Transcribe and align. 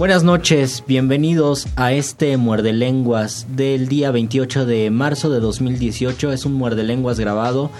Buenas 0.00 0.24
noches, 0.24 0.82
bienvenidos 0.86 1.68
a 1.76 1.92
este 1.92 2.38
Muerde 2.38 2.72
Lenguas 2.72 3.46
del 3.50 3.86
día 3.86 4.10
28 4.10 4.64
de 4.64 4.90
marzo 4.90 5.28
de 5.28 5.40
2018. 5.40 6.32
Es 6.32 6.46
un 6.46 6.54
Muerde 6.54 6.84
Lenguas 6.84 7.20
grabado 7.20 7.70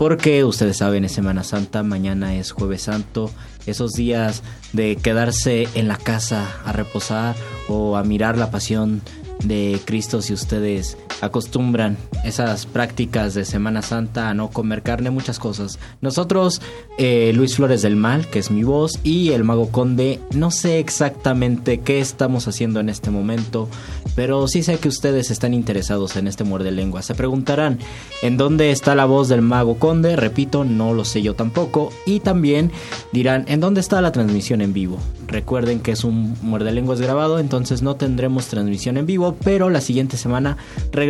porque 0.00 0.42
ustedes 0.42 0.78
saben, 0.78 1.04
es 1.04 1.12
Semana 1.12 1.44
Santa, 1.44 1.84
mañana 1.84 2.34
es 2.34 2.50
Jueves 2.50 2.82
Santo, 2.82 3.30
esos 3.66 3.92
días 3.92 4.42
de 4.72 4.96
quedarse 4.96 5.68
en 5.76 5.86
la 5.86 5.96
casa 5.96 6.44
a 6.64 6.72
reposar 6.72 7.36
o 7.68 7.96
a 7.96 8.02
mirar 8.02 8.36
la 8.36 8.50
pasión 8.50 9.00
de 9.44 9.80
Cristo 9.84 10.22
si 10.22 10.32
ustedes 10.32 10.98
acostumbran 11.20 11.96
esas 12.24 12.66
prácticas 12.66 13.34
de 13.34 13.44
Semana 13.44 13.82
Santa 13.82 14.28
a 14.28 14.34
no 14.34 14.50
comer 14.50 14.82
carne, 14.82 15.10
muchas 15.10 15.38
cosas. 15.38 15.78
Nosotros, 16.00 16.60
eh, 16.98 17.32
Luis 17.34 17.56
Flores 17.56 17.82
del 17.82 17.96
Mal, 17.96 18.26
que 18.26 18.38
es 18.38 18.50
mi 18.50 18.64
voz, 18.64 18.98
y 19.02 19.30
el 19.30 19.44
Mago 19.44 19.70
Conde, 19.70 20.20
no 20.32 20.50
sé 20.50 20.78
exactamente 20.78 21.80
qué 21.80 22.00
estamos 22.00 22.48
haciendo 22.48 22.80
en 22.80 22.88
este 22.88 23.10
momento, 23.10 23.68
pero 24.14 24.48
sí 24.48 24.62
sé 24.62 24.78
que 24.78 24.88
ustedes 24.88 25.30
están 25.30 25.54
interesados 25.54 26.16
en 26.16 26.26
este 26.26 26.44
muerde 26.44 26.70
lengua. 26.70 27.02
Se 27.02 27.14
preguntarán, 27.14 27.78
¿en 28.22 28.36
dónde 28.36 28.70
está 28.70 28.94
la 28.94 29.04
voz 29.04 29.28
del 29.28 29.42
Mago 29.42 29.78
Conde? 29.78 30.16
Repito, 30.16 30.64
no 30.64 30.94
lo 30.94 31.04
sé 31.04 31.22
yo 31.22 31.34
tampoco. 31.34 31.90
Y 32.06 32.20
también 32.20 32.70
dirán, 33.12 33.44
¿en 33.48 33.60
dónde 33.60 33.80
está 33.80 34.00
la 34.00 34.12
transmisión 34.12 34.60
en 34.60 34.72
vivo? 34.72 34.98
Recuerden 35.26 35.80
que 35.80 35.92
es 35.92 36.04
un 36.04 36.36
muerde 36.42 36.72
lenguas 36.72 37.00
grabado, 37.00 37.38
entonces 37.38 37.82
no 37.82 37.96
tendremos 37.96 38.46
transmisión 38.46 38.96
en 38.96 39.06
vivo, 39.06 39.36
pero 39.44 39.68
la 39.68 39.80
siguiente 39.80 40.16
semana 40.16 40.56
regresaremos 40.90 41.07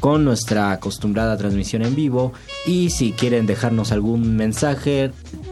con 0.00 0.24
nuestra 0.24 0.72
acostumbrada 0.72 1.36
transmisión 1.36 1.82
en 1.82 1.94
vivo. 1.94 2.32
Y 2.66 2.90
si 2.90 3.12
quieren 3.12 3.46
dejarnos 3.46 3.92
algún 3.92 4.36
mensaje, 4.36 5.10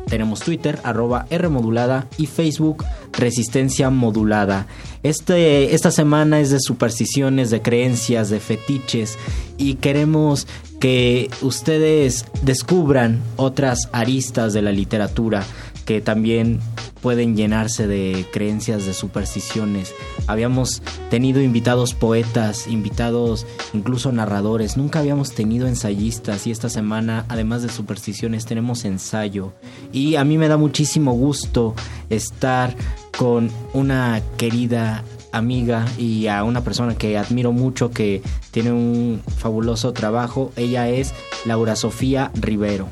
tenemos 0.09 0.41
Twitter, 0.41 0.79
arroba 0.85 1.27
Rmodulada 1.31 2.07
y 2.19 2.27
Facebook 2.27 2.85
Resistencia 3.13 3.91
Modulada. 3.91 4.67
Este, 5.03 5.75
esta 5.75 5.91
semana 5.91 6.41
es 6.41 6.51
de 6.51 6.61
supersticiones, 6.61 7.51
de 7.51 7.63
creencias, 7.63 8.29
de 8.29 8.41
fetiches 8.41 9.19
y 9.59 9.75
queremos 9.75 10.47
que 10.81 11.31
ustedes 11.41 12.27
descubran 12.43 13.21
otras 13.37 13.89
aristas 13.93 14.53
de 14.53 14.63
la 14.63 14.73
literatura 14.73 15.45
que 15.87 16.03
también 16.03 16.61
pueden 17.01 17.37
llenarse 17.37 17.87
de 17.87 18.27
creencias, 18.33 18.85
de 18.85 18.93
supersticiones. 18.93 19.95
Habíamos 20.27 20.83
tenido 21.09 21.41
invitados 21.41 21.95
poetas, 21.95 22.67
invitados 22.67 23.47
incluso 23.73 24.11
narradores, 24.11 24.77
nunca 24.77 24.99
habíamos 24.99 25.33
tenido 25.33 25.69
ensayistas 25.69 26.47
y 26.47 26.51
esta 26.51 26.69
semana, 26.69 27.25
además 27.29 27.63
de 27.63 27.69
supersticiones, 27.69 28.45
tenemos 28.45 28.85
ensayo. 28.85 29.55
Y 29.93 30.17
a 30.17 30.25
mí 30.25 30.37
me 30.37 30.49
da 30.49 30.57
muchísimo 30.57 31.13
gusto 31.13 31.75
estar 32.11 32.75
con 33.17 33.51
una 33.73 34.21
querida 34.37 35.05
amiga 35.31 35.87
y 35.99 36.27
a 36.27 36.43
una 36.43 36.65
persona 36.65 36.97
que 36.97 37.17
admiro 37.17 37.53
mucho 37.53 37.91
que 37.91 38.23
tiene 38.51 38.73
un 38.73 39.23
fabuloso 39.39 39.93
trabajo. 39.93 40.51
Ella 40.57 40.89
es 40.89 41.15
Laura 41.45 41.77
Sofía 41.77 42.33
Rivero. 42.35 42.89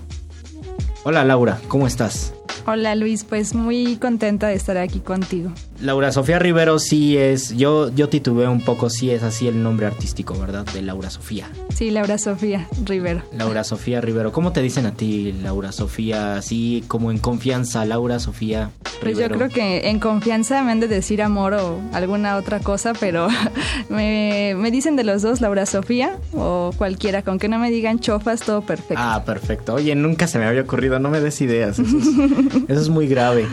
Hola 1.02 1.24
Laura, 1.24 1.60
¿cómo 1.68 1.86
estás? 1.86 2.33
Hola 2.66 2.94
Luis, 2.94 3.24
pues 3.24 3.54
muy 3.54 3.96
contenta 3.96 4.48
de 4.48 4.54
estar 4.54 4.78
aquí 4.78 5.00
contigo. 5.00 5.52
Laura 5.80 6.12
Sofía 6.12 6.38
Rivero 6.38 6.78
sí 6.78 7.16
es, 7.16 7.56
yo, 7.56 7.90
yo 7.94 8.08
titubeo 8.08 8.50
un 8.50 8.60
poco, 8.60 8.90
sí 8.90 9.10
es 9.10 9.22
así 9.22 9.48
el 9.48 9.62
nombre 9.62 9.86
artístico, 9.86 10.38
¿verdad? 10.38 10.64
De 10.72 10.82
Laura 10.82 11.10
Sofía. 11.10 11.48
Sí, 11.74 11.90
Laura 11.90 12.16
Sofía 12.16 12.68
Rivero. 12.84 13.22
Laura 13.32 13.64
Sofía 13.64 14.00
Rivero. 14.00 14.32
¿Cómo 14.32 14.52
te 14.52 14.62
dicen 14.62 14.86
a 14.86 14.92
ti, 14.92 15.32
Laura 15.42 15.72
Sofía? 15.72 16.36
Así 16.36 16.84
como 16.86 17.10
en 17.10 17.18
confianza, 17.18 17.84
Laura 17.84 18.18
Sofía 18.20 18.70
Rivero. 19.00 19.00
Pues 19.00 19.18
yo 19.18 19.28
creo 19.28 19.48
que 19.48 19.88
en 19.88 19.98
confianza 19.98 20.62
me 20.62 20.72
han 20.72 20.80
de 20.80 20.88
decir 20.88 21.20
amor 21.22 21.54
o 21.54 21.80
alguna 21.92 22.36
otra 22.36 22.60
cosa, 22.60 22.92
pero 22.98 23.28
me, 23.88 24.54
me 24.56 24.70
dicen 24.70 24.96
de 24.96 25.04
los 25.04 25.22
dos, 25.22 25.40
Laura 25.40 25.66
Sofía 25.66 26.18
o 26.32 26.72
cualquiera, 26.78 27.22
con 27.22 27.38
que 27.38 27.48
no 27.48 27.58
me 27.58 27.70
digan 27.70 27.98
chofas, 27.98 28.40
todo 28.40 28.62
perfecto. 28.62 28.94
Ah, 28.96 29.22
perfecto. 29.26 29.74
Oye, 29.74 29.94
nunca 29.96 30.28
se 30.28 30.38
me 30.38 30.46
había 30.46 30.62
ocurrido, 30.62 30.98
no 31.00 31.10
me 31.10 31.20
des 31.20 31.40
ideas. 31.40 31.78
Eso 31.78 31.98
es, 31.98 32.06
eso 32.68 32.80
es 32.80 32.88
muy 32.88 33.08
grave. 33.08 33.46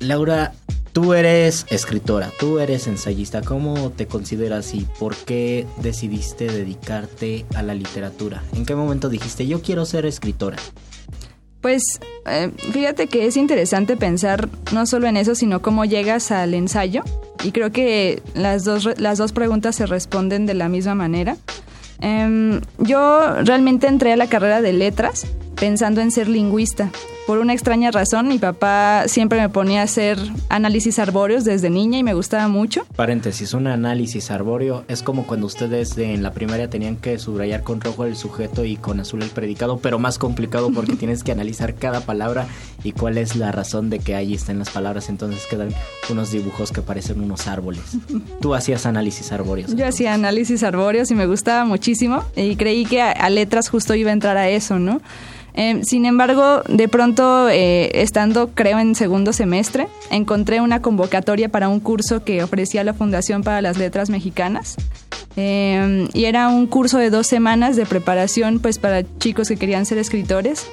Laura, 0.00 0.52
Tú 0.94 1.12
eres 1.12 1.66
escritora, 1.70 2.30
tú 2.38 2.60
eres 2.60 2.86
ensayista. 2.86 3.42
¿Cómo 3.42 3.90
te 3.90 4.06
consideras 4.06 4.74
y 4.74 4.86
por 5.00 5.16
qué 5.16 5.66
decidiste 5.82 6.46
dedicarte 6.46 7.44
a 7.56 7.64
la 7.64 7.74
literatura? 7.74 8.44
¿En 8.54 8.64
qué 8.64 8.76
momento 8.76 9.08
dijiste 9.08 9.44
yo 9.48 9.60
quiero 9.60 9.86
ser 9.86 10.06
escritora? 10.06 10.56
Pues 11.60 11.82
eh, 12.26 12.52
fíjate 12.70 13.08
que 13.08 13.26
es 13.26 13.36
interesante 13.36 13.96
pensar 13.96 14.48
no 14.72 14.86
solo 14.86 15.08
en 15.08 15.16
eso, 15.16 15.34
sino 15.34 15.62
cómo 15.62 15.84
llegas 15.84 16.30
al 16.30 16.54
ensayo. 16.54 17.02
Y 17.42 17.50
creo 17.50 17.72
que 17.72 18.22
las 18.36 18.62
dos, 18.62 18.88
las 18.96 19.18
dos 19.18 19.32
preguntas 19.32 19.74
se 19.74 19.86
responden 19.86 20.46
de 20.46 20.54
la 20.54 20.68
misma 20.68 20.94
manera. 20.94 21.36
Eh, 22.02 22.60
yo 22.78 23.34
realmente 23.42 23.88
entré 23.88 24.12
a 24.12 24.16
la 24.16 24.28
carrera 24.28 24.62
de 24.62 24.72
letras 24.72 25.26
pensando 25.64 26.02
en 26.02 26.10
ser 26.10 26.28
lingüista 26.28 26.90
por 27.26 27.38
una 27.38 27.54
extraña 27.54 27.90
razón, 27.90 28.28
mi 28.28 28.38
papá 28.38 29.04
siempre 29.06 29.40
me 29.40 29.48
ponía 29.48 29.80
a 29.80 29.84
hacer 29.84 30.18
análisis 30.50 30.98
arbóreos 30.98 31.44
desde 31.46 31.70
niña 31.70 31.98
y 31.98 32.02
me 32.02 32.12
gustaba 32.12 32.48
mucho. 32.48 32.84
Paréntesis, 32.96 33.54
un 33.54 33.66
análisis 33.66 34.30
arbóreo 34.30 34.84
es 34.88 35.02
como 35.02 35.26
cuando 35.26 35.46
ustedes 35.46 35.96
de- 35.96 36.12
en 36.12 36.22
la 36.22 36.34
primaria 36.34 36.68
tenían 36.68 36.96
que 36.96 37.18
subrayar 37.18 37.62
con 37.62 37.80
rojo 37.80 38.04
el 38.04 38.14
sujeto 38.16 38.66
y 38.66 38.76
con 38.76 39.00
azul 39.00 39.22
el 39.22 39.30
predicado, 39.30 39.78
pero 39.78 39.98
más 39.98 40.18
complicado 40.18 40.70
porque 40.70 40.96
tienes 40.96 41.24
que 41.24 41.32
analizar 41.32 41.76
cada 41.76 42.02
palabra 42.02 42.46
y 42.82 42.92
cuál 42.92 43.16
es 43.16 43.36
la 43.36 43.50
razón 43.52 43.88
de 43.88 44.00
que 44.00 44.14
ahí 44.14 44.34
estén 44.34 44.58
las 44.58 44.68
palabras, 44.68 45.08
entonces 45.08 45.46
quedan 45.48 45.70
unos 46.10 46.30
dibujos 46.30 46.72
que 46.72 46.82
parecen 46.82 47.22
unos 47.22 47.46
árboles. 47.46 47.80
Tú 48.42 48.54
hacías 48.54 48.84
análisis 48.84 49.32
arbóreos. 49.32 49.74
Yo 49.74 49.86
hacía 49.86 50.12
análisis 50.12 50.62
arbóreos 50.62 51.10
y 51.10 51.14
me 51.14 51.24
gustaba 51.24 51.64
muchísimo 51.64 52.22
y 52.36 52.56
creí 52.56 52.84
que 52.84 53.00
a, 53.00 53.12
a 53.12 53.30
letras 53.30 53.70
justo 53.70 53.94
iba 53.94 54.10
a 54.10 54.12
entrar 54.12 54.36
a 54.36 54.50
eso, 54.50 54.78
¿no? 54.78 55.00
Eh, 55.54 55.80
sin 55.84 56.04
embargo, 56.04 56.62
de 56.68 56.88
pronto, 56.88 57.48
eh, 57.48 57.90
estando 58.02 58.50
creo 58.54 58.78
en 58.78 58.94
segundo 58.94 59.32
semestre, 59.32 59.86
encontré 60.10 60.60
una 60.60 60.82
convocatoria 60.82 61.48
para 61.48 61.68
un 61.68 61.80
curso 61.80 62.24
que 62.24 62.42
ofrecía 62.42 62.82
la 62.84 62.94
Fundación 62.94 63.42
para 63.42 63.62
las 63.62 63.78
Letras 63.78 64.10
Mexicanas. 64.10 64.76
Eh, 65.36 66.08
y 66.12 66.24
era 66.24 66.48
un 66.48 66.66
curso 66.66 66.98
de 66.98 67.10
dos 67.10 67.26
semanas 67.26 67.76
de 67.76 67.86
preparación 67.86 68.60
pues 68.60 68.78
para 68.78 69.02
chicos 69.18 69.48
que 69.48 69.56
querían 69.56 69.86
ser 69.86 69.98
escritores. 69.98 70.66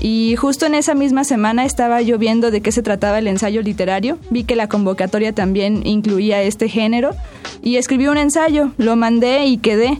Y 0.00 0.34
justo 0.36 0.66
en 0.66 0.74
esa 0.74 0.94
misma 0.94 1.22
semana 1.22 1.64
estaba 1.64 2.02
yo 2.02 2.18
viendo 2.18 2.50
de 2.50 2.60
qué 2.60 2.72
se 2.72 2.82
trataba 2.82 3.18
el 3.18 3.28
ensayo 3.28 3.62
literario. 3.62 4.18
Vi 4.30 4.44
que 4.44 4.56
la 4.56 4.68
convocatoria 4.68 5.32
también 5.32 5.86
incluía 5.86 6.42
este 6.42 6.68
género 6.68 7.10
y 7.62 7.76
escribí 7.76 8.08
un 8.08 8.18
ensayo, 8.18 8.72
lo 8.78 8.96
mandé 8.96 9.46
y 9.46 9.58
quedé. 9.58 9.98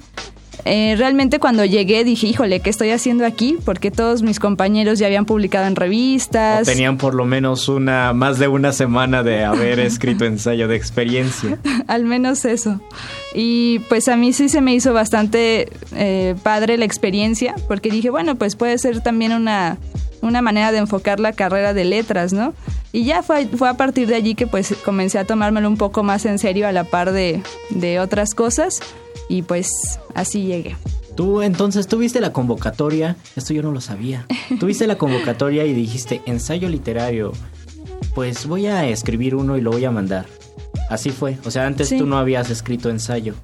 Eh, 0.64 0.94
realmente 0.96 1.38
cuando 1.40 1.64
llegué 1.64 2.04
dije, 2.04 2.28
híjole, 2.28 2.60
¿qué 2.60 2.70
estoy 2.70 2.90
haciendo 2.90 3.26
aquí? 3.26 3.58
Porque 3.64 3.90
todos 3.90 4.22
mis 4.22 4.38
compañeros 4.38 4.98
ya 4.98 5.06
habían 5.06 5.24
publicado 5.24 5.66
en 5.66 5.74
O 5.74 5.80
revistas. 5.80 6.66
tenían 6.66 6.98
por 6.98 7.14
lo 7.14 7.24
menos 7.24 7.68
una 7.68 8.12
más 8.12 8.38
de 8.38 8.48
una 8.48 8.72
semana 8.72 9.22
de 9.22 9.44
haber 9.44 9.80
escrito 9.80 10.24
ensayo 10.24 10.68
de 10.68 10.76
experiencia. 10.76 11.58
Al 11.88 12.04
menos 12.04 12.44
eso. 12.44 12.80
Y 13.34 13.80
pues 13.88 14.08
a 14.08 14.16
mí 14.16 14.32
sí 14.32 14.48
se 14.48 14.60
me 14.60 14.74
hizo 14.74 14.92
bastante 14.92 15.68
eh, 15.96 16.36
padre 16.42 16.76
la 16.76 16.84
experiencia, 16.84 17.54
porque 17.66 17.90
dije, 17.90 18.10
bueno, 18.10 18.36
pues 18.36 18.54
puede 18.54 18.78
ser 18.78 19.00
también 19.00 19.32
una, 19.32 19.78
una 20.20 20.42
manera 20.42 20.70
de 20.70 20.78
enfocar 20.78 21.18
la 21.18 21.32
carrera 21.32 21.74
de 21.74 21.84
letras, 21.84 22.32
¿no? 22.32 22.54
Y 22.92 23.04
ya 23.04 23.22
fue, 23.22 23.46
fue 23.46 23.70
a 23.70 23.74
partir 23.74 24.06
de 24.06 24.14
allí 24.14 24.34
que 24.34 24.46
pues 24.46 24.74
comencé 24.84 25.18
a 25.18 25.24
tomármelo 25.24 25.66
un 25.66 25.78
poco 25.78 26.02
más 26.02 26.26
en 26.26 26.38
serio 26.38 26.68
a 26.68 26.72
la 26.72 26.84
par 26.84 27.12
de, 27.12 27.42
de 27.70 27.98
otras 28.00 28.34
cosas 28.34 28.80
y 29.32 29.42
pues 29.42 29.98
así 30.14 30.42
llegué. 30.44 30.76
Tú 31.16 31.40
entonces 31.42 31.86
tuviste 31.86 32.20
la 32.20 32.32
convocatoria, 32.32 33.16
esto 33.36 33.54
yo 33.54 33.62
no 33.62 33.70
lo 33.72 33.80
sabía. 33.80 34.26
Tuviste 34.60 34.86
la 34.86 34.96
convocatoria 34.98 35.64
y 35.64 35.72
dijiste 35.72 36.20
ensayo 36.26 36.68
literario. 36.68 37.32
Pues 38.14 38.46
voy 38.46 38.66
a 38.66 38.86
escribir 38.88 39.34
uno 39.34 39.56
y 39.56 39.60
lo 39.62 39.70
voy 39.70 39.84
a 39.86 39.90
mandar. 39.90 40.26
Así 40.90 41.10
fue. 41.10 41.38
O 41.44 41.50
sea, 41.50 41.66
antes 41.66 41.88
Sí. 41.88 41.98
tú 41.98 42.06
no 42.06 42.18
habías 42.18 42.50
escrito 42.50 42.90
ensayo. 42.90 43.34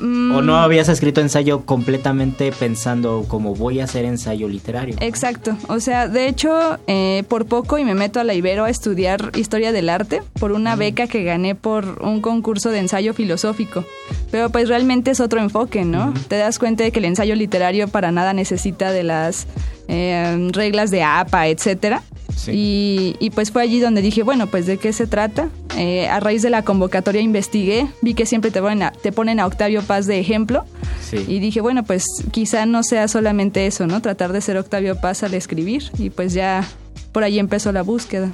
Mm, 0.00 0.34
O 0.34 0.42
no 0.42 0.56
habías 0.56 0.88
escrito 0.88 1.20
ensayo 1.20 1.60
completamente 1.66 2.52
pensando 2.52 3.24
como 3.28 3.54
voy 3.54 3.80
a 3.80 3.84
hacer 3.84 4.04
ensayo 4.04 4.48
literario. 4.48 4.96
Exacto, 5.00 5.56
o 5.68 5.78
sea, 5.80 6.08
de 6.08 6.26
hecho, 6.26 6.78
eh, 6.86 7.24
por 7.28 7.46
poco 7.46 7.78
y 7.78 7.84
me 7.84 7.94
meto 7.94 8.18
a 8.20 8.24
la 8.24 8.34
Ibero 8.34 8.64
a 8.64 8.70
estudiar 8.70 9.32
historia 9.36 9.72
del 9.72 9.88
arte 9.88 10.22
por 10.38 10.52
una 10.52 10.74
beca 10.76 11.06
que 11.06 11.22
gané 11.24 11.54
por 11.54 12.02
un 12.02 12.20
concurso 12.20 12.70
de 12.70 12.78
ensayo 12.78 13.12
filosófico. 13.14 13.84
Pero 14.30 14.50
pues 14.50 14.68
realmente 14.68 15.10
es 15.10 15.20
otro 15.20 15.40
enfoque, 15.40 15.84
¿no? 15.84 16.14
Te 16.28 16.36
das 16.36 16.58
cuenta 16.58 16.84
de 16.84 16.92
que 16.92 17.00
el 17.00 17.04
ensayo 17.04 17.34
literario 17.34 17.88
para 17.88 18.10
nada 18.12 18.32
necesita 18.32 18.92
de 18.92 19.02
las 19.02 19.46
eh, 19.88 20.48
reglas 20.52 20.90
de 20.90 21.02
APA, 21.02 21.48
etcétera. 21.48 22.02
Sí. 22.40 22.52
Y, 22.52 23.16
y, 23.20 23.30
pues 23.30 23.50
fue 23.50 23.62
allí 23.62 23.80
donde 23.80 24.00
dije, 24.00 24.22
bueno, 24.22 24.46
pues 24.46 24.64
de 24.64 24.78
qué 24.78 24.94
se 24.94 25.06
trata. 25.06 25.50
Eh, 25.76 26.08
a 26.08 26.20
raíz 26.20 26.40
de 26.40 26.48
la 26.48 26.62
convocatoria 26.62 27.20
investigué, 27.20 27.86
vi 28.00 28.14
que 28.14 28.24
siempre 28.24 28.50
te 28.50 28.60
ponen 28.62 28.82
a, 28.82 28.92
te 28.92 29.12
ponen 29.12 29.40
a 29.40 29.46
Octavio 29.46 29.82
Paz 29.82 30.06
de 30.06 30.18
ejemplo. 30.18 30.64
Sí. 31.02 31.24
Y 31.28 31.38
dije, 31.38 31.60
bueno, 31.60 31.84
pues 31.84 32.04
quizá 32.30 32.64
no 32.64 32.82
sea 32.82 33.08
solamente 33.08 33.66
eso, 33.66 33.86
¿no? 33.86 34.00
Tratar 34.00 34.32
de 34.32 34.40
ser 34.40 34.56
Octavio 34.56 34.98
Paz 34.98 35.22
al 35.22 35.34
escribir. 35.34 35.90
Y 35.98 36.08
pues 36.08 36.32
ya 36.32 36.66
por 37.12 37.24
ahí 37.24 37.38
empezó 37.38 37.72
la 37.72 37.82
búsqueda. 37.82 38.32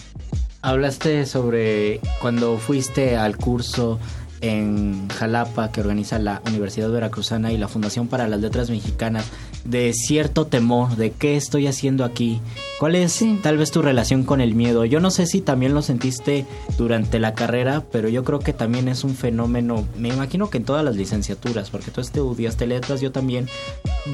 Hablaste 0.63 1.27
sobre 1.27 2.01
cuando 2.21 2.59
fuiste 2.59 3.17
al 3.17 3.37
curso 3.37 3.99
en 4.41 5.09
Jalapa 5.09 5.73
que 5.73 5.81
organiza 5.81 6.19
la 6.19 6.43
Universidad 6.47 6.91
Veracruzana 6.91 7.53
y 7.53 7.59
la 7.59 7.69
Fundación 7.69 8.09
para 8.09 8.29
las 8.29 8.41
Letras 8.41 8.71
Mexicanas 8.71 9.25
de 9.65 9.93
cierto 9.93 10.47
temor 10.47 10.97
de 10.97 11.11
qué 11.13 11.37
estoy 11.37 11.67
haciendo 11.67 12.05
aquí. 12.05 12.41
¿Cuál 12.79 12.95
es 12.95 13.13
Sí. 13.13 13.39
tal 13.43 13.57
vez 13.57 13.71
tu 13.71 13.81
relación 13.81 14.23
con 14.23 14.43
el 14.43 14.55
miedo? 14.55 14.85
Yo 14.85 15.01
no 15.01 15.11
sé 15.11 15.25
si 15.25 15.41
también 15.41 15.73
lo 15.73 15.81
sentiste 15.81 16.45
durante 16.77 17.19
la 17.19 17.33
carrera, 17.33 17.83
pero 17.91 18.11
yo 18.11 18.23
creo 18.23 18.39
que 18.39 18.53
también 18.53 18.89
es 18.89 19.03
un 19.03 19.15
fenómeno, 19.15 19.87
me 19.97 20.09
imagino 20.09 20.51
que 20.51 20.59
en 20.59 20.65
todas 20.65 20.85
las 20.85 20.95
licenciaturas, 20.95 21.71
porque 21.71 21.91
tú 21.91 22.03
estudiaste 22.03 22.67
letras, 22.67 23.01
yo 23.01 23.13
también, 23.13 23.49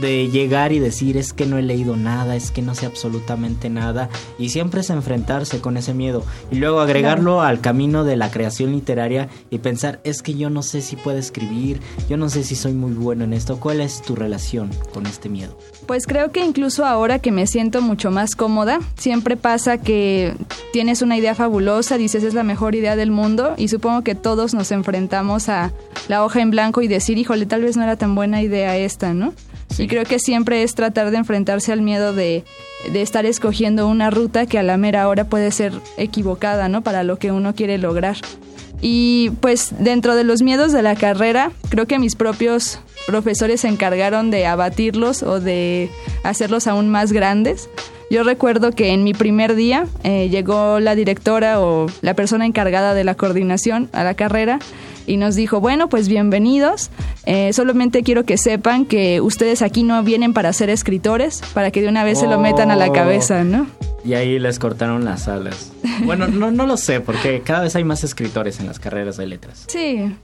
de 0.00 0.28
llegar 0.28 0.72
y 0.72 0.78
decir 0.78 1.16
es 1.16 1.32
que 1.32 1.44
no 1.44 1.58
he 1.58 1.62
leído 1.62 1.96
nada, 1.96 2.36
es 2.36 2.52
que 2.52 2.62
no 2.62 2.76
sé 2.76 2.86
absolutamente 2.86 3.68
nada, 3.68 4.08
y 4.38 4.50
siempre 4.50 4.82
es 4.82 4.90
enfrentarse 4.90 5.60
con 5.60 5.76
ese 5.76 5.92
miedo, 5.92 6.24
y 6.52 6.56
luego 6.56 6.78
agregarlo 6.80 7.40
al 7.42 7.60
camino 7.60 8.04
de 8.04 8.16
la 8.16 8.30
creación 8.30 8.70
literaria 8.70 9.28
y 9.50 9.58
pensar 9.58 10.00
es 10.04 10.22
que 10.22 10.34
yo 10.34 10.50
no 10.50 10.62
sé 10.62 10.82
si 10.82 10.94
puedo 10.94 11.18
escribir, 11.18 11.80
yo 12.08 12.16
no 12.16 12.28
sé 12.28 12.44
si 12.44 12.54
soy 12.54 12.74
muy 12.74 12.92
bueno 12.92 13.24
en 13.24 13.32
esto, 13.32 13.58
¿cuál 13.58 13.80
es 13.80 14.02
tu 14.02 14.14
relación 14.14 14.70
con 14.94 15.06
este 15.06 15.28
miedo? 15.28 15.58
Pues 15.86 16.06
creo 16.06 16.30
que 16.30 16.44
incluso 16.44 16.86
ahora 16.86 17.18
que 17.18 17.32
me 17.32 17.48
siento 17.48 17.82
mucho 17.82 18.12
más 18.12 18.36
cómoda, 18.52 18.80
siempre 18.98 19.38
pasa 19.38 19.78
que 19.78 20.34
tienes 20.74 21.00
una 21.00 21.16
idea 21.16 21.34
fabulosa, 21.34 21.96
dices 21.96 22.22
es 22.22 22.34
la 22.34 22.42
mejor 22.42 22.74
idea 22.74 22.96
del 22.96 23.10
mundo 23.10 23.54
y 23.56 23.68
supongo 23.68 24.02
que 24.02 24.14
todos 24.14 24.52
nos 24.52 24.72
enfrentamos 24.72 25.48
a 25.48 25.72
la 26.08 26.22
hoja 26.22 26.42
en 26.42 26.50
blanco 26.50 26.82
y 26.82 26.86
decir, 26.86 27.16
híjole, 27.16 27.46
tal 27.46 27.62
vez 27.62 27.78
no 27.78 27.82
era 27.82 27.96
tan 27.96 28.14
buena 28.14 28.42
idea 28.42 28.76
esta, 28.76 29.14
¿no? 29.14 29.32
Sí. 29.70 29.84
Y 29.84 29.88
creo 29.88 30.04
que 30.04 30.18
siempre 30.18 30.62
es 30.62 30.74
tratar 30.74 31.10
de 31.12 31.16
enfrentarse 31.16 31.72
al 31.72 31.80
miedo 31.80 32.12
de, 32.12 32.44
de 32.92 33.00
estar 33.00 33.24
escogiendo 33.24 33.88
una 33.88 34.10
ruta 34.10 34.44
que 34.44 34.58
a 34.58 34.62
la 34.62 34.76
mera 34.76 35.08
hora 35.08 35.24
puede 35.24 35.50
ser 35.50 35.72
equivocada, 35.96 36.68
¿no? 36.68 36.82
Para 36.82 37.04
lo 37.04 37.18
que 37.18 37.32
uno 37.32 37.54
quiere 37.54 37.78
lograr. 37.78 38.18
Y 38.82 39.30
pues 39.40 39.72
dentro 39.78 40.14
de 40.14 40.24
los 40.24 40.42
miedos 40.42 40.72
de 40.72 40.82
la 40.82 40.94
carrera, 40.94 41.52
creo 41.70 41.86
que 41.86 41.98
mis 41.98 42.16
propios 42.16 42.80
profesores 43.06 43.62
se 43.62 43.68
encargaron 43.68 44.30
de 44.30 44.46
abatirlos 44.46 45.22
o 45.22 45.40
de 45.40 45.90
hacerlos 46.22 46.66
aún 46.66 46.90
más 46.90 47.12
grandes. 47.12 47.70
Yo 48.12 48.24
recuerdo 48.24 48.72
que 48.72 48.92
en 48.92 49.04
mi 49.04 49.14
primer 49.14 49.54
día 49.54 49.86
eh, 50.04 50.28
llegó 50.28 50.80
la 50.80 50.94
directora 50.94 51.62
o 51.62 51.86
la 52.02 52.12
persona 52.12 52.44
encargada 52.44 52.92
de 52.92 53.04
la 53.04 53.14
coordinación 53.14 53.88
a 53.94 54.04
la 54.04 54.12
carrera 54.12 54.58
y 55.06 55.16
nos 55.16 55.34
dijo, 55.34 55.60
bueno, 55.62 55.88
pues 55.88 56.08
bienvenidos, 56.08 56.90
eh, 57.24 57.54
solamente 57.54 58.02
quiero 58.02 58.24
que 58.26 58.36
sepan 58.36 58.84
que 58.84 59.22
ustedes 59.22 59.62
aquí 59.62 59.82
no 59.82 60.02
vienen 60.02 60.34
para 60.34 60.52
ser 60.52 60.68
escritores, 60.68 61.40
para 61.54 61.70
que 61.70 61.80
de 61.80 61.88
una 61.88 62.04
vez 62.04 62.18
se 62.18 62.26
lo 62.26 62.38
metan 62.38 62.70
a 62.70 62.76
la 62.76 62.88
Oh. 62.90 62.92
cabeza, 62.92 63.44
¿no? 63.44 63.66
Y 64.04 64.12
ahí 64.12 64.38
les 64.38 64.58
cortaron 64.58 65.06
las 65.06 65.26
alas. 65.28 65.72
Bueno, 66.04 66.26
no, 66.28 66.50
no 66.50 66.66
lo 66.66 66.76
sé, 66.76 67.00
porque 67.00 67.40
cada 67.40 67.60
vez 67.62 67.76
hay 67.76 67.84
más 67.84 68.04
escritores 68.04 68.60
en 68.60 68.66
las 68.66 68.78
carreras 68.78 69.16
de 69.16 69.26
letras. 69.26 69.64
Sí. 69.68 70.14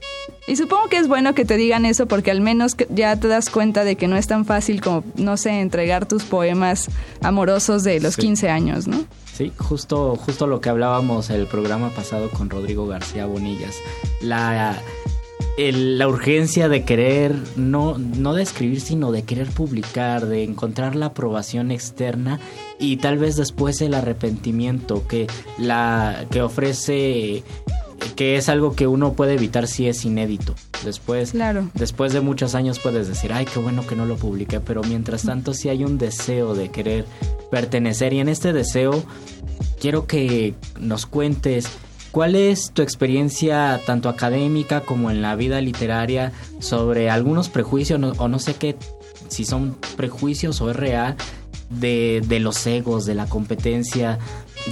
Y 0.47 0.55
supongo 0.55 0.87
que 0.89 0.97
es 0.97 1.07
bueno 1.07 1.35
que 1.35 1.45
te 1.45 1.57
digan 1.57 1.85
eso 1.85 2.07
porque 2.07 2.31
al 2.31 2.41
menos 2.41 2.75
ya 2.89 3.15
te 3.19 3.27
das 3.27 3.49
cuenta 3.49 3.83
de 3.83 3.95
que 3.95 4.07
no 4.07 4.17
es 4.17 4.27
tan 4.27 4.45
fácil 4.45 4.81
como, 4.81 5.03
no 5.15 5.37
sé, 5.37 5.59
entregar 5.61 6.07
tus 6.07 6.23
poemas 6.23 6.87
amorosos 7.21 7.83
de 7.83 7.99
los 7.99 8.15
Sí. 8.15 8.21
15 8.21 8.49
años, 8.49 8.87
¿no? 8.87 9.03
Sí, 9.33 9.51
justo, 9.57 10.15
justo 10.15 10.47
lo 10.47 10.59
que 10.59 10.69
hablábamos 10.69 11.29
el 11.29 11.45
programa 11.45 11.89
pasado 11.91 12.29
con 12.31 12.49
Rodrigo 12.49 12.87
García 12.87 13.25
Bonillas. 13.27 13.75
La, 14.21 14.81
el- 15.57 15.97
la 15.97 16.07
urgencia 16.07 16.67
de 16.67 16.83
querer, 16.83 17.35
no, 17.55 17.97
no 17.97 18.33
de 18.33 18.41
escribir, 18.43 18.81
sino 18.81 19.11
de 19.11 19.23
querer 19.23 19.47
publicar, 19.49 20.25
de 20.25 20.43
encontrar 20.43 20.95
la 20.95 21.07
aprobación 21.07 21.71
externa 21.71 22.39
y 22.79 22.97
tal 22.97 23.17
vez 23.17 23.35
después 23.35 23.81
el 23.81 23.93
arrepentimiento 23.93 25.05
que, 25.07 25.27
la, 25.57 26.25
que 26.31 26.41
ofrece, 26.41 27.43
que 28.15 28.35
es 28.37 28.49
algo 28.49 28.75
que 28.75 28.87
uno 28.87 29.13
puede 29.13 29.33
evitar 29.35 29.67
si 29.67 29.87
es 29.87 30.03
inédito. 30.05 30.55
Después, 30.83 31.31
Claro. 31.31 31.69
Después 31.73 32.13
de 32.13 32.21
muchos 32.21 32.55
años 32.55 32.79
puedes 32.79 33.07
decir, 33.07 33.31
ay, 33.33 33.45
qué 33.45 33.59
bueno 33.59 33.85
que 33.85 33.95
no 33.95 34.05
lo 34.05 34.15
publiqué, 34.17 34.59
pero 34.59 34.81
mientras 34.83 35.23
tanto 35.23 35.53
sí 35.53 35.69
hay 35.69 35.83
un 35.83 35.97
deseo 35.97 36.53
de 36.55 36.69
querer 36.69 37.05
pertenecer 37.51 38.13
y 38.13 38.19
en 38.19 38.29
este 38.29 38.53
deseo 38.53 39.03
quiero 39.79 40.05
que 40.07 40.53
nos 40.79 41.05
cuentes 41.05 41.67
cuál 42.11 42.35
es 42.35 42.71
tu 42.71 42.81
experiencia 42.81 43.79
tanto 43.85 44.09
académica 44.09 44.81
como 44.81 45.11
en 45.11 45.21
la 45.21 45.35
vida 45.35 45.61
literaria 45.61 46.31
sobre 46.59 47.09
algunos 47.09 47.49
prejuicios 47.49 47.99
no- 47.99 48.13
o 48.17 48.27
no 48.27 48.39
sé 48.39 48.55
qué, 48.55 48.75
si 49.27 49.45
son 49.45 49.75
prejuicios 49.95 50.59
o 50.61 50.69
es 50.71 50.75
real, 50.75 51.15
de, 51.69 52.21
de 52.27 52.39
los 52.39 52.65
egos, 52.65 53.05
de 53.05 53.13
la 53.13 53.27
competencia, 53.27 54.17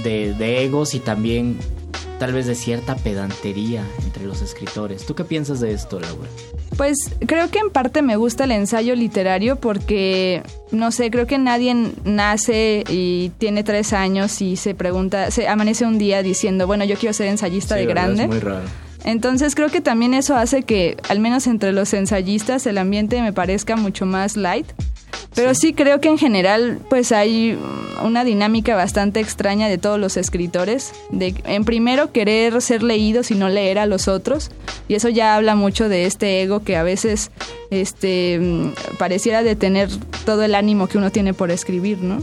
de, 0.02 0.34
de 0.34 0.64
egos 0.64 0.94
y 0.94 0.98
también 1.00 1.56
tal 2.18 2.32
vez 2.32 2.46
de 2.46 2.54
cierta 2.54 2.96
pedantería 2.96 3.84
entre 4.04 4.26
los 4.26 4.42
escritores. 4.42 5.06
¿Tú 5.06 5.14
qué 5.14 5.24
piensas 5.24 5.60
de 5.60 5.72
esto, 5.72 6.00
Laura? 6.00 6.28
Pues 6.76 6.96
creo 7.26 7.50
que 7.50 7.58
en 7.58 7.70
parte 7.70 8.02
me 8.02 8.16
gusta 8.16 8.44
el 8.44 8.52
ensayo 8.52 8.94
literario 8.94 9.56
porque, 9.56 10.42
no 10.70 10.92
sé, 10.92 11.10
creo 11.10 11.26
que 11.26 11.38
nadie 11.38 11.74
nace 12.04 12.84
y 12.88 13.30
tiene 13.38 13.64
tres 13.64 13.92
años 13.92 14.40
y 14.42 14.56
se 14.56 14.74
pregunta, 14.74 15.30
se 15.30 15.48
amanece 15.48 15.84
un 15.84 15.98
día 15.98 16.22
diciendo, 16.22 16.66
bueno, 16.66 16.84
yo 16.84 16.96
quiero 16.96 17.12
ser 17.12 17.28
ensayista 17.28 17.76
de 17.76 17.86
grande. 17.86 18.24
Es 18.24 18.28
muy 18.28 18.40
raro. 18.40 18.66
Entonces 19.04 19.54
creo 19.54 19.68
que 19.68 19.80
también 19.80 20.12
eso 20.12 20.36
hace 20.36 20.64
que, 20.64 20.96
al 21.08 21.20
menos 21.20 21.46
entre 21.46 21.72
los 21.72 21.94
ensayistas, 21.94 22.66
el 22.66 22.78
ambiente 22.78 23.22
me 23.22 23.32
parezca 23.32 23.76
mucho 23.76 24.06
más 24.06 24.36
light. 24.36 24.66
Pero 25.34 25.54
sí. 25.54 25.72
creo 25.72 26.00
que 26.00 26.08
en 26.08 26.18
general 26.18 26.80
pues 26.88 27.12
hay 27.12 27.58
una 28.02 28.24
dinámica 28.24 28.74
bastante 28.74 29.20
extraña 29.20 29.68
de 29.68 29.78
todos 29.78 29.98
los 29.98 30.16
escritores, 30.16 30.92
de 31.10 31.34
en 31.44 31.64
primero 31.64 32.12
querer 32.12 32.60
ser 32.62 32.82
leídos 32.82 33.30
y 33.30 33.34
no 33.34 33.48
leer 33.48 33.78
a 33.78 33.86
los 33.86 34.08
otros, 34.08 34.50
y 34.88 34.94
eso 34.94 35.08
ya 35.08 35.36
habla 35.36 35.54
mucho 35.54 35.88
de 35.88 36.06
este 36.06 36.42
ego 36.42 36.60
que 36.60 36.76
a 36.76 36.82
veces 36.82 37.30
este 37.70 38.40
pareciera 38.98 39.42
de 39.42 39.54
tener 39.54 39.88
todo 40.24 40.42
el 40.42 40.54
ánimo 40.54 40.88
que 40.88 40.98
uno 40.98 41.10
tiene 41.10 41.34
por 41.34 41.50
escribir, 41.50 41.98
¿no? 41.98 42.22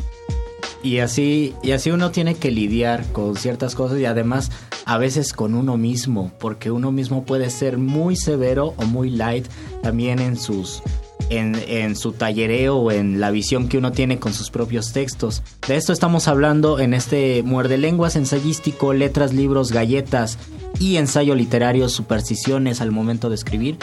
Y 0.84 1.00
así, 1.00 1.56
y 1.64 1.72
así 1.72 1.90
uno 1.90 2.12
tiene 2.12 2.36
que 2.36 2.52
lidiar 2.52 3.06
con 3.12 3.36
ciertas 3.36 3.74
cosas 3.74 4.00
y 4.00 4.06
además 4.06 4.52
a 4.86 5.00
veces 5.00 5.34
con 5.34 5.56
uno 5.56 5.78
mismo, 5.78 6.32
porque 6.40 6.70
uno 6.70 6.92
mismo 6.92 7.24
puede 7.24 7.50
ser 7.50 7.80
muy 7.80 8.16
severo 8.16 8.76
o 8.78 8.84
muy 8.86 9.10
light 9.10 9.48
también 9.82 10.20
en 10.20 10.38
sus 10.38 10.84
en, 11.30 11.96
su 11.96 12.12
tallereo 12.12 12.78
o 12.78 12.92
en 12.92 13.20
la 13.20 13.32
visión 13.32 13.68
que 13.68 13.78
uno 13.78 13.92
tiene 13.92 14.20
con 14.20 14.34
sus 14.34 14.50
propios 14.50 14.94
textos. 14.94 15.44
De 15.68 15.76
esto 15.76 15.94
estamos 15.94 16.28
hablando 16.28 16.80
en 16.80 16.94
este 16.94 17.44
muerde 17.44 17.78
lenguas 17.78 18.16
ensayístico, 18.16 18.94
letras, 18.94 19.34
libros, 19.34 19.72
galletas 19.72 20.38
y 20.80 20.98
ensayo 20.98 21.36
literario, 21.36 21.90
supersticiones 21.90 22.82
al 22.82 22.92
momento 22.92 23.30
de 23.30 23.36
escribir. 23.36 23.78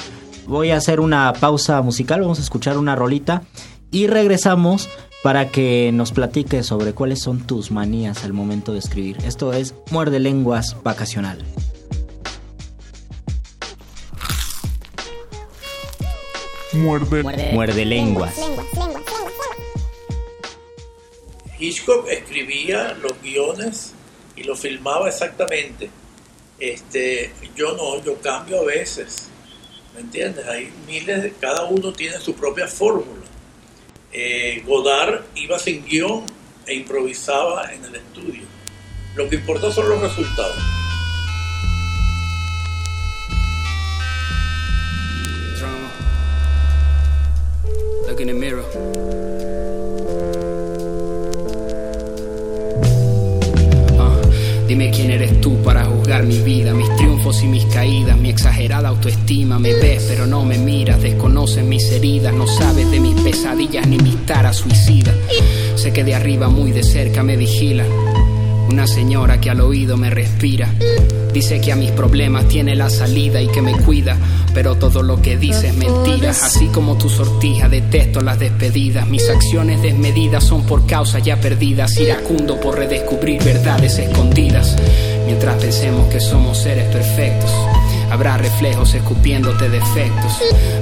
Voy 0.46 0.70
a 0.70 0.76
hacer 0.76 1.00
una 1.00 1.32
pausa 1.32 1.80
musical, 1.82 2.20
vamos 2.20 2.38
a 2.38 2.42
escuchar 2.42 2.78
una 2.78 2.96
rolita 2.96 3.42
y 3.90 4.06
regresamos 4.06 4.88
para 5.22 5.49
que 5.49 5.90
nos 5.92 6.11
platiques 6.11 6.66
sobre 6.66 6.94
cuáles 6.94 7.20
son 7.20 7.40
tus 7.46 7.70
manías 7.70 8.25
al 8.25 8.32
momento 8.32 8.72
de 8.72 8.80
escribir. 8.80 9.18
Esto 9.25 9.52
es 9.52 9.75
Muerde 9.90 10.18
Lenguas 10.18 10.76
Vacacional. 10.82 11.38
Muerde. 16.72 17.22
Muerde, 17.52 17.84
lenguas. 17.84 18.34
Hitchcock 21.58 22.08
escribía 22.08 22.94
los 22.94 23.20
guiones 23.22 23.92
y 24.36 24.42
los 24.44 24.60
filmaba 24.60 25.08
exactamente. 25.08 25.90
Este, 26.58 27.32
yo 27.54 27.76
no, 27.76 28.02
yo 28.02 28.20
cambio 28.20 28.60
a 28.60 28.64
veces. 28.64 29.28
¿Me 29.94 30.00
entiendes? 30.00 30.46
Hay 30.46 30.72
miles 30.86 31.22
de, 31.22 31.32
cada 31.32 31.64
uno 31.64 31.92
tiene 31.92 32.18
su 32.18 32.34
propia 32.34 32.66
fórmula. 32.66 33.26
Eh, 34.12 34.62
Godard 34.66 35.24
iba 35.34 35.58
sin 35.58 35.84
guion 35.84 36.24
e 36.66 36.74
improvisaba 36.74 37.72
en 37.72 37.84
el 37.84 37.96
estudio. 37.96 38.42
Lo 39.14 39.28
que 39.28 39.36
importa 39.36 39.70
son 39.70 39.88
los 39.88 40.00
resultados. 40.00 40.81
In 48.21 48.38
mirror. 48.38 48.64
Ah, 53.99 54.21
dime 54.69 54.90
quién 54.90 55.11
eres 55.11 55.40
tú 55.40 55.57
para 55.62 55.87
juzgar 55.87 56.23
mi 56.23 56.38
vida, 56.38 56.75
mis 56.75 56.95
triunfos 56.97 57.42
y 57.42 57.47
mis 57.47 57.64
caídas, 57.66 58.16
mi 58.19 58.28
exagerada 58.28 58.90
autoestima. 58.90 59.59
Me 59.59 59.73
ves, 59.73 60.04
pero 60.09 60.26
no 60.26 60.45
me 60.45 60.59
miras, 60.59 61.02
desconoces 61.02 61.64
mis 61.64 61.90
heridas, 61.90 62.35
no 62.35 62.47
sabes 62.47 62.88
de 62.90 63.00
mis 63.00 63.19
pesadillas 63.23 63.88
ni 63.88 63.97
mis 63.97 64.25
taras 64.26 64.57
suicidas. 64.59 65.16
Sé 65.75 65.92
que 65.92 66.04
de 66.04 66.14
arriba, 66.14 66.49
muy 66.49 66.71
de 66.71 66.85
cerca, 66.85 67.23
me 67.23 67.37
vigilan. 67.37 67.87
Una 68.72 68.86
señora 68.86 69.38
que 69.38 69.50
al 69.50 69.60
oído 69.60 69.98
me 69.98 70.08
respira. 70.08 70.72
Dice 71.34 71.60
que 71.60 71.72
a 71.72 71.76
mis 71.76 71.90
problemas 71.90 72.48
tiene 72.48 72.74
la 72.74 72.88
salida 72.88 73.38
y 73.42 73.48
que 73.48 73.60
me 73.60 73.72
cuida. 73.72 74.16
Pero 74.54 74.76
todo 74.76 75.02
lo 75.02 75.20
que 75.20 75.36
dice 75.36 75.68
es 75.68 75.76
mentira. 75.76 76.30
Así 76.30 76.68
como 76.68 76.96
tu 76.96 77.10
sortija, 77.10 77.68
detesto 77.68 78.22
las 78.22 78.38
despedidas. 78.38 79.06
Mis 79.06 79.28
acciones 79.28 79.82
desmedidas 79.82 80.44
son 80.44 80.64
por 80.64 80.86
causas 80.86 81.22
ya 81.22 81.38
perdidas. 81.38 81.98
Iracundo 82.00 82.58
por 82.58 82.78
redescubrir 82.78 83.44
verdades 83.44 83.98
escondidas. 83.98 84.74
Mientras 85.26 85.62
pensemos 85.62 86.10
que 86.10 86.18
somos 86.18 86.56
seres 86.56 86.86
perfectos. 86.86 87.50
Habrá 88.12 88.37
reflejos 88.37 88.92
escupiéndote 88.92 89.71
defectos. 89.71 90.33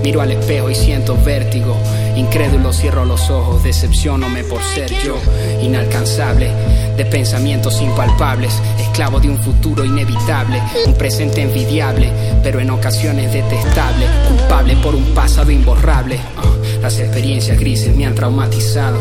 Miro 0.03 0.21
al 0.21 0.33
espejo 0.33 0.69
y 0.69 0.75
siento 0.75 1.17
vértigo. 1.25 1.77
Incrédulo 2.17 2.73
cierro 2.73 3.05
los 3.05 3.31
ojos, 3.31 3.63
decepcionome 3.63 4.43
por 4.43 4.61
ser 4.61 4.91
yo 5.05 5.17
inalcanzable. 5.63 6.51
De 6.97 7.05
pensamientos 7.05 7.81
impalpables, 7.81 8.61
esclavo 8.81 9.21
de 9.21 9.31
un 9.31 9.39
futuro 9.39 9.85
inevitable, 9.85 10.61
un 10.87 10.95
presente 10.95 11.43
envidiable, 11.43 12.11
pero 12.43 12.59
en 12.59 12.69
ocasiones 12.71 13.33
detestable, 13.33 14.07
culpable 14.27 14.75
por 14.83 14.97
un 14.97 15.15
pasado 15.15 15.53
imborrable. 15.53 16.19
Ah, 16.37 16.43
las 16.83 16.99
experiencias 16.99 17.61
grises 17.61 17.95
me 17.95 18.07
han 18.07 18.17
traumatizado, 18.17 18.99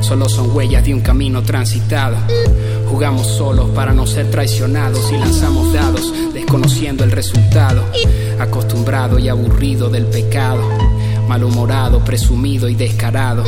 solo 0.00 0.28
son 0.28 0.54
huellas 0.54 0.84
de 0.84 0.94
un 0.94 1.00
camino 1.00 1.42
transitado. 1.42 2.18
Jugamos 2.88 3.26
solos 3.26 3.70
para 3.70 3.92
no 3.92 4.06
ser 4.06 4.30
traicionados 4.30 5.10
y 5.10 5.16
lanzamos 5.16 5.72
dados, 5.72 6.12
desconociendo 6.32 7.04
el 7.04 7.10
resultado. 7.10 7.82
Acostumbrado 8.38 9.18
y 9.18 9.28
aburrido 9.28 9.88
del 9.88 10.06
pecado, 10.06 10.62
malhumorado, 11.28 12.04
presumido 12.04 12.68
y 12.68 12.74
descarado. 12.74 13.44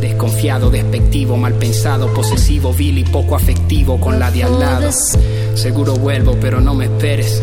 Desconfiado, 0.00 0.70
despectivo, 0.70 1.36
mal 1.36 1.54
pensado, 1.54 2.12
posesivo, 2.14 2.72
vil 2.72 2.98
y 2.98 3.04
poco 3.04 3.34
afectivo 3.34 4.00
con 4.00 4.18
la 4.18 4.30
de 4.30 4.44
al 4.44 4.58
lado. 4.58 4.90
Seguro 5.54 5.94
vuelvo, 5.96 6.36
pero 6.40 6.60
no 6.60 6.74
me 6.74 6.86
esperes. 6.86 7.42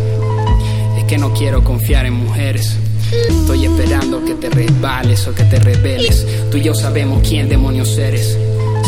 Es 0.97 1.03
que 1.03 1.17
no 1.17 1.33
quiero 1.33 1.63
confiar 1.63 2.05
en 2.05 2.13
mujeres. 2.13 2.77
Estoy 3.11 3.65
esperando 3.65 4.23
que 4.25 4.35
te 4.35 4.49
resbales 4.49 5.27
o 5.27 5.33
que 5.35 5.43
te 5.43 5.59
rebeles. 5.59 6.25
Tú 6.49 6.57
y 6.57 6.63
yo 6.63 6.73
sabemos 6.73 7.27
quién 7.27 7.49
demonios 7.49 7.97
eres. 7.97 8.37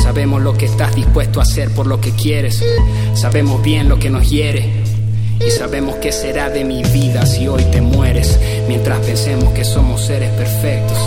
Sabemos 0.03 0.41
lo 0.41 0.53
que 0.53 0.65
estás 0.65 0.95
dispuesto 0.95 1.39
a 1.39 1.43
hacer 1.43 1.71
por 1.71 1.87
lo 1.87 1.99
que 1.99 2.11
quieres. 2.11 2.63
Sabemos 3.13 3.61
bien 3.61 3.89
lo 3.89 3.99
que 3.99 4.09
nos 4.09 4.29
hiere. 4.29 4.83
Y 5.45 5.51
sabemos 5.51 5.95
qué 5.97 6.11
será 6.11 6.49
de 6.49 6.63
mi 6.63 6.83
vida 6.83 7.25
si 7.25 7.47
hoy 7.47 7.63
te 7.71 7.81
mueres. 7.81 8.39
Mientras 8.67 8.99
pensemos 8.99 9.53
que 9.53 9.63
somos 9.63 10.01
seres 10.05 10.31
perfectos. 10.31 10.97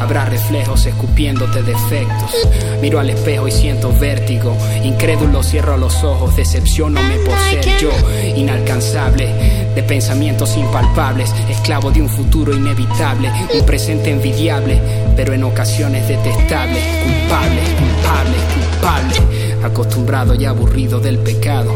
Habrá 0.00 0.24
reflejos 0.26 0.86
escupiéndote 0.86 1.62
defectos. 1.62 2.34
Miro 2.80 3.00
al 3.00 3.10
espejo 3.10 3.48
y 3.48 3.52
siento 3.52 3.92
vértigo. 3.98 4.56
Incrédulo 4.84 5.42
cierro 5.42 5.76
los 5.76 6.04
ojos, 6.04 6.36
decepcionome 6.36 7.18
por 7.18 7.38
ser 7.38 7.64
yo 7.78 7.90
inalcanzable. 8.36 9.26
De 9.74 9.82
pensamientos 9.82 10.56
impalpables, 10.56 11.32
esclavo 11.48 11.90
de 11.90 12.02
un 12.02 12.08
futuro 12.08 12.54
inevitable. 12.54 13.30
Un 13.54 13.64
presente 13.64 14.10
envidiable, 14.10 14.80
pero 15.16 15.32
en 15.32 15.44
ocasiones 15.44 16.06
detestable. 16.08 16.80
Culpable, 17.04 17.60
culpable, 17.78 18.36
culpable. 18.54 19.64
Acostumbrado 19.64 20.34
y 20.34 20.44
aburrido 20.44 21.00
del 21.00 21.18
pecado. 21.18 21.72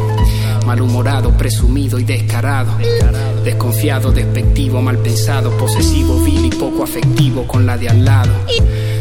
Malhumorado, 0.70 1.36
presumido 1.36 1.98
y 1.98 2.04
descarado. 2.04 2.70
Desconfiado, 3.42 4.12
despectivo, 4.12 4.80
mal 4.80 4.98
pensado, 4.98 5.50
posesivo, 5.58 6.22
vil 6.22 6.44
y 6.44 6.50
poco 6.50 6.84
afectivo 6.84 7.44
con 7.44 7.66
la 7.66 7.76
de 7.76 7.88
al 7.88 8.04
lado. 8.04 8.30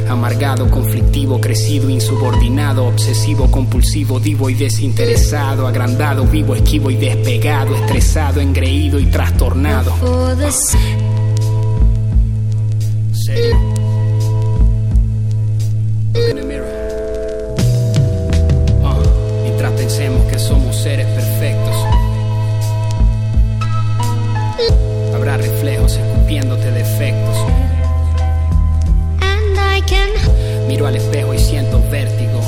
Amargado, 0.10 0.68
conflictivo, 0.72 1.40
crecido, 1.40 1.88
insubordinado, 1.88 2.88
obsesivo, 2.88 3.52
compulsivo, 3.52 4.20
divo 4.20 4.50
y 4.50 4.56
desinteresado, 4.56 5.68
agrandado, 5.68 6.26
vivo, 6.26 6.56
esquivo 6.56 6.90
y 6.90 6.96
despegado, 6.96 7.76
estresado, 7.76 8.42
engreído 8.42 8.98
y 8.98 9.06
trastornado. 9.06 9.94
Serio. 13.14 13.80
Pensemos 19.90 20.32
que 20.32 20.38
somos 20.38 20.76
seres 20.76 21.08
perfectos. 21.08 21.76
Habrá 25.16 25.36
reflejos 25.36 25.98
escupiéndote 25.98 26.72
defectos. 26.72 27.38
Miro 30.68 30.86
al 30.86 30.96
espejo 30.96 31.34
y 31.34 31.40
siento 31.40 31.82
vértigo. 31.90 32.40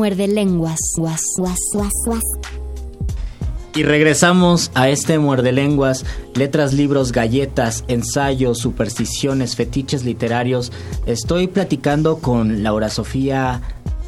Muerde 0.00 0.28
lenguas. 0.28 0.78
Guas, 0.96 1.20
guas, 1.36 1.58
guas. 2.06 2.22
Y 3.74 3.82
regresamos 3.82 4.70
a 4.72 4.88
este 4.88 5.18
muerde 5.18 5.52
lenguas, 5.52 6.06
letras, 6.34 6.72
libros, 6.72 7.12
galletas, 7.12 7.84
ensayos, 7.86 8.56
supersticiones, 8.56 9.56
fetiches 9.56 10.02
literarios. 10.02 10.72
Estoy 11.04 11.48
platicando 11.48 12.16
con 12.16 12.62
Laura 12.62 12.88
Sofía 12.88 13.60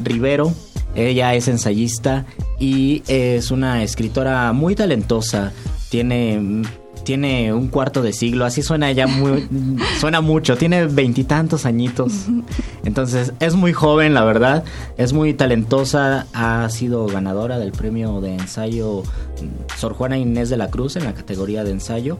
Rivero. 0.02 0.54
Ella 0.94 1.34
es 1.34 1.46
ensayista 1.48 2.24
y 2.58 3.02
es 3.06 3.50
una 3.50 3.82
escritora 3.82 4.54
muy 4.54 4.74
talentosa. 4.74 5.52
Tiene 5.90 6.62
tiene 7.04 7.52
un 7.52 7.68
cuarto 7.68 8.02
de 8.02 8.12
siglo, 8.12 8.44
así 8.44 8.62
suena 8.62 8.90
ella 8.90 9.06
muy, 9.06 9.48
suena 10.00 10.20
mucho, 10.20 10.56
tiene 10.56 10.86
veintitantos 10.86 11.66
añitos. 11.66 12.26
Entonces 12.84 13.32
es 13.40 13.54
muy 13.54 13.72
joven, 13.72 14.14
la 14.14 14.24
verdad, 14.24 14.64
es 14.96 15.12
muy 15.12 15.34
talentosa, 15.34 16.26
ha 16.32 16.68
sido 16.70 17.06
ganadora 17.06 17.58
del 17.58 17.72
premio 17.72 18.20
de 18.20 18.34
ensayo 18.34 19.02
Sor 19.76 19.94
Juana 19.94 20.18
Inés 20.18 20.50
de 20.50 20.56
la 20.56 20.70
Cruz 20.70 20.96
en 20.96 21.04
la 21.04 21.14
categoría 21.14 21.64
de 21.64 21.72
ensayo 21.72 22.18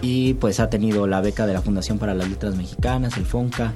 y 0.00 0.34
pues 0.34 0.60
ha 0.60 0.68
tenido 0.68 1.06
la 1.06 1.20
beca 1.20 1.46
de 1.46 1.52
la 1.52 1.62
Fundación 1.62 1.98
para 1.98 2.14
las 2.14 2.28
Letras 2.28 2.56
Mexicanas, 2.56 3.16
el 3.16 3.24
FONCA, 3.24 3.72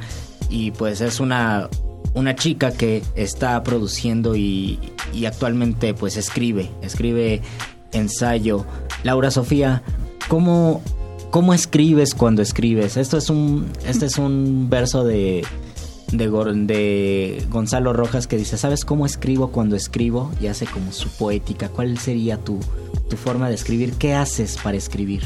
y 0.50 0.72
pues 0.72 1.00
es 1.00 1.20
una, 1.20 1.68
una 2.14 2.34
chica 2.34 2.72
que 2.72 3.02
está 3.14 3.62
produciendo 3.62 4.34
y, 4.34 4.78
y 5.14 5.26
actualmente 5.26 5.94
pues 5.94 6.16
escribe, 6.16 6.68
escribe 6.82 7.42
ensayo. 7.92 8.66
Laura 9.04 9.30
Sofía, 9.30 9.82
¿cómo, 10.28 10.82
cómo 11.30 11.54
escribes 11.54 12.14
cuando 12.14 12.42
escribes? 12.42 12.96
Esto 12.96 13.16
es 13.18 13.30
un, 13.30 13.70
este 13.86 14.06
es 14.06 14.18
un 14.18 14.68
verso 14.68 15.04
de, 15.04 15.44
de, 16.12 17.46
Gonzalo 17.48 17.92
Rojas 17.92 18.26
que 18.26 18.36
dice, 18.36 18.56
¿sabes 18.58 18.84
cómo 18.84 19.06
escribo 19.06 19.48
cuando 19.48 19.76
escribo? 19.76 20.30
Y 20.40 20.46
hace 20.46 20.66
como 20.66 20.92
su 20.92 21.08
poética. 21.08 21.68
¿Cuál 21.68 21.98
sería 21.98 22.38
tu, 22.38 22.60
tu 23.08 23.16
forma 23.16 23.48
de 23.48 23.54
escribir? 23.54 23.92
¿Qué 23.94 24.14
haces 24.14 24.58
para 24.62 24.76
escribir? 24.76 25.22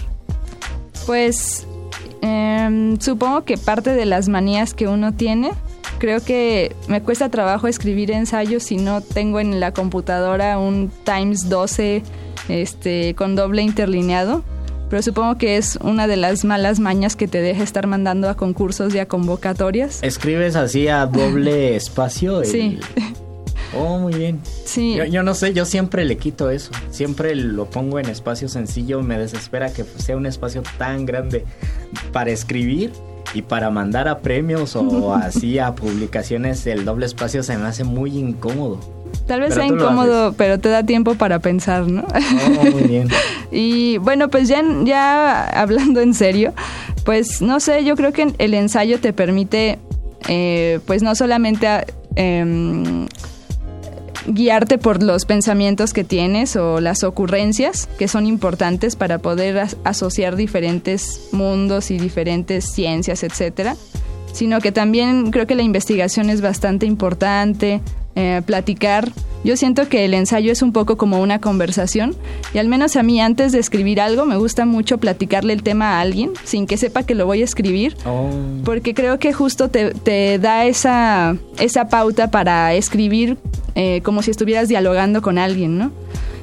Pues 1.06 1.66
em, 2.22 2.98
supongo 3.00 3.44
que 3.44 3.56
parte 3.56 3.92
de 3.92 4.06
las 4.06 4.28
manías 4.28 4.74
que 4.74 4.86
uno 4.86 5.12
tiene, 5.12 5.52
creo 5.98 6.22
que 6.22 6.74
me 6.88 7.02
cuesta 7.02 7.28
trabajo 7.30 7.66
escribir 7.66 8.10
ensayos 8.10 8.62
si 8.62 8.76
no 8.76 9.00
tengo 9.00 9.40
en 9.40 9.60
la 9.60 9.72
computadora 9.72 10.58
un 10.58 10.90
Times 11.04 11.48
12 11.48 12.02
este, 12.48 13.14
con 13.14 13.36
doble 13.36 13.62
interlineado. 13.62 14.42
Pero 14.90 15.00
supongo 15.02 15.38
que 15.38 15.56
es 15.56 15.76
una 15.82 16.06
de 16.08 16.16
las 16.16 16.44
malas 16.44 16.80
mañas 16.80 17.14
que 17.16 17.28
te 17.28 17.40
deja 17.40 17.62
estar 17.62 17.86
mandando 17.86 18.28
a 18.28 18.36
concursos 18.36 18.94
y 18.94 18.98
a 18.98 19.06
convocatorias. 19.06 20.00
¿Escribes 20.02 20.56
así 20.56 20.88
a 20.88 21.06
doble 21.06 21.76
espacio? 21.76 22.42
el- 22.42 22.46
Sí. 22.48 22.80
Oh, 23.72 23.98
muy 24.00 24.12
bien. 24.14 24.40
Sí. 24.64 24.96
Yo, 24.96 25.04
yo 25.04 25.22
no 25.22 25.32
sé, 25.34 25.52
yo 25.54 25.64
siempre 25.64 26.04
le 26.04 26.16
quito 26.16 26.50
eso. 26.50 26.72
Siempre 26.90 27.36
lo 27.36 27.66
pongo 27.70 28.00
en 28.00 28.06
espacio 28.06 28.48
sencillo. 28.48 29.00
Me 29.00 29.16
desespera 29.16 29.72
que 29.72 29.84
sea 29.84 30.16
un 30.16 30.26
espacio 30.26 30.64
tan 30.76 31.06
grande 31.06 31.44
para 32.12 32.32
escribir 32.32 32.90
y 33.32 33.42
para 33.42 33.70
mandar 33.70 34.08
a 34.08 34.18
premios 34.18 34.74
o 34.74 35.14
así 35.14 35.60
a 35.60 35.72
publicaciones. 35.76 36.66
El 36.66 36.84
doble 36.84 37.06
espacio 37.06 37.44
se 37.44 37.56
me 37.56 37.66
hace 37.68 37.84
muy 37.84 38.18
incómodo. 38.18 38.80
Tal 39.30 39.38
vez 39.38 39.50
Pero 39.54 39.60
sea 39.68 39.72
incómodo, 39.72 40.32
pero 40.36 40.58
te 40.58 40.68
da 40.70 40.82
tiempo 40.82 41.14
para 41.14 41.38
pensar, 41.38 41.86
¿no? 41.86 42.04
Oh, 42.58 42.64
muy 42.72 42.82
bien. 42.82 43.08
Y 43.52 43.98
bueno, 43.98 44.28
pues 44.28 44.48
ya, 44.48 44.60
ya 44.84 45.44
hablando 45.50 46.00
en 46.00 46.14
serio, 46.14 46.52
pues 47.04 47.40
no 47.40 47.60
sé, 47.60 47.84
yo 47.84 47.94
creo 47.94 48.12
que 48.12 48.32
el 48.38 48.54
ensayo 48.54 48.98
te 48.98 49.12
permite, 49.12 49.78
eh, 50.28 50.80
pues 50.84 51.02
no 51.04 51.14
solamente 51.14 51.68
a- 51.68 51.84
em, 52.16 53.06
guiarte 54.26 54.78
por 54.78 55.00
los 55.02 55.24
pensamientos 55.26 55.92
que 55.92 56.02
tienes 56.04 56.56
o 56.56 56.80
las 56.80 57.04
ocurrencias 57.04 57.88
que 57.98 58.08
son 58.08 58.26
importantes 58.26 58.96
para 58.96 59.18
poder 59.18 59.58
as- 59.58 59.76
asociar 59.84 60.34
diferentes 60.34 61.28
mundos 61.32 61.90
y 61.92 61.98
diferentes 61.98 62.64
ciencias, 62.72 63.22
etcétera, 63.22 63.76
sino 64.32 64.60
que 64.60 64.72
también 64.72 65.30
creo 65.30 65.46
que 65.46 65.54
la 65.54 65.62
investigación 65.62 66.30
es 66.30 66.40
bastante 66.40 66.86
importante, 66.86 67.80
eh, 68.16 68.42
platicar. 68.44 69.10
Yo 69.42 69.56
siento 69.56 69.88
que 69.88 70.04
el 70.04 70.12
ensayo 70.12 70.52
es 70.52 70.60
un 70.60 70.72
poco 70.72 70.96
como 70.96 71.20
una 71.20 71.40
conversación 71.40 72.14
y 72.52 72.58
al 72.58 72.68
menos 72.68 72.96
a 72.96 73.02
mí 73.02 73.20
antes 73.20 73.52
de 73.52 73.58
escribir 73.58 74.00
algo 74.00 74.26
me 74.26 74.36
gusta 74.36 74.66
mucho 74.66 74.98
platicarle 74.98 75.54
el 75.54 75.62
tema 75.62 75.96
a 75.96 76.00
alguien 76.00 76.32
sin 76.44 76.66
que 76.66 76.76
sepa 76.76 77.04
que 77.04 77.14
lo 77.14 77.24
voy 77.24 77.40
a 77.40 77.44
escribir 77.44 77.96
Oh, 78.04 78.28
porque 78.64 78.92
creo 78.92 79.18
que 79.18 79.32
justo 79.32 79.70
te, 79.70 79.94
te 79.94 80.38
da 80.38 80.66
esa, 80.66 81.36
esa 81.58 81.88
pauta 81.88 82.30
para 82.30 82.74
escribir 82.74 83.38
eh, 83.74 84.00
como 84.02 84.22
si 84.22 84.30
estuvieras 84.30 84.68
dialogando 84.68 85.22
con 85.22 85.38
alguien, 85.38 85.78
¿no? 85.78 85.92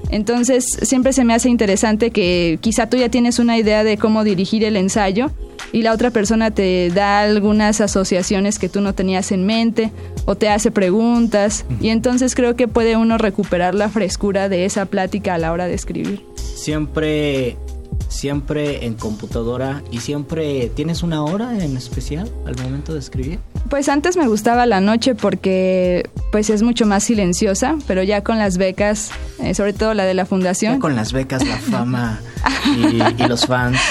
Entonces 0.09 0.65
siempre 0.81 1.13
se 1.13 1.23
me 1.23 1.33
hace 1.33 1.49
interesante 1.49 2.11
que 2.11 2.57
quizá 2.61 2.89
tú 2.89 2.97
ya 2.97 3.09
tienes 3.09 3.39
una 3.39 3.57
idea 3.57 3.83
de 3.83 3.97
cómo 3.97 4.23
dirigir 4.23 4.63
el 4.63 4.77
ensayo 4.77 5.31
y 5.71 5.81
la 5.81 5.93
otra 5.93 6.11
persona 6.11 6.51
te 6.51 6.89
da 6.89 7.21
algunas 7.21 7.81
asociaciones 7.81 8.59
que 8.59 8.69
tú 8.69 8.81
no 8.81 8.93
tenías 8.93 9.31
en 9.31 9.45
mente 9.45 9.91
o 10.25 10.35
te 10.35 10.49
hace 10.49 10.71
preguntas 10.71 11.65
y 11.81 11.89
entonces 11.89 12.35
creo 12.35 12.55
que 12.55 12.67
puede 12.67 12.95
uno 12.97 13.17
recuperar 13.17 13.75
la 13.75 13.89
frescura 13.89 14.49
de 14.49 14.65
esa 14.65 14.85
plática 14.85 15.35
a 15.35 15.37
la 15.37 15.51
hora 15.51 15.67
de 15.67 15.73
escribir. 15.73 16.23
siempre, 16.35 17.57
siempre 18.07 18.85
en 18.85 18.95
computadora 18.95 19.83
y 19.91 19.99
siempre 19.99 20.71
tienes 20.73 21.03
una 21.03 21.23
hora 21.23 21.63
en 21.63 21.77
especial 21.77 22.29
al 22.45 22.55
momento 22.57 22.93
de 22.93 22.99
escribir. 22.99 23.39
Pues 23.69 23.89
antes 23.89 24.17
me 24.17 24.27
gustaba 24.27 24.65
la 24.65 24.79
noche 24.79 25.13
porque 25.15 26.09
pues 26.31 26.49
es 26.49 26.63
mucho 26.63 26.85
más 26.85 27.03
silenciosa, 27.03 27.75
pero 27.85 28.03
ya 28.03 28.23
con 28.23 28.37
las 28.37 28.57
becas, 28.57 29.11
eh, 29.39 29.53
sobre 29.53 29.73
todo 29.73 29.93
la 29.93 30.05
de 30.05 30.13
la 30.13 30.25
fundación. 30.25 30.75
Ya 30.75 30.79
con 30.79 30.95
las 30.95 31.13
becas, 31.13 31.45
la 31.45 31.57
fama 31.71 32.19
y, 32.65 33.23
y 33.23 33.27
los 33.27 33.45
fans. 33.45 33.77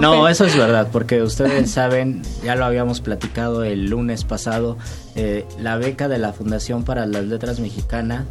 No, 0.00 0.28
eso 0.28 0.44
es 0.44 0.56
verdad, 0.56 0.88
porque 0.92 1.22
ustedes 1.22 1.70
saben, 1.70 2.22
ya 2.42 2.54
lo 2.54 2.64
habíamos 2.64 3.00
platicado 3.00 3.64
el 3.64 3.86
lunes 3.86 4.24
pasado, 4.24 4.78
eh, 5.14 5.44
la 5.60 5.76
beca 5.76 6.08
de 6.08 6.18
la 6.18 6.32
Fundación 6.32 6.84
para 6.84 7.06
las 7.06 7.24
Letras 7.24 7.60
Mexicanas, 7.60 8.24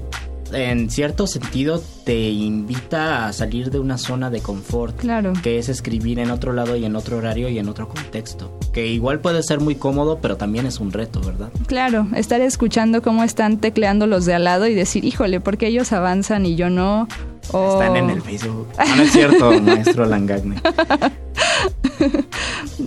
en 0.54 0.89
cierto 0.89 1.28
sentido, 1.28 1.82
te 2.06 2.30
invita 2.30 3.28
a 3.28 3.34
salir 3.34 3.72
de 3.72 3.80
una 3.80 3.98
zona 3.98 4.30
de 4.30 4.42
confort, 4.42 4.96
Claro. 4.98 5.34
que 5.42 5.58
es 5.58 5.70
escribir 5.70 6.20
en 6.20 6.32
otro 6.32 6.54
lado 6.54 6.76
y 6.76 6.86
en 6.86 6.96
otro 6.96 7.18
horario 7.18 7.50
y 7.50 7.58
en 7.60 7.70
otro 7.70 7.88
contexto, 7.89 8.58
que 8.74 8.88
igual 8.88 9.20
puede 9.20 9.42
ser 9.44 9.60
muy 9.60 9.76
cómodo, 9.76 10.20
pero 10.22 10.38
también 10.38 10.66
es 10.66 10.80
un 10.80 10.92
reto, 10.92 11.20
¿verdad? 11.22 11.50
Claro, 11.68 12.08
estar 12.16 12.42
escuchando 12.42 13.02
cómo 13.02 13.24
están 13.24 13.58
tecleando 13.58 14.08
los 14.08 14.26
de 14.26 14.34
al 14.34 14.44
lado 14.46 14.68
y 14.68 14.74
decir, 14.74 15.06
híjole, 15.06 15.39
¿por 15.39 15.58
qué 15.58 15.68
ellos 15.68 15.92
avanzan 15.92 16.46
y 16.46 16.56
yo 16.56 16.70
no? 16.70 17.08
O- 17.52 17.74
Están 17.82 17.96
en 17.98 18.10
el 18.10 18.22
Facebook. 18.22 18.68
No, 18.78 18.96
no 18.96 19.04
es 19.04 19.12
cierto, 19.12 19.52
maestro 19.62 20.06
Langagne. 20.06 20.56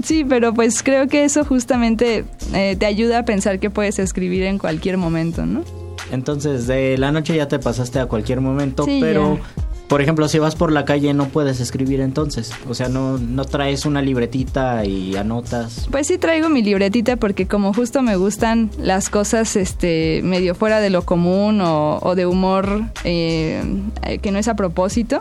Sí, 0.03 0.25
pero 0.29 0.53
pues 0.55 0.83
creo 0.83 1.09
que 1.09 1.25
eso 1.25 1.45
justamente 1.45 2.25
eh, 2.55 2.77
te 2.79 2.87
ayuda 2.87 3.21
a 3.21 3.25
pensar 3.25 3.59
que 3.59 3.71
puedes 3.71 3.99
escribir 3.99 4.43
en 4.45 4.59
cualquier 4.59 4.97
momento, 4.99 5.47
¿no? 5.47 5.63
Entonces, 6.13 6.67
de 6.67 6.97
la 6.99 7.11
noche 7.13 7.35
ya 7.37 7.49
te 7.49 7.59
pasaste 7.59 7.99
a 7.99 8.07
cualquier 8.07 8.41
momento, 8.41 8.85
Sí, 8.85 8.99
pero, 9.01 9.37
ya. 9.37 9.43
por 9.89 10.01
ejemplo, 10.03 10.29
si 10.29 10.39
vas 10.39 10.55
por 10.55 10.71
la 10.73 10.85
calle 10.85 11.13
no 11.15 11.27
puedes 11.29 11.61
escribir 11.61 12.01
entonces. 12.01 12.53
O 12.69 12.75
sea, 12.75 12.89
no, 12.89 13.19
no 13.19 13.45
traes 13.45 13.87
una 13.87 14.03
libretita 14.03 14.85
y 14.85 15.17
anotas. 15.17 15.89
Pues 15.91 16.07
sí 16.07 16.19
traigo 16.19 16.49
mi 16.49 16.63
libretita 16.63 17.17
porque 17.17 17.47
como 17.47 17.73
justo 17.75 18.03
me 18.03 18.17
gustan 18.17 18.71
las 18.79 19.09
cosas 19.11 19.57
este 19.57 20.21
medio 20.23 20.55
fuera 20.55 20.81
de 20.81 20.91
lo 20.91 21.03
común 21.03 21.61
o, 21.61 21.99
o 22.01 22.15
de 22.15 22.27
humor 22.27 22.83
eh, 23.05 23.63
eh, 24.03 24.19
que 24.19 24.31
no 24.31 24.39
es 24.39 24.49
a 24.49 24.55
propósito, 24.57 25.21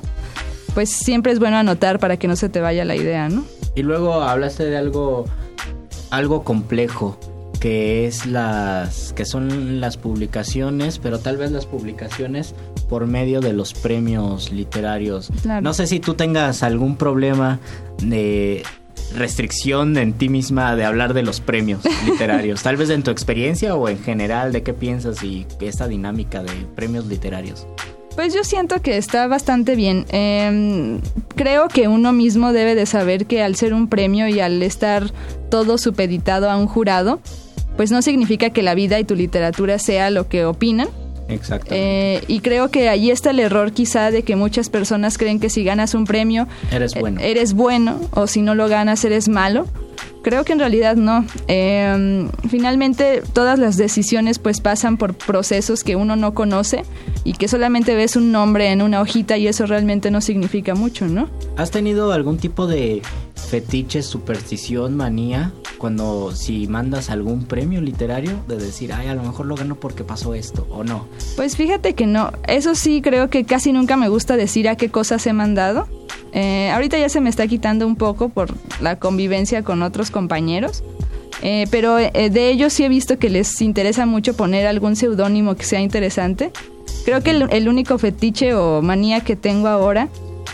pues 0.73 0.89
siempre 0.89 1.31
es 1.31 1.39
bueno 1.39 1.57
anotar 1.57 1.99
para 1.99 2.17
que 2.17 2.27
no 2.27 2.35
se 2.35 2.49
te 2.49 2.59
vaya 2.61 2.85
la 2.85 2.95
idea, 2.95 3.27
¿no? 3.29 3.43
Y 3.75 3.81
luego 3.83 4.21
hablaste 4.21 4.65
de 4.65 4.77
algo, 4.77 5.25
algo 6.11 6.43
complejo, 6.43 7.17
que 7.65 8.05
es 8.05 8.27
las, 8.27 9.11
que 9.13 9.25
son 9.25 9.81
las 9.81 9.97
publicaciones, 9.97 10.99
pero 10.99 11.17
tal 11.17 11.37
vez 11.37 11.49
las 11.49 11.65
publicaciones 11.65 12.53
por 12.87 13.07
medio 13.07 13.41
de 13.41 13.53
los 13.53 13.73
premios 13.73 14.51
literarios. 14.51 15.31
Claro. 15.41 15.63
No 15.63 15.73
sé 15.73 15.87
si 15.87 15.99
tú 15.99 16.13
tengas 16.13 16.61
algún 16.61 16.95
problema 16.95 17.59
de 18.03 18.61
restricción 19.15 19.97
en 19.97 20.13
ti 20.13 20.29
misma 20.29 20.75
de 20.75 20.85
hablar 20.85 21.15
de 21.15 21.23
los 21.23 21.41
premios 21.41 21.81
literarios, 22.05 22.61
tal 22.61 22.77
vez 22.77 22.91
en 22.91 23.01
tu 23.01 23.09
experiencia 23.09 23.73
o 23.73 23.89
en 23.89 23.97
general, 23.97 24.51
de 24.51 24.61
qué 24.61 24.75
piensas 24.75 25.23
y 25.23 25.47
esta 25.59 25.87
dinámica 25.87 26.43
de 26.43 26.51
premios 26.75 27.07
literarios. 27.07 27.65
Pues 28.13 28.31
yo 28.35 28.43
siento 28.43 28.79
que 28.83 28.95
está 28.97 29.25
bastante 29.25 29.75
bien. 29.75 30.05
Em, 30.09 31.01
creo 31.35 31.67
que 31.67 31.87
uno 31.87 32.13
mismo 32.13 32.53
debe 32.53 32.75
de 32.75 32.85
saber 32.85 33.25
que 33.25 33.41
al 33.41 33.55
ser 33.55 33.73
un 33.73 33.87
premio 33.87 34.27
y 34.27 34.39
al 34.39 34.61
estar 34.61 35.11
todo 35.49 35.79
supeditado 35.79 36.47
a 36.49 36.57
un 36.57 36.67
jurado, 36.67 37.19
pues 37.77 37.91
no 37.91 38.01
significa 38.01 38.49
que 38.51 38.61
la 38.63 38.75
vida 38.75 38.99
y 38.99 39.03
tu 39.03 39.15
literatura 39.15 39.79
sea 39.79 40.09
lo 40.09 40.27
que 40.27 40.45
opinan. 40.45 40.87
Exacto. 41.27 41.69
Eh, 41.71 42.21
y 42.27 42.39
creo 42.41 42.69
que 42.69 42.87
ahí 42.87 43.09
está 43.09 43.31
el 43.31 43.39
error 43.39 43.71
quizá 43.71 44.11
de 44.11 44.21
que 44.21 44.35
muchas 44.35 44.69
personas 44.69 45.17
creen 45.17 45.39
que 45.39 45.49
si 45.49 45.63
ganas 45.63 45.95
un 45.95 46.05
premio 46.05 46.47
Eres 46.71 46.93
bueno. 46.93 47.19
eh, 47.19 47.31
eres 47.31 47.53
bueno 47.53 47.99
o 48.11 48.27
si 48.27 48.41
no 48.41 48.53
lo 48.53 48.67
ganas 48.67 49.03
eres 49.05 49.27
malo. 49.27 49.65
Creo 50.25 50.43
que 50.43 50.53
en 50.53 50.59
realidad 50.59 50.95
no. 50.95 51.23
Eh, 51.47 52.27
finalmente 52.49 53.21
todas 53.33 53.59
las 53.59 53.77
decisiones 53.77 54.39
pues 54.39 54.59
pasan 54.59 54.97
por 54.97 55.13
procesos 55.13 55.83
que 55.83 55.95
uno 55.95 56.15
no 56.15 56.33
conoce 56.33 56.81
y 57.23 57.33
que 57.33 57.47
solamente 57.47 57.93
ves 57.93 58.15
un 58.15 58.31
nombre 58.31 58.71
en 58.71 58.81
una 58.81 59.01
hojita 59.01 59.37
y 59.37 59.47
eso 59.47 59.67
realmente 59.67 60.09
no 60.09 60.21
significa 60.21 60.73
mucho, 60.73 61.05
¿no? 61.05 61.29
¿Has 61.57 61.69
tenido 61.69 62.11
algún 62.11 62.39
tipo 62.39 62.65
de 62.65 63.03
fetiche, 63.35 64.01
superstición, 64.01 64.97
manía 64.97 65.51
cuando 65.77 66.31
si 66.31 66.65
mandas 66.65 67.11
algún 67.11 67.45
premio 67.45 67.79
literario 67.79 68.31
de 68.47 68.57
decir, 68.57 68.93
ay, 68.93 69.09
a 69.09 69.13
lo 69.13 69.21
mejor 69.21 69.45
lo 69.45 69.53
gano 69.55 69.75
porque 69.75 70.03
pasó 70.03 70.33
esto 70.33 70.65
o 70.71 70.83
no? 70.83 71.07
Pues 71.35 71.55
fíjate 71.55 71.93
que 71.93 72.07
no. 72.07 72.31
Eso 72.47 72.73
sí 72.73 73.03
creo 73.03 73.29
que 73.29 73.45
casi 73.45 73.71
nunca 73.73 73.95
me 73.95 74.09
gusta 74.09 74.37
decir 74.37 74.69
a 74.69 74.75
qué 74.75 74.89
cosas 74.89 75.27
he 75.27 75.33
mandado. 75.33 75.87
Eh, 76.35 76.69
ahorita 76.69 76.97
ya 76.97 77.07
se 77.07 77.21
me 77.21 77.29
está 77.29 77.47
quitando 77.47 77.87
un 77.87 77.95
poco 77.95 78.27
por 78.27 78.53
la 78.81 78.99
convivencia 78.99 79.63
con 79.63 79.81
otros 79.81 80.11
compañeros. 80.11 80.83
Eh, 81.41 81.65
pero 81.71 81.97
eh, 81.97 82.11
de 82.29 82.49
ellos 82.49 82.73
sí 82.73 82.83
he 82.83 82.89
visto 82.89 83.17
que 83.17 83.29
les 83.29 83.61
interesa 83.61 84.05
mucho 84.05 84.35
poner 84.35 84.67
algún 84.67 84.97
seudónimo 84.97 85.55
que 85.55 85.63
sea 85.63 85.79
interesante. 85.79 86.51
Creo 87.05 87.21
que 87.21 87.31
el, 87.31 87.47
el 87.51 87.69
único 87.69 87.97
fetiche 87.97 88.53
o 88.53 88.81
manía 88.81 89.21
que 89.21 89.37
tengo 89.37 89.69
ahora 89.69 90.09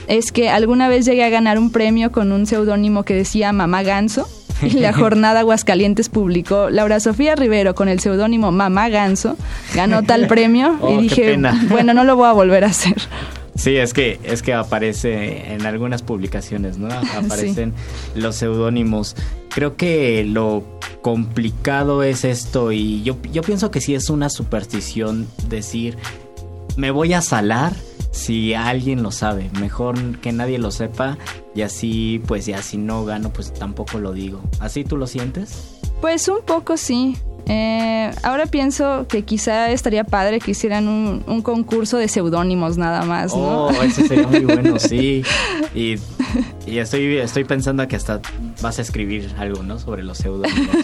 es 0.08 0.32
que 0.32 0.50
alguna 0.50 0.88
vez 0.88 1.06
llegué 1.06 1.24
a 1.24 1.30
ganar 1.30 1.58
un 1.58 1.72
premio 1.72 2.12
con 2.12 2.32
un 2.32 2.46
seudónimo 2.46 3.04
que 3.04 3.16
decía 3.16 3.52
Mamá 3.52 3.82
Ganso. 3.82 4.30
Y 4.62 4.72
la 4.74 4.94
jornada 4.94 5.40
Aguascalientes 5.40 6.10
publicó 6.10 6.70
Laura 6.70 7.00
Sofía 7.00 7.36
Rivero 7.36 7.74
con 7.74 7.90
el 7.90 8.00
seudónimo 8.00 8.52
Mamá 8.52 8.90
Ganso 8.90 9.36
ganó 9.74 10.04
tal 10.04 10.28
premio 10.28 10.78
Oh, 10.80 11.02
y 11.02 11.08
qué 11.08 11.38
dije, 11.38 11.52
bueno, 11.70 11.96
no 11.96 12.04
lo 12.04 12.16
voy 12.16 12.28
a 12.28 12.34
volver 12.34 12.66
a 12.66 12.68
hacer. 12.68 12.98
Sí, 13.56 13.76
es 13.78 13.94
que 13.94 14.20
es 14.24 14.42
que 14.42 14.54
aparece 14.54 15.54
en 15.54 15.66
algunas 15.66 16.02
publicaciones, 16.02 16.78
¿no? 16.78 16.88
Aparecen 17.16 17.74
los 18.16 18.36
seudónimos. 18.36 19.16
Creo 19.50 19.76
que 19.76 20.24
lo 20.24 20.64
complicado 21.02 22.04
es 22.04 22.24
esto 22.24 22.72
y 22.72 23.04
yo, 23.04 23.18
yo 23.34 23.42
pienso 23.42 23.72
que 23.72 23.82
sí 23.82 23.96
es 23.96 24.10
una 24.10 24.30
superstición 24.30 25.28
decir 25.50 25.98
me 26.78 26.92
voy 26.92 27.14
a 27.14 27.22
salar 27.22 27.74
si 28.12 28.54
alguien 28.54 29.04
lo 29.04 29.12
sabe. 29.12 29.50
Mejor 29.60 30.20
que 30.20 30.32
nadie 30.32 30.60
lo 30.60 30.72
sepa 30.72 31.18
y 31.56 31.62
así 31.62 32.22
pues 32.28 32.46
ya 32.46 32.62
si 32.62 32.78
no 32.78 33.06
gano 33.06 33.32
pues 33.32 33.54
tampoco 33.54 34.00
lo 34.00 34.14
digo. 34.14 34.42
¿Así 34.60 34.84
tú 34.84 34.98
lo 34.98 35.08
sientes? 35.08 35.71
Pues 36.02 36.28
un 36.28 36.42
poco 36.46 36.78
sí. 36.78 37.16
Eh, 37.48 38.12
ahora 38.24 38.46
pienso 38.46 39.08
que 39.08 39.24
quizá 39.24 39.72
estaría 39.72 40.04
padre 40.04 40.40
que 40.40 40.52
hicieran 40.52 40.88
un, 40.88 41.24
un 41.28 41.42
concurso 41.42 41.98
de 41.98 42.08
seudónimos 42.08 42.78
nada 42.78 43.04
más, 43.04 43.36
¿no? 43.36 43.68
Oh, 43.68 43.72
eso 43.84 44.06
sería 44.06 44.28
muy 44.28 44.42
bueno, 44.42 44.80
sí. 44.80 45.24
Y, 45.76 45.96
y 46.66 46.78
estoy, 46.80 47.18
estoy 47.18 47.46
pensando 47.46 47.88
que 47.88 47.96
hasta 47.96 48.22
vas 48.62 48.80
a 48.80 48.82
escribir 48.82 49.34
algo, 49.38 49.64
¿no? 49.64 49.80
Sobre 49.80 50.04
los 50.04 50.18
seudónimos. 50.18 50.76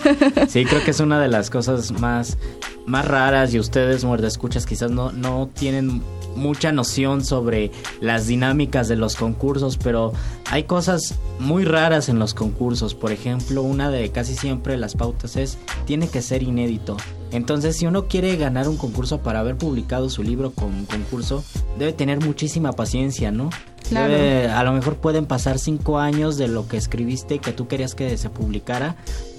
Sí, 0.47 0.65
creo 0.65 0.83
que 0.83 0.91
es 0.91 0.99
una 0.99 1.19
de 1.19 1.27
las 1.27 1.49
cosas 1.49 1.91
más, 1.91 2.37
más 2.85 3.05
raras 3.05 3.53
y 3.53 3.59
ustedes, 3.59 4.03
muerde 4.05 4.27
escuchas, 4.27 4.65
quizás 4.65 4.91
no, 4.91 5.11
no 5.11 5.49
tienen 5.53 6.01
mucha 6.37 6.71
noción 6.71 7.23
sobre 7.25 7.71
las 7.99 8.27
dinámicas 8.27 8.87
de 8.87 8.95
los 8.95 9.15
concursos, 9.15 9.77
pero 9.77 10.13
hay 10.49 10.63
cosas 10.63 11.15
muy 11.39 11.65
raras 11.65 12.07
en 12.07 12.19
los 12.19 12.33
concursos. 12.33 12.95
Por 12.95 13.11
ejemplo, 13.11 13.61
una 13.61 13.89
de 13.89 14.09
casi 14.11 14.35
siempre 14.35 14.77
las 14.77 14.95
pautas 14.95 15.35
es 15.35 15.57
tiene 15.85 16.07
que 16.07 16.21
ser 16.21 16.43
inédito. 16.43 16.95
Entonces, 17.31 17.75
si 17.75 17.85
uno 17.85 18.07
quiere 18.07 18.37
ganar 18.37 18.69
un 18.69 18.77
concurso 18.77 19.19
para 19.19 19.39
haber 19.41 19.57
publicado 19.57 20.09
su 20.09 20.23
libro 20.23 20.51
con 20.51 20.85
concurso, 20.85 21.43
debe 21.77 21.91
tener 21.91 22.21
muchísima 22.21 22.71
paciencia, 22.71 23.31
¿no? 23.31 23.49
Claro. 23.89 24.13
A 24.53 24.63
lo 24.63 24.73
mejor 24.73 24.95
pueden 24.97 25.25
pasar 25.25 25.59
cinco 25.59 25.99
años 25.99 26.37
de 26.37 26.47
lo 26.47 26.67
que 26.67 26.77
escribiste 26.77 27.35
y 27.35 27.39
que 27.39 27.51
tú 27.53 27.67
querías 27.67 27.95
que 27.95 28.17
se 28.17 28.29
publicara, 28.29 28.95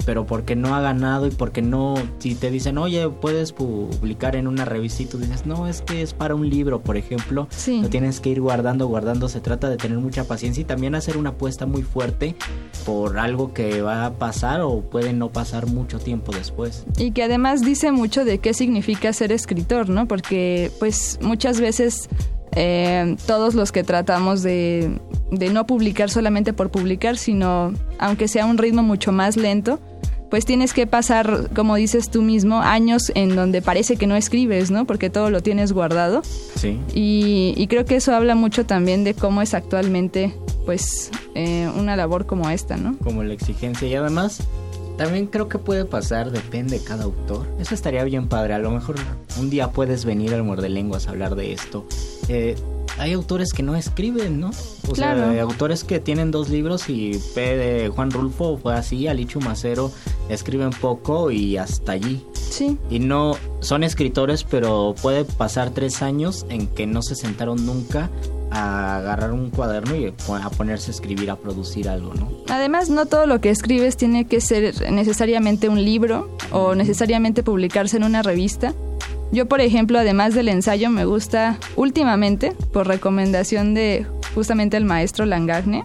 pero 0.07 0.27
porque 0.27 0.57
no 0.57 0.75
ha 0.75 0.81
ganado 0.81 1.27
y 1.27 1.31
porque 1.31 1.63
no, 1.63 1.95
si 2.19 2.35
te 2.35 2.51
dicen, 2.51 2.79
oye, 2.79 3.09
puedes 3.09 3.53
publicar 3.53 4.37
en 4.37 4.47
una 4.47 4.65
revista 4.65 5.03
y 5.03 5.07
tú 5.07 5.19
dices, 5.19 5.47
no, 5.47 5.67
es 5.67 5.83
que 5.83 6.03
es 6.03 6.15
para 6.15 6.35
un 6.35 6.49
libro, 6.49 6.81
por 6.81 6.97
ejemplo, 6.97 7.47
Sí. 7.51 7.81
lo 7.83 7.89
tienes 7.89 8.21
que 8.21 8.31
ir 8.31 8.41
guardando, 8.41 8.87
guardando, 8.87 9.29
se 9.29 9.41
trata 9.41 9.69
de 9.69 9.77
tener 9.77 9.99
mucha 9.99 10.25
paciencia 10.25 10.63
y 10.63 10.65
también 10.65 10.95
hacer 10.95 11.17
una 11.17 11.31
apuesta 11.31 11.67
muy 11.67 11.83
fuerte 11.83 12.37
por 12.87 13.19
algo 13.19 13.53
que 13.53 13.83
va 13.83 14.07
a 14.07 14.13
pasar 14.15 14.61
o 14.63 14.81
puede 14.81 15.13
no 15.13 15.31
pasar 15.31 15.67
mucho 15.67 15.99
tiempo 15.99 16.33
después. 16.33 16.85
Y 16.97 17.11
que 17.13 17.23
además 17.25 17.61
dice 17.63 17.93
mucho 17.93 18.25
de 18.25 18.39
qué 18.39 18.55
significa 18.55 19.13
ser 19.13 19.33
escritor, 19.33 19.89
¿no? 19.89 20.07
Porque 20.09 20.71
pues 20.79 21.19
muchas 21.23 21.61
veces 21.61 22.09
eh, 22.61 23.17
todos 23.27 23.55
los 23.55 23.71
que 23.71 23.85
tratamos 23.85 24.43
de, 24.43 24.99
de 25.31 25.51
no 25.51 25.65
publicar 25.65 26.11
solamente 26.11 26.53
por 26.53 26.71
publicar, 26.71 27.17
sino 27.17 27.73
aunque 28.01 28.27
sea 28.27 28.47
un 28.47 28.59
ritmo 28.59 28.83
mucho 28.83 29.13
más 29.13 29.37
lento, 29.37 29.79
pues 30.29 30.45
tienes 30.45 30.73
que 30.73 30.89
pasar, 30.89 31.51
como 31.55 31.77
dices 31.77 32.11
tú 32.11 32.21
mismo, 32.21 32.61
años 32.61 33.13
en 33.15 33.37
donde 33.37 33.63
parece 33.63 33.97
que 33.97 34.09
no 34.09 34.17
escribes, 34.17 34.73
¿no? 34.73 34.87
Porque 34.87 35.09
todo 35.09 35.31
lo 35.31 35.41
tienes 35.41 35.73
guardado. 35.73 36.23
Sí. 36.57 36.81
Y, 36.93 37.55
y 37.57 37.67
creo 37.69 37.85
que 37.85 37.95
eso 37.95 38.13
habla 38.13 38.35
mucho 38.35 38.67
también 38.67 39.05
de 39.05 39.15
cómo 39.15 39.41
es 39.41 39.55
actualmente, 39.55 40.35
pues, 40.67 41.13
eh, 41.37 41.71
una 41.79 41.95
labor 41.95 42.27
como 42.27 42.51
esta, 42.51 42.77
¿no? 42.77 42.99
como 42.99 43.23
la 43.23 43.35
exigencia 43.35 43.87
y 43.87 43.95
además 43.95 44.43
también 44.97 45.27
creo 45.29 45.49
que 45.49 45.59
puede 45.59 45.85
pasar, 45.85 46.33
depende 46.33 46.81
de 46.81 46.85
cada 46.85 47.05
autor. 47.05 47.47
Eso 47.61 47.73
estaría 47.73 48.03
bien 48.03 48.27
padre, 48.27 48.55
a 48.55 48.59
lo 48.59 48.73
mejor 48.73 48.97
un 49.39 49.49
día 49.49 49.71
puedes 49.71 50.05
venir 50.05 50.35
al 50.35 50.43
Muerde 50.43 50.69
Lenguas 50.69 51.07
a 51.07 51.11
hablar 51.11 51.37
de 51.37 51.53
esto. 51.53 51.87
Eh, 52.29 52.57
hay 52.99 53.13
autores 53.13 53.53
que 53.53 53.63
no 53.63 53.77
escriben, 53.77 54.41
¿no? 54.41 54.51
O 54.89 54.93
Claro. 54.93 55.21
sea, 55.21 55.31
hay 55.31 55.39
autores 55.39 55.85
que 55.85 56.01
tienen 56.01 56.31
dos 56.31 56.49
libros 56.49 56.89
y 56.89 57.13
P 57.35 57.57
de 57.57 57.89
Juan 57.91 58.11
Rulfo 58.11 58.59
fue 58.59 58.75
así, 58.75 59.07
Alichu 59.07 59.41
Macero 59.41 59.93
escriben 60.29 60.71
poco 60.71 61.31
y 61.31 61.57
hasta 61.59 61.93
allí. 61.93 62.25
Sí. 62.35 62.77
Y 62.91 62.99
no 62.99 63.37
son 63.61 63.85
escritores, 63.85 64.43
pero 64.45 64.95
puede 65.01 65.25
pasar 65.25 65.71
tres 65.71 66.03
años 66.03 66.45
en 66.49 66.67
que 66.67 66.87
no 66.87 67.03
se 67.03 67.15
sentaron 67.15 67.65
nunca 67.65 68.11
a 68.51 68.97
agarrar 68.97 69.33
un 69.33 69.51
cuaderno 69.51 69.95
y 69.95 70.07
a 70.07 70.51
ponerse 70.51 70.91
a 70.91 70.95
escribir, 70.95 71.31
a 71.31 71.37
producir 71.37 71.89
algo, 71.89 72.15
¿no? 72.15 72.31
Además, 72.49 72.89
no 72.89 73.05
todo 73.07 73.27
lo 73.27 73.41
que 73.43 73.51
escribes 73.51 73.97
tiene 73.99 74.25
que 74.27 74.41
ser 74.41 74.91
necesariamente 74.91 75.69
un 75.69 75.85
libro 75.85 76.31
o 76.51 76.75
necesariamente 76.75 77.43
publicarse 77.43 77.99
en 77.99 78.05
una 78.05 78.23
revista. 78.23 78.75
Yo, 79.33 79.47
por 79.47 79.61
ejemplo, 79.61 79.99
además 79.99 80.35
del 80.35 80.49
ensayo, 80.49 80.91
me 80.91 81.05
gusta 81.05 81.59
últimamente, 81.77 82.53
por 82.73 82.87
recomendación 82.87 83.75
de 83.75 84.07
justamente 84.35 84.77
el 84.77 84.85
maestro 84.85 85.27
Langagne, 85.27 85.85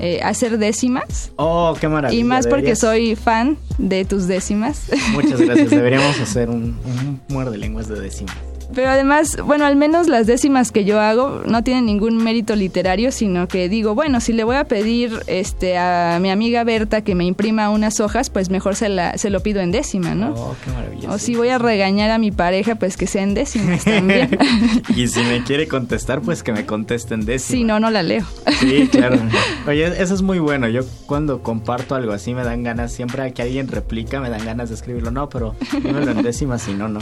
eh, 0.00 0.20
hacer 0.22 0.58
décimas. 0.58 1.32
Oh, 1.36 1.74
qué 1.80 1.88
maravilla. 1.88 2.18
Y 2.18 2.24
más 2.24 2.46
porque 2.46 2.62
deberías- 2.74 2.78
soy 2.78 3.14
fan 3.16 3.58
de 3.78 4.04
tus 4.04 4.26
décimas. 4.26 4.82
Muchas 5.12 5.40
gracias. 5.40 5.70
Deberíamos 5.70 6.18
hacer 6.20 6.48
un, 6.48 6.78
un 6.84 7.20
muerde 7.28 7.58
lenguas 7.58 7.88
de 7.88 8.00
décimas. 8.00 8.34
Pero 8.74 8.90
además, 8.90 9.36
bueno, 9.44 9.64
al 9.64 9.76
menos 9.76 10.08
las 10.08 10.26
décimas 10.26 10.72
que 10.72 10.84
yo 10.84 11.00
hago 11.00 11.42
no 11.46 11.64
tienen 11.64 11.86
ningún 11.86 12.16
mérito 12.16 12.54
literario, 12.54 13.12
sino 13.12 13.48
que 13.48 13.68
digo, 13.68 13.94
bueno, 13.94 14.20
si 14.20 14.32
le 14.32 14.44
voy 14.44 14.56
a 14.56 14.64
pedir 14.64 15.22
este 15.26 15.78
a 15.78 16.18
mi 16.20 16.30
amiga 16.30 16.64
Berta 16.64 17.02
que 17.02 17.14
me 17.14 17.24
imprima 17.24 17.70
unas 17.70 18.00
hojas, 18.00 18.30
pues 18.30 18.50
mejor 18.50 18.76
se, 18.76 18.88
la, 18.88 19.16
se 19.16 19.30
lo 19.30 19.40
pido 19.40 19.60
en 19.60 19.72
décima, 19.72 20.14
¿no? 20.14 20.34
Oh, 20.34 20.56
qué 20.64 20.70
maravilla. 20.70 21.10
o 21.10 21.18
si 21.18 21.34
voy 21.34 21.48
a 21.48 21.58
regañar 21.58 22.10
a 22.10 22.18
mi 22.18 22.30
pareja, 22.30 22.74
pues 22.74 22.96
que 22.96 23.06
sea 23.06 23.22
en 23.22 23.34
décimas 23.34 23.84
también. 23.84 24.38
y 24.96 25.08
si 25.08 25.20
me 25.20 25.42
quiere 25.44 25.66
contestar, 25.66 26.20
pues 26.20 26.42
que 26.42 26.52
me 26.52 26.66
conteste 26.66 27.14
en 27.14 27.24
décimas. 27.24 27.58
si 27.58 27.64
no, 27.64 27.80
no 27.80 27.90
la 27.90 28.02
leo. 28.02 28.24
Sí, 28.60 28.88
claro. 28.90 29.18
Oye, 29.66 29.86
eso 30.02 30.14
es 30.14 30.22
muy 30.22 30.38
bueno. 30.38 30.68
Yo 30.68 30.82
cuando 31.06 31.42
comparto 31.42 31.94
algo 31.94 32.12
así 32.12 32.34
me 32.34 32.44
dan 32.44 32.62
ganas, 32.62 32.92
siempre 32.92 33.32
que 33.32 33.42
alguien 33.42 33.68
replica 33.68 34.20
me 34.20 34.30
dan 34.30 34.44
ganas 34.44 34.68
de 34.68 34.74
escribirlo. 34.74 35.10
No, 35.10 35.28
pero 35.28 35.54
dímelo 35.82 36.10
en 36.10 36.22
décimas, 36.22 36.62
si 36.62 36.74
no, 36.74 36.88
no. 36.88 37.00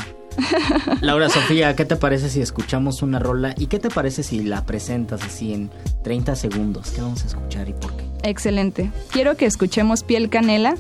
Laura 1.00 1.28
Sofía, 1.28 1.74
¿qué 1.76 1.84
te 1.84 1.96
parece 1.96 2.28
si 2.28 2.40
escuchamos 2.40 3.02
una 3.02 3.18
rola? 3.18 3.54
¿Y 3.58 3.66
qué 3.66 3.78
te 3.78 3.90
parece 3.90 4.22
si 4.22 4.42
la 4.42 4.64
presentas 4.64 5.22
así 5.22 5.52
en 5.52 5.70
30 6.04 6.36
segundos? 6.36 6.90
¿Qué 6.90 7.00
vamos 7.00 7.24
a 7.24 7.26
escuchar 7.26 7.68
y 7.68 7.72
por 7.72 7.96
qué? 7.96 8.04
Excelente. 8.22 8.90
Quiero 9.10 9.36
que 9.36 9.46
escuchemos 9.46 10.02
Piel 10.02 10.28
Canela 10.28 10.74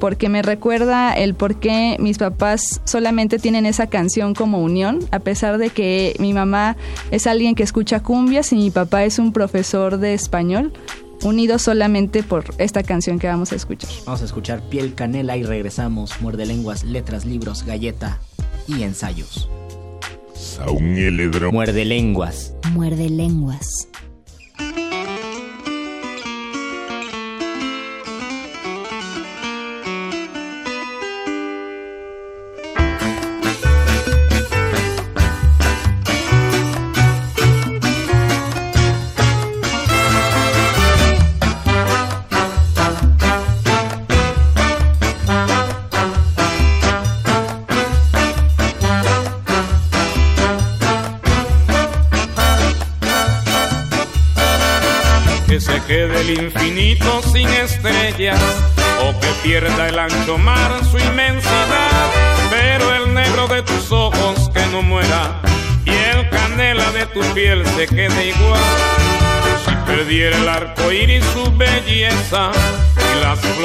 porque 0.00 0.28
me 0.28 0.42
recuerda 0.42 1.14
el 1.14 1.34
por 1.34 1.58
qué 1.58 1.96
mis 1.98 2.18
papás 2.18 2.80
solamente 2.84 3.38
tienen 3.38 3.66
esa 3.66 3.86
canción 3.86 4.34
como 4.34 4.62
unión, 4.62 5.00
a 5.10 5.20
pesar 5.20 5.58
de 5.58 5.70
que 5.70 6.14
mi 6.18 6.32
mamá 6.32 6.76
es 7.10 7.26
alguien 7.26 7.54
que 7.54 7.62
escucha 7.62 8.02
cumbias 8.02 8.52
y 8.52 8.56
mi 8.56 8.70
papá 8.70 9.04
es 9.04 9.18
un 9.18 9.32
profesor 9.32 9.98
de 9.98 10.14
español, 10.14 10.72
unidos 11.22 11.62
solamente 11.62 12.22
por 12.22 12.44
esta 12.58 12.82
canción 12.82 13.18
que 13.18 13.26
vamos 13.26 13.52
a 13.52 13.56
escuchar. 13.56 13.90
Vamos 14.04 14.22
a 14.22 14.26
escuchar 14.26 14.60
Piel 14.68 14.94
Canela 14.94 15.36
y 15.36 15.44
regresamos. 15.44 16.20
Muerde 16.20 16.46
lenguas, 16.46 16.84
letras, 16.84 17.24
libros, 17.24 17.64
galleta 17.64 18.20
y 18.68 18.82
ensayos. 18.82 19.48
Muerde 21.52 21.84
lenguas. 21.84 22.54
Muerde 22.72 23.08
lenguas. 23.10 23.88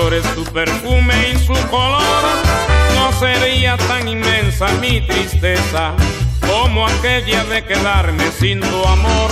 Flores 0.02 0.26
su 0.34 0.44
perfume 0.46 1.14
y 1.34 1.38
su 1.38 1.54
color, 1.70 2.02
no 2.96 3.12
sería 3.20 3.78
tan 3.78 4.08
inmensa 4.08 4.68
mi 4.80 5.02
tristeza 5.02 5.94
como 6.48 6.88
aquella 6.88 7.44
de 7.46 7.64
quedarme 7.64 8.32
sin 8.32 8.62
tu 8.62 8.86
amor. 8.86 9.32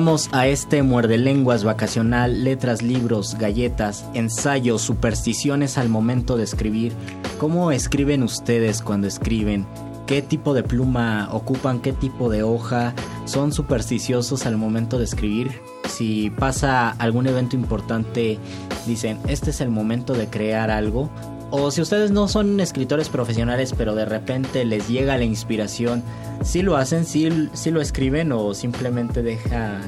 Regresamos 0.00 0.30
a 0.32 0.46
este 0.46 0.82
muerde 0.82 1.18
lenguas 1.18 1.62
vacacional, 1.62 2.42
letras, 2.42 2.80
libros, 2.80 3.36
galletas, 3.38 4.06
ensayos, 4.14 4.80
supersticiones 4.80 5.76
al 5.76 5.90
momento 5.90 6.38
de 6.38 6.44
escribir. 6.44 6.94
¿Cómo 7.38 7.70
escriben 7.70 8.22
ustedes 8.22 8.80
cuando 8.80 9.06
escriben? 9.06 9.66
¿Qué 10.06 10.22
tipo 10.22 10.54
de 10.54 10.62
pluma 10.62 11.28
ocupan? 11.30 11.80
¿Qué 11.80 11.92
tipo 11.92 12.30
de 12.30 12.42
hoja? 12.42 12.94
¿Son 13.26 13.52
supersticiosos 13.52 14.46
al 14.46 14.56
momento 14.56 14.96
de 14.96 15.04
escribir? 15.04 15.60
Si 15.86 16.30
pasa 16.30 16.88
algún 16.92 17.26
evento 17.26 17.54
importante, 17.54 18.38
dicen, 18.86 19.18
este 19.28 19.50
es 19.50 19.60
el 19.60 19.68
momento 19.68 20.14
de 20.14 20.28
crear 20.28 20.70
algo. 20.70 21.10
O 21.50 21.70
si 21.70 21.82
ustedes 21.82 22.10
no 22.10 22.26
son 22.26 22.58
escritores 22.60 23.10
profesionales, 23.10 23.74
pero 23.76 23.94
de 23.94 24.06
repente 24.06 24.64
les 24.64 24.88
llega 24.88 25.18
la 25.18 25.24
inspiración, 25.24 26.02
si 26.50 26.62
lo 26.62 26.76
hacen, 26.76 27.04
si 27.04 27.70
lo 27.70 27.80
escriben 27.80 28.32
o 28.32 28.54
simplemente 28.54 29.22
dejan, 29.22 29.82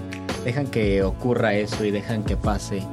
dejan 0.45 0.69
que 0.69 1.03
ocurra 1.03 1.55
eso 1.55 1.85
y 1.85 1.91
dejan 1.91 2.23
que 2.23 2.37
pase. 2.37 2.85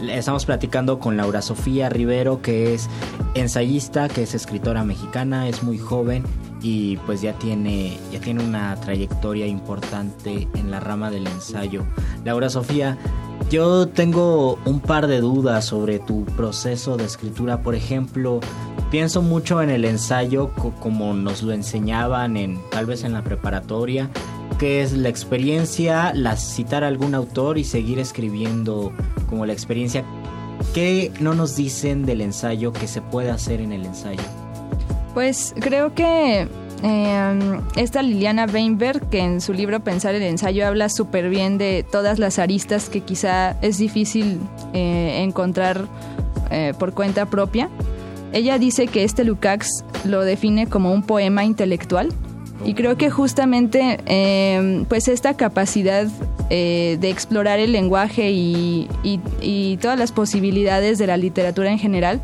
Estamos 0.00 0.46
platicando 0.46 1.00
con 1.00 1.16
Laura 1.16 1.42
Sofía 1.42 1.88
Rivero, 1.88 2.40
que 2.40 2.72
es 2.72 2.88
ensayista, 3.34 4.08
que 4.08 4.22
es 4.22 4.34
escritora 4.36 4.84
mexicana, 4.84 5.48
es 5.48 5.64
muy 5.64 5.76
joven 5.76 6.22
y 6.62 6.98
pues 6.98 7.20
ya 7.20 7.32
tiene, 7.32 7.98
ya 8.12 8.20
tiene 8.20 8.44
una 8.44 8.76
trayectoria 8.76 9.48
importante 9.48 10.46
en 10.54 10.70
la 10.70 10.78
rama 10.78 11.10
del 11.10 11.26
ensayo. 11.26 11.84
Laura 12.24 12.48
Sofía, 12.48 12.96
yo 13.50 13.88
tengo 13.88 14.56
un 14.66 14.78
par 14.78 15.08
de 15.08 15.20
dudas 15.20 15.64
sobre 15.64 15.98
tu 15.98 16.24
proceso 16.24 16.96
de 16.96 17.06
escritura. 17.06 17.60
Por 17.60 17.74
ejemplo, 17.74 18.38
pienso 18.90 19.22
mucho 19.22 19.62
en 19.62 19.70
el 19.70 19.84
ensayo 19.84 20.50
co- 20.56 20.72
como 20.80 21.14
nos 21.14 21.42
lo 21.42 21.52
enseñaban 21.52 22.36
en 22.36 22.58
tal 22.70 22.86
vez 22.86 23.04
en 23.04 23.12
la 23.12 23.22
preparatoria, 23.22 24.08
que 24.58 24.82
es 24.82 24.92
la 24.92 25.08
experiencia, 25.08 26.12
la 26.14 26.36
citar 26.36 26.84
a 26.84 26.88
algún 26.88 27.14
autor 27.14 27.58
y 27.58 27.64
seguir 27.64 27.98
escribiendo 27.98 28.92
como 29.28 29.44
la 29.46 29.52
experiencia. 29.52 30.04
¿Qué 30.74 31.12
no 31.20 31.34
nos 31.34 31.56
dicen 31.56 32.06
del 32.06 32.20
ensayo 32.22 32.72
que 32.72 32.86
se 32.88 33.02
puede 33.02 33.30
hacer 33.30 33.60
en 33.60 33.72
el 33.72 33.84
ensayo? 33.84 34.22
Pues 35.12 35.54
creo 35.60 35.94
que 35.94 36.46
eh, 36.82 37.60
esta 37.76 38.02
Liliana 38.02 38.46
Weinberg, 38.46 39.08
que 39.10 39.20
en 39.20 39.40
su 39.40 39.52
libro 39.52 39.80
Pensar 39.80 40.14
el 40.14 40.22
ensayo 40.22 40.66
habla 40.66 40.88
súper 40.88 41.28
bien 41.28 41.58
de 41.58 41.84
todas 41.90 42.18
las 42.18 42.38
aristas 42.38 42.88
que 42.88 43.00
quizá 43.02 43.56
es 43.62 43.78
difícil 43.78 44.38
eh, 44.72 45.22
encontrar 45.22 45.86
eh, 46.50 46.72
por 46.78 46.92
cuenta 46.94 47.26
propia. 47.26 47.68
Ella 48.36 48.58
dice 48.58 48.86
que 48.86 49.02
este 49.02 49.24
Lukács 49.24 49.82
lo 50.04 50.20
define 50.20 50.66
como 50.66 50.92
un 50.92 51.02
poema 51.02 51.46
intelectual 51.46 52.12
y 52.66 52.74
creo 52.74 52.98
que 52.98 53.08
justamente 53.08 53.98
eh, 54.04 54.84
pues 54.90 55.08
esta 55.08 55.38
capacidad 55.38 56.06
eh, 56.50 56.98
de 57.00 57.08
explorar 57.08 57.60
el 57.60 57.72
lenguaje 57.72 58.32
y, 58.32 58.88
todas 59.80 59.98
las 59.98 60.12
posibilidades 60.12 60.98
de 60.98 61.06
la 61.06 61.16
literatura 61.16 61.70
en 61.70 61.78
general 61.78 62.20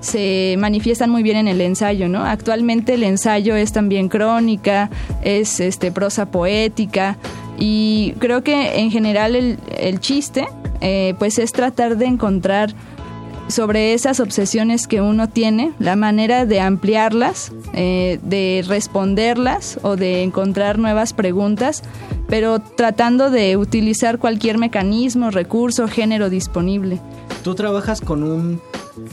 se 0.00 0.56
manifiestan 0.58 1.10
muy 1.10 1.22
bien 1.22 1.36
en 1.36 1.46
el 1.46 1.60
ensayo, 1.60 2.08
¿no? 2.08 2.24
Actualmente 2.24 2.94
el 2.94 3.02
ensayo 3.02 3.54
es 3.54 3.70
también 3.72 4.08
crónica, 4.08 4.88
es 5.20 5.60
este 5.60 5.92
prosa 5.92 6.30
poética 6.30 7.18
y 7.58 8.14
creo 8.18 8.42
que 8.42 8.78
en 8.80 8.90
general 8.90 9.36
el, 9.36 9.58
el 9.78 10.00
chiste 10.00 10.46
eh, 10.80 11.14
pues 11.18 11.38
es 11.38 11.52
tratar 11.52 11.98
de 11.98 12.06
encontrar 12.06 12.72
sobre 13.50 13.94
esas 13.94 14.20
obsesiones 14.20 14.86
que 14.86 15.00
uno 15.00 15.28
tiene, 15.28 15.72
la 15.78 15.96
manera 15.96 16.46
de 16.46 16.60
ampliarlas, 16.60 17.52
eh, 17.72 18.18
de 18.22 18.64
responderlas 18.66 19.78
o 19.82 19.96
de 19.96 20.22
encontrar 20.22 20.78
nuevas 20.78 21.12
preguntas, 21.12 21.82
pero 22.28 22.60
tratando 22.60 23.30
de 23.30 23.56
utilizar 23.56 24.18
cualquier 24.18 24.58
mecanismo, 24.58 25.30
recurso, 25.30 25.88
género 25.88 26.30
disponible. 26.30 27.00
Tú 27.42 27.54
trabajas 27.54 28.00
con 28.00 28.22
un 28.22 28.60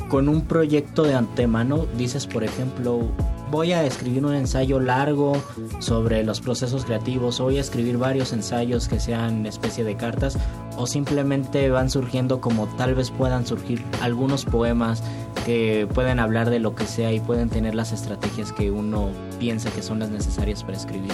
con 0.09 0.29
un 0.29 0.41
proyecto 0.41 1.03
de 1.03 1.13
antemano, 1.13 1.85
dices 1.97 2.27
por 2.27 2.43
ejemplo, 2.43 3.01
voy 3.51 3.71
a 3.73 3.83
escribir 3.85 4.25
un 4.25 4.33
ensayo 4.33 4.79
largo 4.79 5.41
sobre 5.79 6.23
los 6.23 6.41
procesos 6.41 6.85
creativos, 6.85 7.39
o 7.39 7.45
voy 7.45 7.57
a 7.57 7.61
escribir 7.61 7.97
varios 7.97 8.33
ensayos 8.33 8.87
que 8.87 8.99
sean 8.99 9.45
especie 9.45 9.83
de 9.83 9.95
cartas, 9.95 10.37
o 10.77 10.87
simplemente 10.87 11.69
van 11.69 11.89
surgiendo 11.89 12.41
como 12.41 12.67
tal 12.77 12.95
vez 12.95 13.11
puedan 13.11 13.45
surgir 13.45 13.83
algunos 14.01 14.45
poemas 14.45 15.03
que 15.45 15.87
pueden 15.93 16.19
hablar 16.19 16.49
de 16.49 16.59
lo 16.59 16.75
que 16.75 16.85
sea 16.85 17.11
y 17.13 17.19
pueden 17.19 17.49
tener 17.49 17.73
las 17.73 17.91
estrategias 17.91 18.51
que 18.51 18.69
uno 18.69 19.09
piensa 19.39 19.71
que 19.71 19.81
son 19.81 19.99
las 19.99 20.09
necesarias 20.09 20.63
para 20.63 20.77
escribir. 20.77 21.11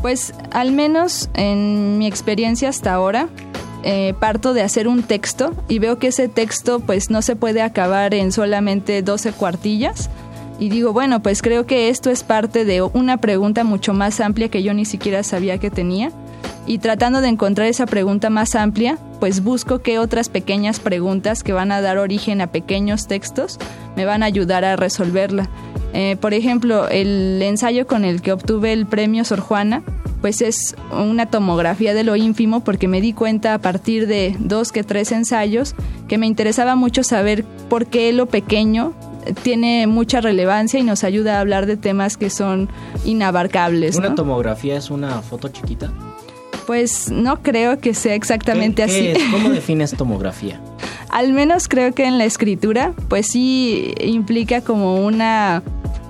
Pues 0.00 0.34
al 0.50 0.72
menos 0.72 1.30
en 1.34 1.98
mi 1.98 2.06
experiencia 2.06 2.68
hasta 2.68 2.92
ahora, 2.92 3.28
eh, 3.84 4.14
parto 4.18 4.54
de 4.54 4.62
hacer 4.62 4.86
un 4.86 5.02
texto 5.02 5.54
y 5.68 5.80
veo 5.80 5.98
que 5.98 6.08
ese 6.08 6.28
texto 6.28 6.78
pues 6.80 7.10
no 7.10 7.20
se 7.20 7.34
puede 7.34 7.62
acabar 7.62 8.14
en 8.14 8.30
solamente 8.30 9.02
12 9.02 9.32
cuartillas, 9.32 10.08
Y 10.62 10.68
digo, 10.68 10.92
bueno, 10.92 11.20
pues 11.24 11.42
creo 11.42 11.66
que 11.66 11.88
esto 11.88 12.08
es 12.08 12.22
parte 12.22 12.64
de 12.64 12.82
una 12.82 13.16
pregunta 13.16 13.64
mucho 13.64 13.94
más 13.94 14.20
amplia 14.20 14.48
que 14.48 14.62
yo 14.62 14.74
ni 14.74 14.84
siquiera 14.84 15.24
sabía 15.24 15.58
que 15.58 15.72
tenía. 15.72 16.12
Y 16.68 16.78
tratando 16.78 17.20
de 17.20 17.26
encontrar 17.26 17.66
esa 17.66 17.84
pregunta 17.84 18.30
más 18.30 18.54
amplia, 18.54 18.96
pues 19.18 19.42
busco 19.42 19.80
qué 19.80 19.98
otras 19.98 20.28
pequeñas 20.28 20.78
preguntas 20.78 21.42
que 21.42 21.52
van 21.52 21.72
a 21.72 21.80
dar 21.80 21.98
origen 21.98 22.40
a 22.40 22.46
pequeños 22.46 23.08
textos 23.08 23.58
me 23.96 24.04
van 24.04 24.22
a 24.22 24.26
ayudar 24.26 24.64
a 24.64 24.76
resolverla. 24.76 25.48
Eh, 25.94 26.16
por 26.20 26.32
ejemplo, 26.32 26.86
el 26.86 27.42
ensayo 27.42 27.88
con 27.88 28.04
el 28.04 28.22
que 28.22 28.30
obtuve 28.30 28.72
el 28.72 28.86
premio 28.86 29.24
Sor 29.24 29.40
Juana, 29.40 29.82
pues 30.20 30.42
es 30.42 30.76
una 30.92 31.26
tomografía 31.26 31.92
de 31.92 32.04
lo 32.04 32.14
ínfimo 32.14 32.60
porque 32.62 32.86
me 32.86 33.00
di 33.00 33.14
cuenta 33.14 33.54
a 33.54 33.58
partir 33.58 34.06
de 34.06 34.36
dos 34.38 34.70
que 34.70 34.84
tres 34.84 35.10
ensayos 35.10 35.74
que 36.06 36.18
me 36.18 36.28
interesaba 36.28 36.76
mucho 36.76 37.02
saber 37.02 37.44
por 37.68 37.86
qué 37.86 38.12
lo 38.12 38.26
pequeño 38.26 38.94
tiene 39.42 39.86
mucha 39.86 40.20
relevancia 40.20 40.78
y 40.80 40.82
nos 40.82 41.04
ayuda 41.04 41.36
a 41.36 41.40
hablar 41.40 41.66
de 41.66 41.76
temas 41.76 42.16
que 42.16 42.30
son 42.30 42.68
inabarcables. 43.04 43.96
¿Una 43.96 44.10
¿no? 44.10 44.14
tomografía 44.14 44.76
es 44.76 44.90
una 44.90 45.22
foto 45.22 45.48
chiquita? 45.48 45.92
Pues 46.66 47.10
no 47.10 47.42
creo 47.42 47.78
que 47.80 47.92
sea 47.94 48.14
exactamente 48.14 48.84
¿Qué- 48.86 48.90
así. 48.90 49.06
es? 49.08 49.18
¿Cómo 49.30 49.48
defines 49.52 49.92
tomografía? 49.94 50.60
Al 51.10 51.32
menos 51.32 51.68
creo 51.68 51.92
que 51.94 52.04
en 52.06 52.16
la 52.18 52.24
escritura, 52.24 52.94
pues 53.08 53.26
sí 53.26 53.92
implica 54.00 54.62
como 54.62 54.96
una, 55.04 55.62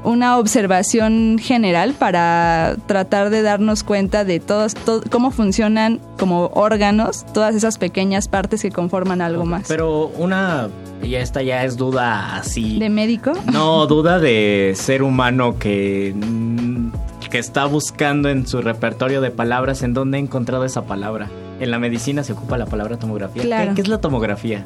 una 0.04 0.38
observación 0.38 1.38
general 1.40 1.94
para 1.94 2.76
tratar 2.86 3.30
de 3.30 3.42
darnos 3.42 3.82
cuenta 3.82 4.24
de 4.24 4.38
todos, 4.38 4.74
to- 4.74 5.02
cómo 5.10 5.32
funcionan 5.32 6.00
como 6.18 6.50
órganos 6.54 7.26
todas 7.32 7.56
esas 7.56 7.78
pequeñas 7.78 8.28
partes 8.28 8.62
que 8.62 8.70
conforman 8.70 9.20
algo 9.22 9.44
más. 9.44 9.64
Pero 9.66 10.06
una, 10.18 10.68
y 11.02 11.14
esta 11.16 11.42
ya 11.42 11.64
es 11.64 11.76
duda 11.76 12.36
así. 12.36 12.78
¿De 12.78 12.88
médico? 12.88 13.32
No, 13.52 13.86
duda 13.86 14.18
de 14.18 14.72
ser 14.76 15.02
humano 15.02 15.58
que, 15.58 16.14
mm, 16.16 16.88
que 17.30 17.38
está 17.38 17.64
buscando 17.66 18.28
en 18.28 18.46
su 18.46 18.62
repertorio 18.62 19.20
de 19.20 19.30
palabras 19.30 19.82
en 19.82 19.94
dónde 19.94 20.18
ha 20.18 20.20
encontrado 20.20 20.64
esa 20.64 20.84
palabra. 20.84 21.28
En 21.60 21.70
la 21.70 21.78
medicina 21.78 22.24
se 22.24 22.32
ocupa 22.32 22.58
la 22.58 22.66
palabra 22.66 22.96
tomografía. 22.98 23.42
¿Qué- 23.42 23.48
Claro. 23.48 23.74
¿Qué, 23.74 23.80
es 23.82 23.88
la 23.88 23.98
tomografía? 24.00 24.64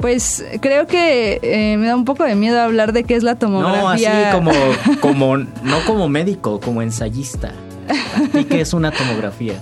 Pues 0.00 0.44
creo 0.60 0.86
que 0.86 1.38
eh, 1.42 1.76
me 1.78 1.86
da 1.86 1.96
un 1.96 2.04
poco 2.04 2.24
de 2.24 2.34
miedo 2.34 2.60
hablar 2.60 2.92
de 2.92 3.04
qué 3.04 3.14
es 3.16 3.22
la 3.22 3.32
No, 3.32 3.38
tomografía. 3.38 4.28
así 4.30 4.36
como, 4.36 4.50
como, 5.00 5.36
no 5.38 5.80
como 5.86 6.08
médico, 6.08 6.60
como 6.60 6.82
ensayista. 6.82 7.52
¿Y 8.34 8.44
qué 8.44 8.60
es 8.60 8.74
una 8.74 8.90
tomografía? 8.90 9.54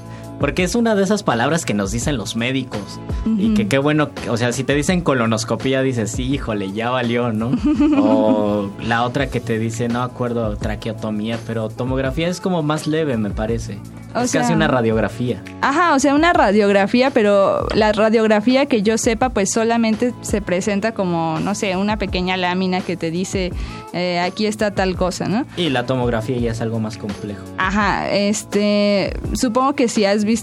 Porque 0.44 0.62
es 0.62 0.74
una 0.74 0.94
de 0.94 1.02
esas 1.02 1.22
palabras 1.22 1.64
que 1.64 1.72
nos 1.72 1.90
dicen 1.90 2.18
los 2.18 2.36
médicos. 2.36 3.00
Y 3.24 3.46
Ujú. 3.46 3.54
que 3.54 3.66
qué 3.66 3.78
bueno, 3.78 4.10
o 4.28 4.36
sea, 4.36 4.52
si 4.52 4.62
te 4.62 4.74
dicen 4.74 5.00
colonoscopía, 5.00 5.80
dices, 5.80 6.10
sí, 6.10 6.24
híjole, 6.24 6.70
ya 6.72 6.90
valió, 6.90 7.32
¿no? 7.32 7.52
o 7.98 8.68
la 8.86 9.04
otra 9.04 9.28
que 9.28 9.40
te 9.40 9.58
dice, 9.58 9.88
no 9.88 10.02
acuerdo, 10.02 10.54
traqueotomía, 10.58 11.38
pero 11.46 11.70
tomografía 11.70 12.28
es 12.28 12.40
como 12.42 12.62
más 12.62 12.86
leve, 12.86 13.16
me 13.16 13.30
parece. 13.30 13.78
O 14.14 14.20
es 14.20 14.30
casi 14.32 14.48
sea- 14.48 14.56
una 14.56 14.68
radiografía. 14.68 15.42
Ajá, 15.62 15.94
o 15.94 15.98
sea, 15.98 16.14
una 16.14 16.32
radiografía, 16.34 17.10
pero 17.10 17.66
la 17.74 17.92
radiografía 17.92 18.66
que 18.66 18.82
yo 18.82 18.98
sepa, 18.98 19.30
pues 19.30 19.50
solamente 19.50 20.12
se 20.20 20.40
presenta 20.42 20.92
como, 20.92 21.40
no 21.40 21.54
sé, 21.56 21.74
una 21.76 21.96
pequeña 21.96 22.36
lámina 22.36 22.80
que 22.82 22.96
te 22.96 23.10
dice, 23.10 23.50
eh, 23.92 24.20
aquí 24.20 24.46
está 24.46 24.72
tal 24.72 24.94
cosa, 24.94 25.26
¿no? 25.26 25.46
Y 25.56 25.70
la 25.70 25.86
tomografía 25.86 26.36
ya 26.36 26.50
es 26.52 26.60
algo 26.60 26.78
más 26.78 26.96
complejo. 26.96 27.42
Ajá, 27.58 28.08
este, 28.10 29.16
supongo 29.32 29.74
que 29.74 29.88
si 29.88 30.04
has 30.04 30.24
visto, 30.24 30.33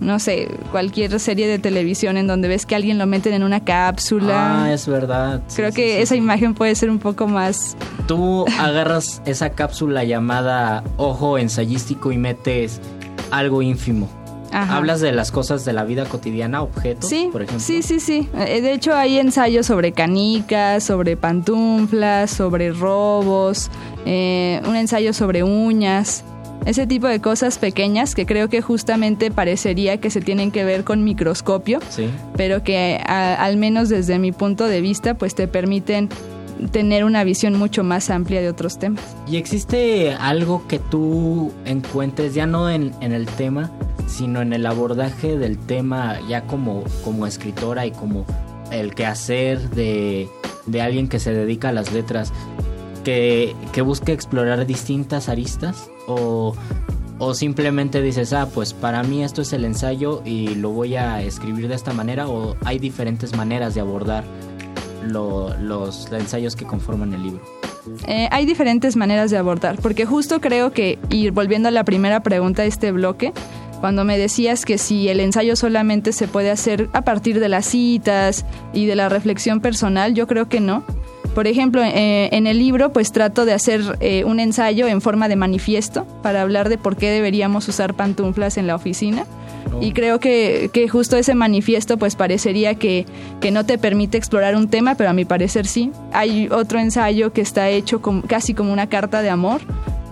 no 0.00 0.18
sé, 0.18 0.48
cualquier 0.70 1.18
serie 1.20 1.46
de 1.48 1.58
televisión 1.58 2.16
en 2.16 2.26
donde 2.26 2.48
ves 2.48 2.66
que 2.66 2.74
alguien 2.74 2.98
lo 2.98 3.06
meten 3.06 3.34
en 3.34 3.42
una 3.42 3.60
cápsula. 3.64 4.64
Ah, 4.64 4.72
es 4.72 4.86
verdad. 4.86 5.42
Sí, 5.48 5.56
Creo 5.56 5.70
sí, 5.70 5.76
que 5.76 5.96
sí, 5.96 6.02
esa 6.02 6.16
imagen 6.16 6.54
puede 6.54 6.74
ser 6.74 6.90
un 6.90 6.98
poco 6.98 7.26
más... 7.26 7.76
Tú 8.06 8.44
agarras 8.58 9.22
esa 9.24 9.50
cápsula 9.50 10.04
llamada 10.04 10.84
ojo 10.96 11.38
ensayístico 11.38 12.12
y 12.12 12.18
metes 12.18 12.80
algo 13.30 13.62
ínfimo. 13.62 14.08
Ajá. 14.52 14.76
Hablas 14.76 15.00
de 15.00 15.10
las 15.10 15.32
cosas 15.32 15.64
de 15.64 15.72
la 15.72 15.82
vida 15.82 16.04
cotidiana, 16.04 16.62
objetos, 16.62 17.10
Sí, 17.10 17.28
por 17.32 17.42
ejemplo. 17.42 17.58
sí, 17.64 17.82
sí, 17.82 17.98
sí. 17.98 18.28
Eh, 18.36 18.60
De 18.60 18.72
hecho, 18.72 18.94
hay 18.94 19.18
ensayos 19.18 19.66
sobre 19.66 19.90
canicas, 19.90 20.84
sobre 20.84 21.16
pantuflas, 21.16 22.30
sobre 22.30 22.72
robos, 22.72 23.68
eh, 24.06 24.60
un 24.64 24.76
ensayo 24.76 25.12
sobre 25.12 25.42
uñas, 25.42 26.24
ese 26.66 26.86
tipo 26.86 27.06
de 27.06 27.20
cosas 27.20 27.58
pequeñas 27.58 28.14
que 28.14 28.24
creo 28.26 28.48
que 28.48 28.62
justamente 28.62 29.30
parecería 29.30 29.98
que 29.98 30.10
se 30.10 30.20
tienen 30.20 30.50
que 30.50 30.64
ver 30.64 30.84
con 30.84 31.04
microscopio, 31.04 31.80
Sí. 31.90 32.08
pero 32.36 32.62
que 32.62 33.00
a- 33.06 33.34
al 33.34 33.56
menos 33.56 33.88
desde 33.88 34.18
mi 34.18 34.32
punto 34.32 34.66
de 34.66 34.80
vista, 34.80 35.14
pues 35.14 35.34
te 35.34 35.46
permiten 35.48 36.08
tener 36.70 37.04
una 37.04 37.24
visión 37.24 37.58
mucho 37.58 37.82
más 37.84 38.08
amplia 38.10 38.40
de 38.40 38.48
otros 38.48 38.78
temas. 38.78 39.02
¿Y 39.28 39.36
existe 39.36 40.14
algo 40.14 40.66
que 40.68 40.78
tú 40.78 41.52
encuentres 41.66 42.32
ya 42.34 42.46
no 42.46 42.70
en, 42.70 42.92
en 43.00 43.12
el 43.12 43.26
tema, 43.26 43.70
sino 44.06 44.40
en 44.40 44.52
el 44.52 44.64
abordaje 44.64 45.36
del 45.36 45.58
tema 45.58 46.18
ya 46.28 46.42
como, 46.42 46.84
como 47.04 47.26
escritora 47.26 47.84
y 47.86 47.90
como 47.90 48.24
el 48.70 48.94
quehacer 48.94 49.68
de, 49.70 50.28
de 50.66 50.80
alguien 50.80 51.08
que 51.08 51.18
se 51.18 51.34
dedica 51.34 51.68
a 51.70 51.72
las 51.72 51.92
letras, 51.92 52.32
que, 53.04 53.54
que 53.72 53.82
busque 53.82 54.12
explorar 54.12 54.66
distintas 54.66 55.28
aristas? 55.28 55.88
¿O, 56.08 56.54
¿O 57.18 57.34
simplemente 57.34 58.02
dices, 58.02 58.32
ah, 58.32 58.48
pues 58.52 58.72
para 58.74 59.02
mí 59.04 59.22
esto 59.22 59.42
es 59.42 59.52
el 59.52 59.64
ensayo 59.64 60.20
y 60.24 60.56
lo 60.56 60.70
voy 60.70 60.96
a 60.96 61.22
escribir 61.22 61.68
de 61.68 61.74
esta 61.76 61.92
manera? 61.92 62.26
¿O 62.28 62.56
hay 62.64 62.78
diferentes 62.80 63.36
maneras 63.36 63.74
de 63.74 63.80
abordar 63.82 64.24
lo- 65.06 65.54
los 65.58 66.10
ensayos 66.12 66.56
que 66.56 66.64
conforman 66.64 67.12
el 67.14 67.22
libro? 67.22 67.40
Eh, 68.08 68.28
hay 68.32 68.46
diferentes 68.46 68.96
maneras 68.96 69.30
de 69.30 69.36
abordar, 69.36 69.76
porque 69.80 70.06
justo 70.06 70.40
creo 70.40 70.72
que, 70.72 70.98
y 71.10 71.28
volviendo 71.30 71.68
a 71.68 71.70
la 71.70 71.84
primera 71.84 72.20
pregunta 72.22 72.62
de 72.62 72.68
este 72.68 72.90
bloque, 72.92 73.32
cuando 73.80 74.04
me 74.04 74.16
decías 74.16 74.64
que 74.64 74.78
si 74.78 75.08
el 75.10 75.20
ensayo 75.20 75.54
solamente 75.56 76.12
se 76.12 76.26
puede 76.26 76.50
hacer 76.50 76.88
a 76.94 77.02
partir 77.02 77.38
de 77.40 77.50
las 77.50 77.66
citas 77.66 78.46
y 78.72 78.86
de 78.86 78.96
la 78.96 79.10
reflexión 79.10 79.60
personal, 79.60 80.14
yo 80.14 80.26
creo 80.26 80.48
que 80.48 80.60
no. 80.60 80.82
Por 81.34 81.48
ejemplo, 81.48 81.82
eh, 81.82 82.28
en 82.32 82.46
el 82.46 82.58
libro 82.58 82.92
pues 82.92 83.10
trato 83.10 83.44
de 83.44 83.52
hacer 83.52 83.98
eh, 84.00 84.24
un 84.24 84.38
ensayo 84.38 84.86
en 84.86 85.00
forma 85.00 85.28
de 85.28 85.34
manifiesto 85.36 86.06
para 86.22 86.42
hablar 86.42 86.68
de 86.68 86.78
por 86.78 86.96
qué 86.96 87.10
deberíamos 87.10 87.66
usar 87.68 87.94
pantuflas 87.94 88.56
en 88.56 88.66
la 88.66 88.76
oficina. 88.76 89.26
Y 89.80 89.92
creo 89.92 90.20
que, 90.20 90.70
que 90.72 90.88
justo 90.88 91.16
ese 91.16 91.34
manifiesto 91.34 91.96
pues 91.96 92.14
parecería 92.14 92.76
que, 92.76 93.06
que 93.40 93.50
no 93.50 93.66
te 93.66 93.78
permite 93.78 94.16
explorar 94.16 94.54
un 94.54 94.68
tema, 94.68 94.94
pero 94.94 95.10
a 95.10 95.12
mi 95.12 95.24
parecer 95.24 95.66
sí. 95.66 95.90
Hay 96.12 96.48
otro 96.50 96.78
ensayo 96.78 97.32
que 97.32 97.40
está 97.40 97.68
hecho 97.68 98.00
como, 98.00 98.22
casi 98.22 98.54
como 98.54 98.72
una 98.72 98.88
carta 98.88 99.20
de 99.20 99.30
amor, 99.30 99.62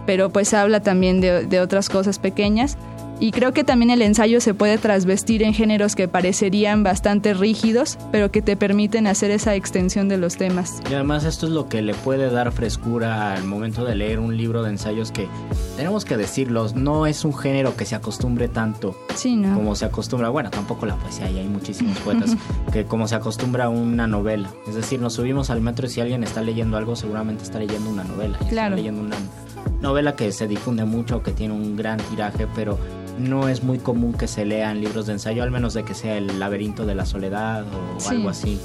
pero 0.05 0.31
pues 0.31 0.53
habla 0.55 0.81
también 0.81 1.21
de, 1.21 1.47
de 1.47 1.61
otras 1.61 1.89
cosas 1.89 2.19
pequeñas. 2.19 2.77
Y 3.23 3.31
creo 3.31 3.53
que 3.53 3.63
también 3.63 3.93
el 3.93 4.03
ensayo 4.03 4.41
se 4.41 4.53
puede 4.53 4.79
trasvestir 4.79 5.45
en 5.45 5.55
géneros 5.55 5.95
que 5.95 6.09
parecerían 6.09 6.83
bastante 6.83 7.35
rígidos, 7.35 7.97
pero 8.11 8.33
que 8.33 8.43
te 8.43 8.57
permiten 8.57 9.07
hacer 9.07 9.31
esa 9.31 9.55
extensión 9.55 10.09
de 10.09 10.17
los 10.17 10.37
temas. 10.37 10.83
Y 10.91 10.95
además 10.95 11.23
esto 11.23 11.47
es 11.47 11.53
lo 11.53 11.69
que 11.69 11.83
le 11.83 11.95
puede 11.95 12.33
dar 12.33 12.51
frescura 12.51 13.33
al 13.33 13.45
momento 13.45 13.85
de 13.85 13.95
leer 13.95 14.19
un 14.19 14.37
libro 14.37 14.65
de 14.65 14.71
ensayos 14.71 15.13
que, 15.13 15.29
tenemos 15.77 16.05
que 16.05 16.17
decirlo, 16.17 16.67
no 16.75 17.07
es 17.07 17.25
un 17.25 17.33
género 17.33 17.77
que 17.77 17.85
se 17.85 17.95
acostumbre 17.95 18.49
tanto 18.49 18.97
Sí, 19.15 19.37
¿no? 19.37 19.55
como 19.55 19.77
se 19.77 19.85
acostumbra, 19.85 20.29
bueno, 20.29 20.51
tampoco 20.51 20.85
la 20.85 20.97
poesía, 20.97 21.31
y 21.31 21.39
hay 21.39 21.47
muchísimos 21.47 21.97
poetas, 22.05 22.37
que 22.73 22.87
como 22.87 23.07
se 23.07 23.15
acostumbra 23.15 23.67
a 23.67 23.69
una 23.69 24.09
novela. 24.09 24.51
Es 24.67 24.75
decir, 24.75 25.01
nos 25.01 25.13
subimos 25.13 25.49
al 25.49 25.61
metro 25.61 25.87
y 25.87 25.91
si 25.91 26.01
alguien 26.01 26.25
está 26.25 26.43
leyendo 26.43 26.77
algo, 26.77 26.97
seguramente 26.97 27.45
está 27.45 27.61
leyendo 27.61 27.89
una 27.89 28.03
novela. 28.03 28.37
y 28.41 28.47
Claro. 28.47 28.75
Está 28.75 28.77
leyendo 28.77 29.03
una 29.03 29.17
novela 29.81 30.15
que 30.17 30.31
se 30.33 30.47
difunde 30.49 30.85
mucho, 30.85 31.23
que 31.23 31.33
tiene 31.33 31.55
un 31.55 31.77
gran 31.77 31.99
tiraje, 31.99 32.47
pero 32.55 32.79
no 33.19 33.49
es 33.49 33.63
muy 33.63 33.79
común 33.79 34.15
que 34.15 34.27
se 34.29 34.45
lean 34.45 34.81
libros 34.81 35.07
de 35.07 35.13
ensayo, 35.15 35.43
al 35.43 35.51
menos 35.51 35.75
de 35.75 35.85
que 35.85 35.95
sea 35.95 36.17
El 36.17 36.39
laberinto 36.41 36.87
de 36.87 36.95
la 36.95 37.05
soledad 37.07 37.65
o 37.65 38.01
Sí. 38.01 38.09
algo 38.17 38.29
así. 38.31 38.59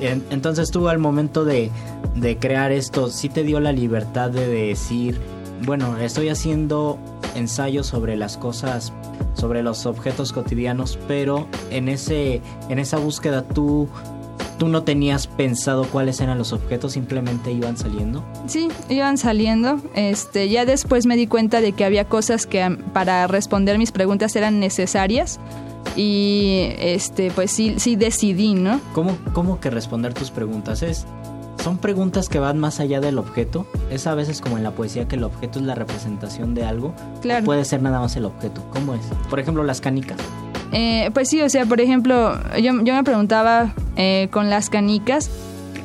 En- 0.00 0.24
Entonces 0.30 0.70
tú 0.70 0.88
al 0.88 0.98
momento 0.98 1.44
de, 1.44 1.70
de 2.16 2.36
crear 2.38 2.72
esto, 2.72 3.08
sí 3.08 3.28
te 3.28 3.42
dio 3.44 3.60
la 3.60 3.72
libertad 3.72 4.30
de 4.30 4.46
decir, 4.46 5.18
bueno, 5.64 5.96
estoy 5.98 6.28
haciendo 6.28 6.98
ensayos 7.34 7.86
sobre 7.86 8.16
las 8.16 8.36
cosas, 8.36 8.92
sobre 9.34 9.62
los 9.62 9.86
objetos 9.86 10.32
cotidianos, 10.32 10.98
pero 11.08 11.46
en 11.70 11.88
ese, 11.88 12.42
en 12.68 12.78
esa 12.78 12.98
búsqueda 12.98 13.42
tú, 13.42 13.88
tú 14.58 14.68
no 14.68 14.82
tenías 14.82 15.26
pensado 15.26 15.84
cuáles 15.84 16.20
eran 16.20 16.38
los 16.38 16.52
objetos, 16.52 16.92
simplemente 16.92 17.52
iban 17.52 17.76
saliendo. 17.76 18.24
Sí, 18.46 18.68
iban 18.88 19.18
saliendo. 19.18 19.80
Este, 19.94 20.48
ya 20.48 20.64
después 20.64 21.06
me 21.06 21.16
di 21.16 21.26
cuenta 21.26 21.60
de 21.60 21.72
que 21.72 21.84
había 21.84 22.08
cosas 22.08 22.46
que 22.46 22.78
para 22.92 23.26
responder 23.26 23.78
mis 23.78 23.92
preguntas 23.92 24.34
eran 24.36 24.60
necesarias 24.60 25.40
y 25.96 26.68
este, 26.78 27.30
pues 27.30 27.50
sí, 27.50 27.74
sí 27.78 27.96
decidí, 27.96 28.54
¿no? 28.54 28.80
¿Cómo, 28.92 29.16
cómo 29.32 29.60
que 29.60 29.70
responder 29.70 30.14
tus 30.14 30.30
preguntas? 30.30 30.82
Es, 30.82 31.06
son 31.62 31.78
preguntas 31.78 32.28
que 32.28 32.38
van 32.38 32.58
más 32.58 32.80
allá 32.80 33.00
del 33.00 33.18
objeto. 33.18 33.66
Es 33.90 34.06
a 34.06 34.14
veces 34.14 34.40
como 34.40 34.56
en 34.56 34.64
la 34.64 34.72
poesía 34.72 35.06
que 35.06 35.16
el 35.16 35.24
objeto 35.24 35.58
es 35.58 35.64
la 35.64 35.74
representación 35.74 36.54
de 36.54 36.64
algo. 36.64 36.94
Claro. 37.22 37.44
Puede 37.44 37.64
ser 37.64 37.82
nada 37.82 38.00
más 38.00 38.16
el 38.16 38.24
objeto. 38.24 38.62
¿Cómo 38.70 38.94
es? 38.94 39.02
Por 39.30 39.40
ejemplo, 39.40 39.62
las 39.62 39.80
canicas. 39.80 40.18
Eh, 40.72 41.10
pues 41.14 41.28
sí, 41.28 41.40
o 41.40 41.48
sea, 41.48 41.66
por 41.66 41.80
ejemplo, 41.80 42.38
yo, 42.56 42.72
yo 42.82 42.94
me 42.94 43.04
preguntaba 43.04 43.74
eh, 43.96 44.28
con 44.30 44.50
las 44.50 44.70
canicas 44.70 45.30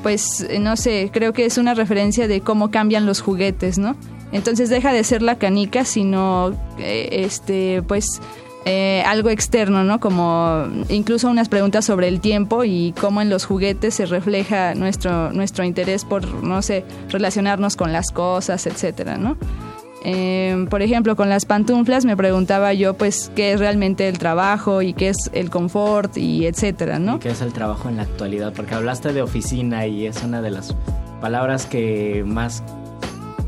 pues 0.01 0.41
eh, 0.41 0.59
no 0.59 0.75
sé, 0.77 1.09
creo 1.13 1.34
que 1.34 1.45
es 1.45 1.57
una 1.57 1.73
referencia 1.73 2.27
de 2.27 2.41
cómo 2.41 2.71
cambian 2.71 3.05
los 3.05 3.21
juguetes, 3.21 3.77
¿no? 3.77 3.95
Entonces 4.32 4.69
deja 4.69 4.93
de 4.93 5.03
ser 5.03 5.21
la 5.21 5.38
canica, 5.38 5.86
sino 5.86 6.53
eh, 6.77 7.09
este, 7.11 7.82
pues 7.88 8.21
eh, 8.65 9.03
algo 9.05 9.30
externo, 9.30 9.84
¿no? 9.84 9.99
Como 9.99 10.65
incluso 10.89 11.30
unas 11.30 11.49
preguntas 11.49 11.86
sobre 11.86 12.07
el 12.07 12.19
tiempo 12.19 12.63
y 12.63 12.93
cómo 12.99 13.21
en 13.21 13.30
los 13.30 13.45
juguetes 13.45 13.95
se 13.95 14.05
refleja 14.05 14.75
nuestro, 14.75 15.32
nuestro 15.32 15.63
interés 15.63 16.05
por, 16.05 16.25
no 16.43 16.61
sé, 16.61 16.86
relacionarnos 17.09 17.75
con 17.75 17.91
las 17.91 18.11
cosas, 18.11 18.67
etcétera, 18.67 19.17
¿no? 19.17 19.36
Eh, 20.06 20.66
por 20.70 20.82
ejemplo, 20.82 21.16
con 21.16 21.28
las 21.30 21.45
pantuflas 21.45 22.06
me 22.06 22.16
preguntaba 22.16 22.74
yo, 22.74 22.93
pues, 22.93 23.32
qué 23.36 23.52
es 23.54 23.60
realmente 23.60 24.08
el 24.08 24.18
trabajo 24.18 24.82
y 24.82 24.93
qué 24.93 25.10
es 25.10 25.30
el 25.34 25.50
confort 25.50 26.16
y 26.18 26.45
etcétera, 26.45 27.00
¿no? 27.00 27.18
¿Y 27.18 27.20
¿Qué 27.20 27.30
es 27.30 27.41
el 27.41 27.52
trabajo 27.52 27.89
en 27.89 27.97
la 27.97 28.04
actualidad? 28.04 28.54
Porque 28.56 28.76
hablaste 28.76 29.12
de 29.14 29.22
oficina 29.22 29.86
y 29.88 30.06
es 30.06 30.24
una 30.24 30.41
de 30.41 30.52
las 30.52 30.76
palabras 31.22 31.66
que 31.66 32.24
más 32.26 32.64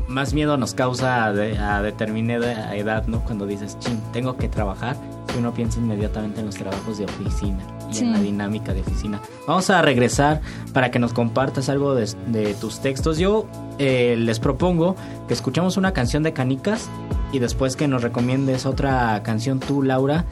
más 0.08 0.34
miedo 0.34 0.58
nos 0.58 0.74
causa 0.74 1.24
a, 1.24 1.32
de- 1.32 1.56
a 1.56 1.80
determinada 1.80 2.76
edad, 2.76 3.06
¿no? 3.06 3.20
Cuando 3.24 3.46
dices, 3.46 3.78
ching, 3.78 3.98
tengo 4.12 4.36
que 4.36 4.46
trabajar, 4.46 4.94
y 5.34 5.38
uno 5.38 5.54
piensa 5.54 5.78
inmediatamente 5.80 6.40
en 6.40 6.46
los 6.46 6.54
trabajos 6.56 6.98
de 6.98 7.06
oficina 7.06 7.60
y 7.92 7.98
Sí. 7.98 8.04
en 8.04 8.12
la 8.12 8.20
dinámica 8.20 8.74
de 8.74 8.80
oficina. 8.80 9.20
Vamos 9.46 9.70
a 9.70 9.80
regresar 9.82 10.40
para 10.72 10.90
que 10.90 10.98
nos 10.98 11.12
compartas 11.12 11.68
algo 11.68 11.94
de, 11.94 12.08
de 12.28 12.54
tus 12.54 12.80
textos. 12.80 13.18
Yo 13.18 13.46
eh, 13.78 14.16
les 14.18 14.40
propongo 14.40 14.96
que 15.28 15.34
escuchemos 15.34 15.76
una 15.76 15.92
canción 15.92 16.22
de 16.22 16.32
Canicas 16.32 16.88
y 17.32 17.38
después 17.38 17.76
que 17.76 17.88
nos 17.88 18.02
recomiendes 18.02 18.66
otra 18.66 19.22
canción 19.22 19.60
tú, 19.60 19.82
Laura. 19.82 20.24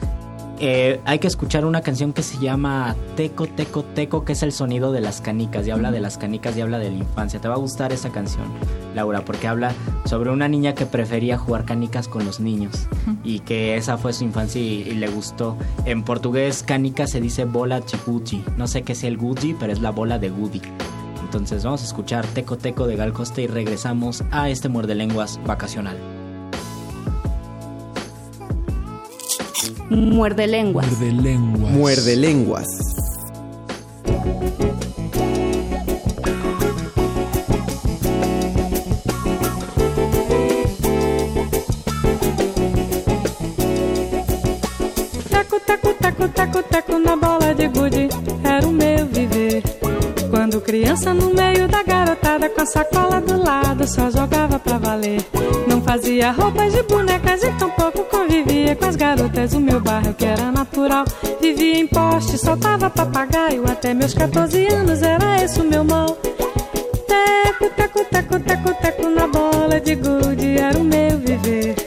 Eh, 0.63 1.01
hay 1.05 1.17
que 1.17 1.25
escuchar 1.25 1.65
una 1.65 1.81
canción 1.81 2.13
que 2.13 2.21
se 2.21 2.37
llama 2.37 2.95
Teco, 3.15 3.47
Teco, 3.47 3.81
Teco, 3.81 4.23
que 4.23 4.33
es 4.33 4.43
el 4.43 4.51
sonido 4.51 4.91
de 4.91 5.01
las 5.01 5.19
canicas 5.19 5.65
y 5.65 5.71
habla 5.71 5.89
de 5.91 5.99
las 5.99 6.19
canicas 6.19 6.55
y 6.55 6.61
habla 6.61 6.77
de 6.77 6.91
la 6.91 6.97
infancia. 6.97 7.41
Te 7.41 7.47
va 7.47 7.55
a 7.55 7.57
gustar 7.57 7.91
esa 7.91 8.11
canción, 8.11 8.45
Laura, 8.93 9.25
porque 9.25 9.47
habla 9.47 9.73
sobre 10.05 10.29
una 10.29 10.47
niña 10.47 10.75
que 10.75 10.85
prefería 10.85 11.39
jugar 11.39 11.65
canicas 11.65 12.07
con 12.07 12.25
los 12.25 12.39
niños 12.39 12.87
y 13.23 13.39
que 13.39 13.75
esa 13.75 13.97
fue 13.97 14.13
su 14.13 14.23
infancia 14.23 14.61
y, 14.61 14.83
y 14.83 14.93
le 14.93 15.07
gustó. 15.07 15.57
En 15.85 16.03
portugués, 16.03 16.61
canica 16.61 17.07
se 17.07 17.19
dice 17.19 17.45
bola 17.45 17.83
chipuchi. 17.83 18.43
No 18.55 18.67
sé 18.67 18.83
qué 18.83 18.93
es 18.93 19.03
el 19.03 19.17
Gucci, 19.17 19.55
pero 19.59 19.73
es 19.73 19.81
la 19.81 19.89
bola 19.89 20.19
de 20.19 20.29
Goody. 20.29 20.61
Entonces 21.23 21.63
vamos 21.63 21.81
a 21.81 21.85
escuchar 21.85 22.27
Teco 22.27 22.59
Teco 22.59 22.85
de 22.85 22.97
Gal 22.97 23.13
Costa 23.13 23.41
y 23.41 23.47
regresamos 23.47 24.23
a 24.29 24.49
este 24.49 24.69
muerde 24.69 24.93
lenguas 24.93 25.39
vacacional. 25.43 26.20
Muerde 29.91 30.47
lenguas. 30.47 30.87
Muerde 30.87 31.11
lenguas. 31.11 31.71
Muerde 31.73 32.15
lenguas. 32.15 32.67
Taco, 45.29 45.59
taco, 45.67 45.93
taco, 45.99 46.29
taco, 46.29 46.63
taco 46.63 46.97
na 46.99 47.17
bola 47.17 47.53
de 47.53 47.67
gude, 47.67 48.07
era 48.45 48.65
o 48.65 48.71
meu 48.71 49.05
viver. 49.07 49.61
Quando 50.29 50.61
criança 50.61 51.13
no 51.13 51.33
meio 51.33 51.60
com 52.61 52.63
a 52.63 52.65
sacola 52.67 53.19
do 53.19 53.43
lado, 53.43 53.87
só 53.87 54.11
jogava 54.11 54.59
pra 54.59 54.77
valer. 54.77 55.19
Não 55.67 55.81
fazia 55.81 56.31
roupas 56.31 56.71
de 56.71 56.83
bonecas 56.83 57.41
e 57.41 57.51
tampouco 57.53 58.03
convivia 58.03 58.75
com 58.75 58.85
as 58.85 58.95
garotas 58.95 59.51
do 59.51 59.59
meu 59.59 59.79
bairro 59.79 60.13
que 60.13 60.25
era 60.25 60.51
natural. 60.51 61.05
Vivia 61.41 61.79
em 61.79 61.87
poste, 61.87 62.37
soltava 62.37 62.87
papagaio, 62.87 63.63
até 63.65 63.95
meus 63.95 64.13
14 64.13 64.67
anos 64.67 65.01
era 65.01 65.43
esse 65.43 65.59
o 65.59 65.63
meu 65.63 65.83
mal. 65.83 66.15
Teco, 67.07 67.67
teco, 67.75 68.05
teco, 68.05 68.39
teco, 68.39 68.73
teco 68.75 69.09
na 69.09 69.25
bola 69.25 69.81
de 69.81 69.95
gude, 69.95 70.59
era 70.59 70.77
o 70.77 70.83
meu 70.83 71.17
viver. 71.17 71.80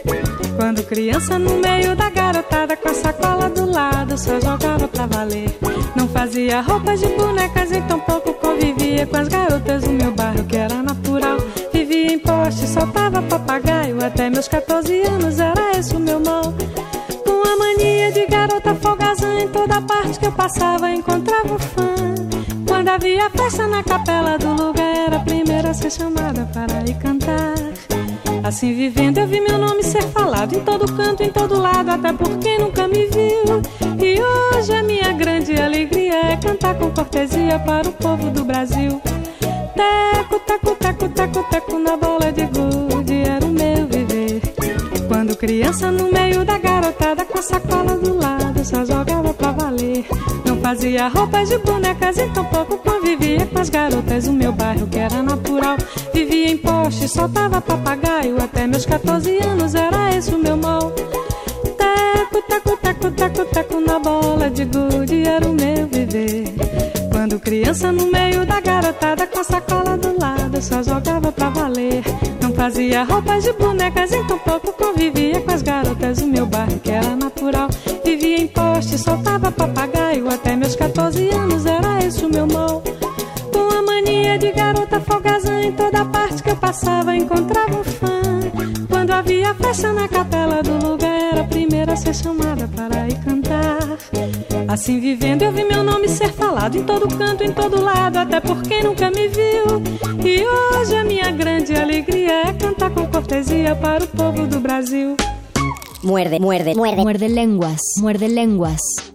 Quando 0.65 0.83
criança 0.85 1.39
no 1.39 1.59
meio 1.59 1.95
da 1.95 2.09
garotada 2.09 2.75
com 2.75 2.89
a 2.89 2.95
sacola 2.95 3.51
do 3.51 3.71
lado, 3.71 4.17
só 4.17 4.41
jogava 4.41 4.89
pra 4.89 5.05
valer. 5.05 5.55
Não 5.95 6.09
fazia 6.09 6.63
roupas 6.63 7.01
de 7.01 7.07
bonecas 7.09 7.71
e 7.71 7.83
tampouco 7.83 8.33
convivia 8.33 9.07
com 9.07 9.15
as 9.19 9.29
garotas 9.29 9.83
do 9.83 9.91
meu 9.91 10.11
bairro 10.13 10.43
que 10.45 10.57
era 10.57 10.83
natural. 10.83 11.37
Vivia 11.71 12.15
em 12.15 12.19
poste, 12.19 12.67
soltava 12.67 13.21
papagaio, 13.21 14.03
até 14.03 14.31
meus 14.31 14.49
14 14.49 15.03
anos 15.03 15.39
era 15.39 15.79
esse 15.79 15.95
o 15.95 16.01
meu 16.01 16.19
mal. 16.19 16.55
Com 17.27 17.47
a 17.47 17.59
mania 17.59 18.11
de 18.11 18.25
garota 18.25 18.75
folgazã 18.75 19.41
em 19.41 19.49
toda 19.49 19.83
parte 19.83 20.19
que 20.19 20.25
eu 20.25 20.33
passava 20.33 20.91
encontrava 20.91 21.53
um 21.53 21.59
fã. 21.59 21.95
Quando 22.67 22.89
havia 22.89 23.29
festa 23.29 23.67
na 23.67 23.83
capela 23.83 24.39
do 24.39 24.49
lugar, 24.55 24.97
era 24.97 25.17
a 25.17 25.21
primeira 25.21 25.73
a 25.73 25.75
ser 25.75 25.91
chamada 25.91 26.49
para 26.55 26.81
ir 26.89 26.95
cantar. 26.95 27.53
Assim 28.45 28.75
vivendo, 28.75 29.17
eu 29.17 29.27
vi 29.27 29.41
meu 29.41 29.57
nome 29.57 29.83
ser 29.83 30.03
falado 30.03 30.55
em 30.55 30.61
todo 30.61 30.93
canto, 30.93 31.23
em 31.23 31.31
todo 31.31 31.59
lado, 31.59 31.89
até 31.89 32.13
por 32.13 32.37
quem 32.37 32.59
nunca 32.59 32.87
me 32.87 33.07
viu. 33.07 33.63
E 33.99 34.21
hoje 34.21 34.71
a 34.71 34.83
minha 34.83 35.15
grande 35.15 35.59
alegria 35.59 36.33
é 36.33 36.37
cantar 36.37 36.75
com 36.75 36.91
cortesia 36.91 37.59
para 37.61 37.89
o 37.89 37.93
povo 37.93 38.29
do 38.31 38.45
Brasil. 38.45 39.01
Teco, 39.75 40.39
teco, 40.41 40.77
teco, 40.77 41.09
teco, 41.09 41.43
teco 41.51 41.79
na 41.79 41.97
bola 41.97 42.31
de 42.31 42.45
gude, 42.45 43.23
era 43.27 43.47
o 43.47 43.49
meu 43.49 43.87
viver. 43.87 44.43
Quando 45.09 45.35
criança 45.35 45.91
no 45.91 46.13
meio 46.13 46.45
da 46.45 46.59
garotada 46.59 47.25
com 47.25 47.39
a 47.39 47.43
sacola 47.43 47.97
do 47.97 48.15
lado, 48.15 48.63
só 48.63 48.85
jogava 48.85 49.33
pra 49.33 49.53
valer. 49.53 50.05
Não 50.45 50.54
fazia 50.65 51.09
roupas 51.09 51.51
de 51.51 51.59
bonecas 51.59 52.17
e 52.17 52.27
tampouco 52.31 52.79
convivia 52.79 53.45
com 53.45 53.61
as 53.61 53.69
garotas 53.69 54.25
do 54.25 54.33
meu 54.33 54.51
bairro 54.51 54.87
que 54.87 54.99
era 54.99 55.23
natural. 55.23 55.77
Vivia 56.15 56.53
em 56.53 56.57
poste, 56.57 57.07
soltava 57.07 57.61
papagaio, 57.61 58.43
até 58.43 58.67
meus 58.67 58.87
14 58.87 59.37
anos 59.43 59.75
era 59.75 60.17
esse 60.17 60.35
o 60.35 60.39
meu 60.39 60.57
mal. 60.57 60.91
Teco, 61.77 62.43
teco, 62.49 62.77
teco, 62.79 63.11
teco, 63.11 63.45
teco 63.45 63.81
na 63.81 63.99
bola 63.99 64.51
de 64.51 64.65
gude, 64.65 65.29
era 65.29 65.47
o 65.47 65.53
meu 65.53 65.87
viver. 65.87 66.55
Quando 67.13 67.39
criança 67.39 67.93
no 67.93 68.11
meio 68.11 68.47
da 68.47 68.59
garotada 68.59 69.27
com 69.27 69.41
a 69.41 69.45
sacola 69.45 69.99
do 69.99 70.19
lado, 70.19 70.63
só 70.63 70.83
jogava 70.83 71.31
pra 71.31 71.51
valer. 71.51 72.03
Não 72.41 72.55
fazia 72.55 73.05
roupas 73.05 73.45
de 73.45 73.53
bonecas 73.53 74.11
e 74.13 74.25
tampouco 74.25 74.73
convivia 74.73 75.43
com 75.43 75.53
as 75.53 75.61
garotas 75.61 76.21
do 76.21 76.27
meu 76.27 76.47
bairro 76.47 76.79
que 76.81 76.91
era 76.91 77.15
natural. 77.15 77.69
Vivia 78.03 78.41
em 78.41 78.47
poste, 78.47 78.97
soltava 78.97 79.53
papagaio, 79.53 80.04
até 80.31 80.55
meus 80.55 80.77
14 80.77 81.29
anos 81.31 81.67
era 81.67 82.05
esse 82.05 82.25
o 82.25 82.29
meu 82.29 82.47
mal. 82.47 82.83
Com 83.53 83.79
a 83.79 83.83
mania 83.83 84.39
de 84.39 84.53
garota 84.53 85.01
folgazã 85.01 85.61
em 85.61 85.73
toda 85.73 86.05
parte 86.05 86.43
que 86.43 86.51
eu 86.51 86.57
passava 86.57 87.17
encontrava 87.17 87.81
um 87.81 87.85
fã. 87.85 88.21
Quando 88.89 89.11
havia 89.11 89.53
festa 89.55 89.93
na 89.93 90.07
capela 90.07 90.63
do 90.63 90.75
lugar, 90.87 91.33
era 91.33 91.41
a 91.41 91.45
primeira 91.45 91.93
a 91.95 91.97
ser 91.97 92.15
chamada 92.15 92.69
para 92.69 93.09
ir 93.09 93.19
cantar. 93.25 93.79
Assim 94.69 95.01
vivendo, 95.01 95.43
eu 95.43 95.53
vi 95.53 95.65
meu 95.65 95.83
nome 95.83 96.09
ser 96.09 96.33
falado 96.33 96.77
em 96.79 96.85
todo 96.85 97.09
canto, 97.19 97.43
em 97.43 97.53
todo 97.53 97.83
lado, 97.83 98.19
até 98.19 98.41
por 98.41 98.63
quem 98.63 98.85
nunca 98.85 99.11
me 99.11 99.29
viu. 99.29 99.83
E 100.25 100.47
hoje 100.47 100.97
a 100.97 101.05
minha 101.05 101.31
grande 101.33 101.75
alegria 101.75 102.49
é 102.49 102.53
cantar 102.53 102.91
com 102.91 103.07
cortesia 103.09 103.75
para 103.75 104.05
o 104.05 104.07
povo 104.07 104.47
do 104.47 104.61
Brasil. 104.61 105.17
Muerde, 106.03 106.39
muerde, 106.39 106.75
muerde. 106.75 107.03
Muerde 107.03 107.29
lenguas. 107.29 107.81
Muerde 107.99 108.29
lenguas. 108.29 109.14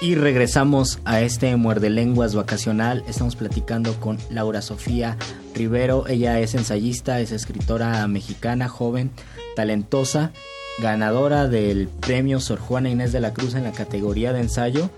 Y 0.00 0.14
regresamos 0.14 0.98
a 1.04 1.20
este 1.22 1.56
Muerde 1.56 1.88
Lenguas 1.90 2.34
vacacional. 2.34 3.02
Estamos 3.08 3.34
platicando 3.34 3.94
con 3.98 4.18
Laura 4.30 4.60
Sofía 4.60 5.16
Rivero. 5.54 6.06
Ella 6.06 6.38
es 6.40 6.54
ensayista, 6.54 7.20
es 7.20 7.32
escritora 7.32 8.06
mexicana, 8.06 8.68
joven, 8.68 9.10
talentosa, 9.56 10.32
ganadora 10.80 11.48
del 11.48 11.88
premio 11.88 12.40
Sor 12.40 12.58
Juana 12.60 12.90
Inés 12.90 13.12
de 13.12 13.20
la 13.20 13.32
Cruz 13.32 13.54
en 13.54 13.64
la 13.64 13.72
categoría 13.72 14.32
de 14.34 14.40
ensayo, 14.40 14.90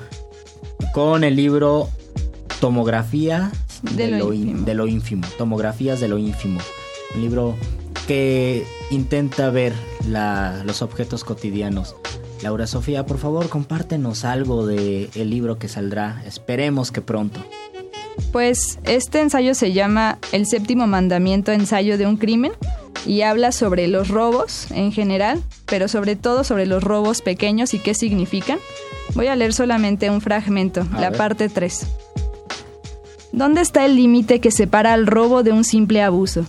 con 0.92 1.22
el 1.22 1.36
libro 1.36 1.88
Tomografía 2.60 3.52
De 3.94 4.08
lo 4.10 4.32
in- 4.32 4.48
ínfimo. 4.48 4.64
de 4.66 4.74
lo 4.74 4.86
ínfimo. 4.88 5.26
Tomografías 5.38 6.00
de 6.00 6.08
lo 6.08 6.18
ínfimo. 6.18 6.58
Un 7.14 7.20
libro 7.22 7.54
que 8.08 8.66
intenta 8.90 9.48
ver 9.50 9.72
la- 10.08 10.62
los 10.66 10.82
objetos 10.82 11.22
cotidianos. 11.22 11.94
Laura 12.42 12.66
Sofía, 12.66 13.04
por 13.04 13.18
favor, 13.18 13.48
compártenos 13.48 14.24
algo 14.24 14.66
del 14.66 15.10
el 15.14 15.30
libro 15.30 15.58
que 15.58 15.68
saldrá. 15.68 16.22
Esperemos 16.26 16.92
que 16.92 17.00
pronto. 17.00 17.40
Pues 18.32 18.78
este 18.84 19.20
ensayo 19.20 19.54
se 19.54 19.72
llama 19.72 20.18
El 20.32 20.46
séptimo 20.46 20.86
mandamiento, 20.86 21.52
ensayo 21.52 21.98
de 21.98 22.06
un 22.06 22.16
crimen, 22.16 22.52
y 23.06 23.22
habla 23.22 23.52
sobre 23.52 23.88
los 23.88 24.08
robos 24.08 24.70
en 24.70 24.92
general, 24.92 25.42
pero 25.66 25.88
sobre 25.88 26.16
todo 26.16 26.44
sobre 26.44 26.66
los 26.66 26.82
robos 26.82 27.22
pequeños 27.22 27.74
y 27.74 27.78
qué 27.78 27.94
significan. 27.94 28.58
Voy 29.14 29.28
a 29.28 29.36
leer 29.36 29.54
solamente 29.54 30.10
un 30.10 30.20
fragmento, 30.20 30.86
A 30.92 31.00
la 31.00 31.10
ver. 31.10 31.18
parte 31.18 31.48
3. 31.48 31.86
¿Dónde 33.32 33.60
está 33.62 33.84
el 33.84 33.96
límite 33.96 34.40
que 34.40 34.50
separa 34.50 34.92
al 34.92 35.06
robo 35.06 35.42
de 35.42 35.52
un 35.52 35.64
simple 35.64 36.02
abuso? 36.02 36.44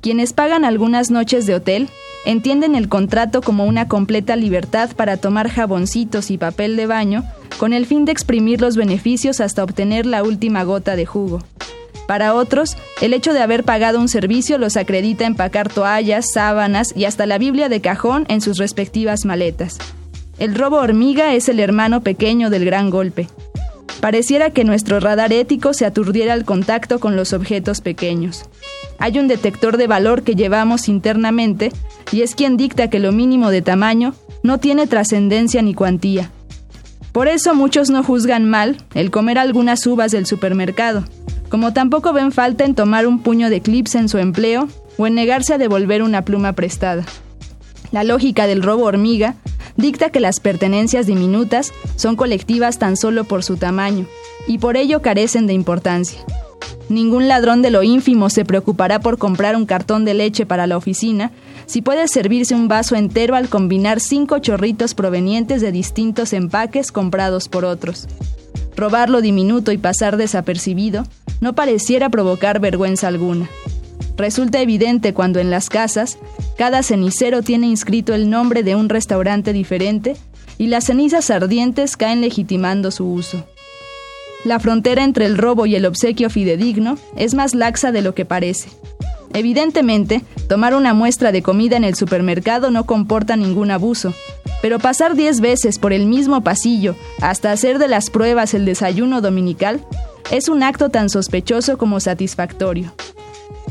Quienes 0.00 0.32
pagan 0.32 0.64
algunas 0.64 1.10
noches 1.10 1.46
de 1.46 1.54
hotel 1.54 1.88
entienden 2.24 2.74
el 2.74 2.88
contrato 2.88 3.42
como 3.42 3.64
una 3.64 3.88
completa 3.88 4.36
libertad 4.36 4.90
para 4.94 5.16
tomar 5.16 5.48
jaboncitos 5.48 6.30
y 6.30 6.38
papel 6.38 6.76
de 6.76 6.86
baño 6.86 7.24
con 7.58 7.72
el 7.72 7.86
fin 7.86 8.04
de 8.04 8.12
exprimir 8.12 8.60
los 8.60 8.76
beneficios 8.76 9.40
hasta 9.40 9.64
obtener 9.64 10.06
la 10.06 10.22
última 10.22 10.62
gota 10.64 10.96
de 10.96 11.06
jugo. 11.06 11.40
Para 12.06 12.34
otros, 12.34 12.76
el 13.00 13.14
hecho 13.14 13.32
de 13.32 13.40
haber 13.40 13.64
pagado 13.64 14.00
un 14.00 14.08
servicio 14.08 14.58
los 14.58 14.76
acredita 14.76 15.24
empacar 15.24 15.68
toallas, 15.68 16.32
sábanas 16.32 16.92
y 16.96 17.04
hasta 17.04 17.26
la 17.26 17.38
Biblia 17.38 17.68
de 17.68 17.80
cajón 17.80 18.26
en 18.28 18.40
sus 18.40 18.58
respectivas 18.58 19.24
maletas. 19.24 19.78
El 20.38 20.54
robo 20.54 20.76
hormiga 20.78 21.34
es 21.34 21.48
el 21.48 21.60
hermano 21.60 22.02
pequeño 22.02 22.50
del 22.50 22.64
gran 22.64 22.90
golpe. 22.90 23.28
Pareciera 24.00 24.50
que 24.50 24.64
nuestro 24.64 24.98
radar 24.98 25.32
ético 25.32 25.74
se 25.74 25.86
aturdiera 25.86 26.32
al 26.32 26.44
contacto 26.44 26.98
con 26.98 27.14
los 27.14 27.32
objetos 27.32 27.80
pequeños. 27.80 28.46
Hay 29.02 29.18
un 29.18 29.26
detector 29.26 29.78
de 29.78 29.88
valor 29.88 30.22
que 30.22 30.36
llevamos 30.36 30.88
internamente 30.88 31.72
y 32.12 32.22
es 32.22 32.36
quien 32.36 32.56
dicta 32.56 32.88
que 32.88 33.00
lo 33.00 33.10
mínimo 33.10 33.50
de 33.50 33.60
tamaño 33.60 34.14
no 34.44 34.58
tiene 34.58 34.86
trascendencia 34.86 35.60
ni 35.60 35.74
cuantía. 35.74 36.30
Por 37.10 37.26
eso 37.26 37.56
muchos 37.56 37.90
no 37.90 38.04
juzgan 38.04 38.48
mal 38.48 38.76
el 38.94 39.10
comer 39.10 39.40
algunas 39.40 39.84
uvas 39.88 40.12
del 40.12 40.24
supermercado, 40.24 41.02
como 41.48 41.72
tampoco 41.72 42.12
ven 42.12 42.30
falta 42.30 42.64
en 42.64 42.76
tomar 42.76 43.08
un 43.08 43.18
puño 43.18 43.50
de 43.50 43.60
clips 43.60 43.96
en 43.96 44.08
su 44.08 44.18
empleo 44.18 44.68
o 44.96 45.08
en 45.08 45.16
negarse 45.16 45.52
a 45.52 45.58
devolver 45.58 46.04
una 46.04 46.24
pluma 46.24 46.52
prestada. 46.52 47.04
La 47.90 48.04
lógica 48.04 48.46
del 48.46 48.62
robo 48.62 48.84
hormiga 48.84 49.34
dicta 49.76 50.10
que 50.10 50.20
las 50.20 50.38
pertenencias 50.38 51.08
diminutas 51.08 51.72
son 51.96 52.14
colectivas 52.14 52.78
tan 52.78 52.96
solo 52.96 53.24
por 53.24 53.42
su 53.42 53.56
tamaño, 53.56 54.06
y 54.46 54.58
por 54.58 54.76
ello 54.76 55.02
carecen 55.02 55.48
de 55.48 55.54
importancia. 55.54 56.20
Ningún 56.88 57.28
ladrón 57.28 57.62
de 57.62 57.70
lo 57.70 57.82
ínfimo 57.82 58.28
se 58.30 58.44
preocupará 58.44 59.00
por 59.00 59.18
comprar 59.18 59.56
un 59.56 59.66
cartón 59.66 60.04
de 60.04 60.14
leche 60.14 60.46
para 60.46 60.66
la 60.66 60.76
oficina 60.76 61.30
si 61.66 61.80
puede 61.80 62.06
servirse 62.08 62.54
un 62.54 62.68
vaso 62.68 62.96
entero 62.96 63.34
al 63.34 63.48
combinar 63.48 64.00
cinco 64.00 64.38
chorritos 64.38 64.94
provenientes 64.94 65.62
de 65.62 65.72
distintos 65.72 66.32
empaques 66.32 66.92
comprados 66.92 67.48
por 67.48 67.64
otros. 67.64 68.08
Robar 68.76 69.10
lo 69.10 69.20
diminuto 69.20 69.72
y 69.72 69.78
pasar 69.78 70.16
desapercibido 70.16 71.04
no 71.40 71.54
pareciera 71.54 72.10
provocar 72.10 72.60
vergüenza 72.60 73.08
alguna. 73.08 73.48
Resulta 74.16 74.60
evidente 74.60 75.14
cuando 75.14 75.40
en 75.40 75.50
las 75.50 75.68
casas 75.68 76.18
cada 76.58 76.82
cenicero 76.82 77.42
tiene 77.42 77.66
inscrito 77.66 78.14
el 78.14 78.28
nombre 78.28 78.62
de 78.62 78.74
un 78.74 78.88
restaurante 78.88 79.52
diferente 79.52 80.16
y 80.58 80.66
las 80.66 80.84
cenizas 80.84 81.30
ardientes 81.30 81.96
caen 81.96 82.20
legitimando 82.20 82.90
su 82.90 83.06
uso. 83.06 83.46
La 84.44 84.58
frontera 84.58 85.04
entre 85.04 85.26
el 85.26 85.38
robo 85.38 85.66
y 85.66 85.76
el 85.76 85.86
obsequio 85.86 86.28
fidedigno 86.28 86.98
es 87.16 87.34
más 87.34 87.54
laxa 87.54 87.92
de 87.92 88.02
lo 88.02 88.14
que 88.14 88.24
parece. 88.24 88.68
Evidentemente, 89.34 90.22
tomar 90.48 90.74
una 90.74 90.94
muestra 90.94 91.32
de 91.32 91.42
comida 91.42 91.76
en 91.76 91.84
el 91.84 91.94
supermercado 91.94 92.70
no 92.70 92.84
comporta 92.84 93.36
ningún 93.36 93.70
abuso, 93.70 94.12
pero 94.60 94.78
pasar 94.78 95.14
10 95.14 95.40
veces 95.40 95.78
por 95.78 95.92
el 95.92 96.06
mismo 96.06 96.42
pasillo 96.42 96.96
hasta 97.20 97.52
hacer 97.52 97.78
de 97.78 97.88
las 97.88 98.10
pruebas 98.10 98.52
el 98.54 98.64
desayuno 98.64 99.20
dominical 99.20 99.80
es 100.30 100.48
un 100.48 100.62
acto 100.62 100.88
tan 100.88 101.08
sospechoso 101.08 101.78
como 101.78 102.00
satisfactorio. 102.00 102.92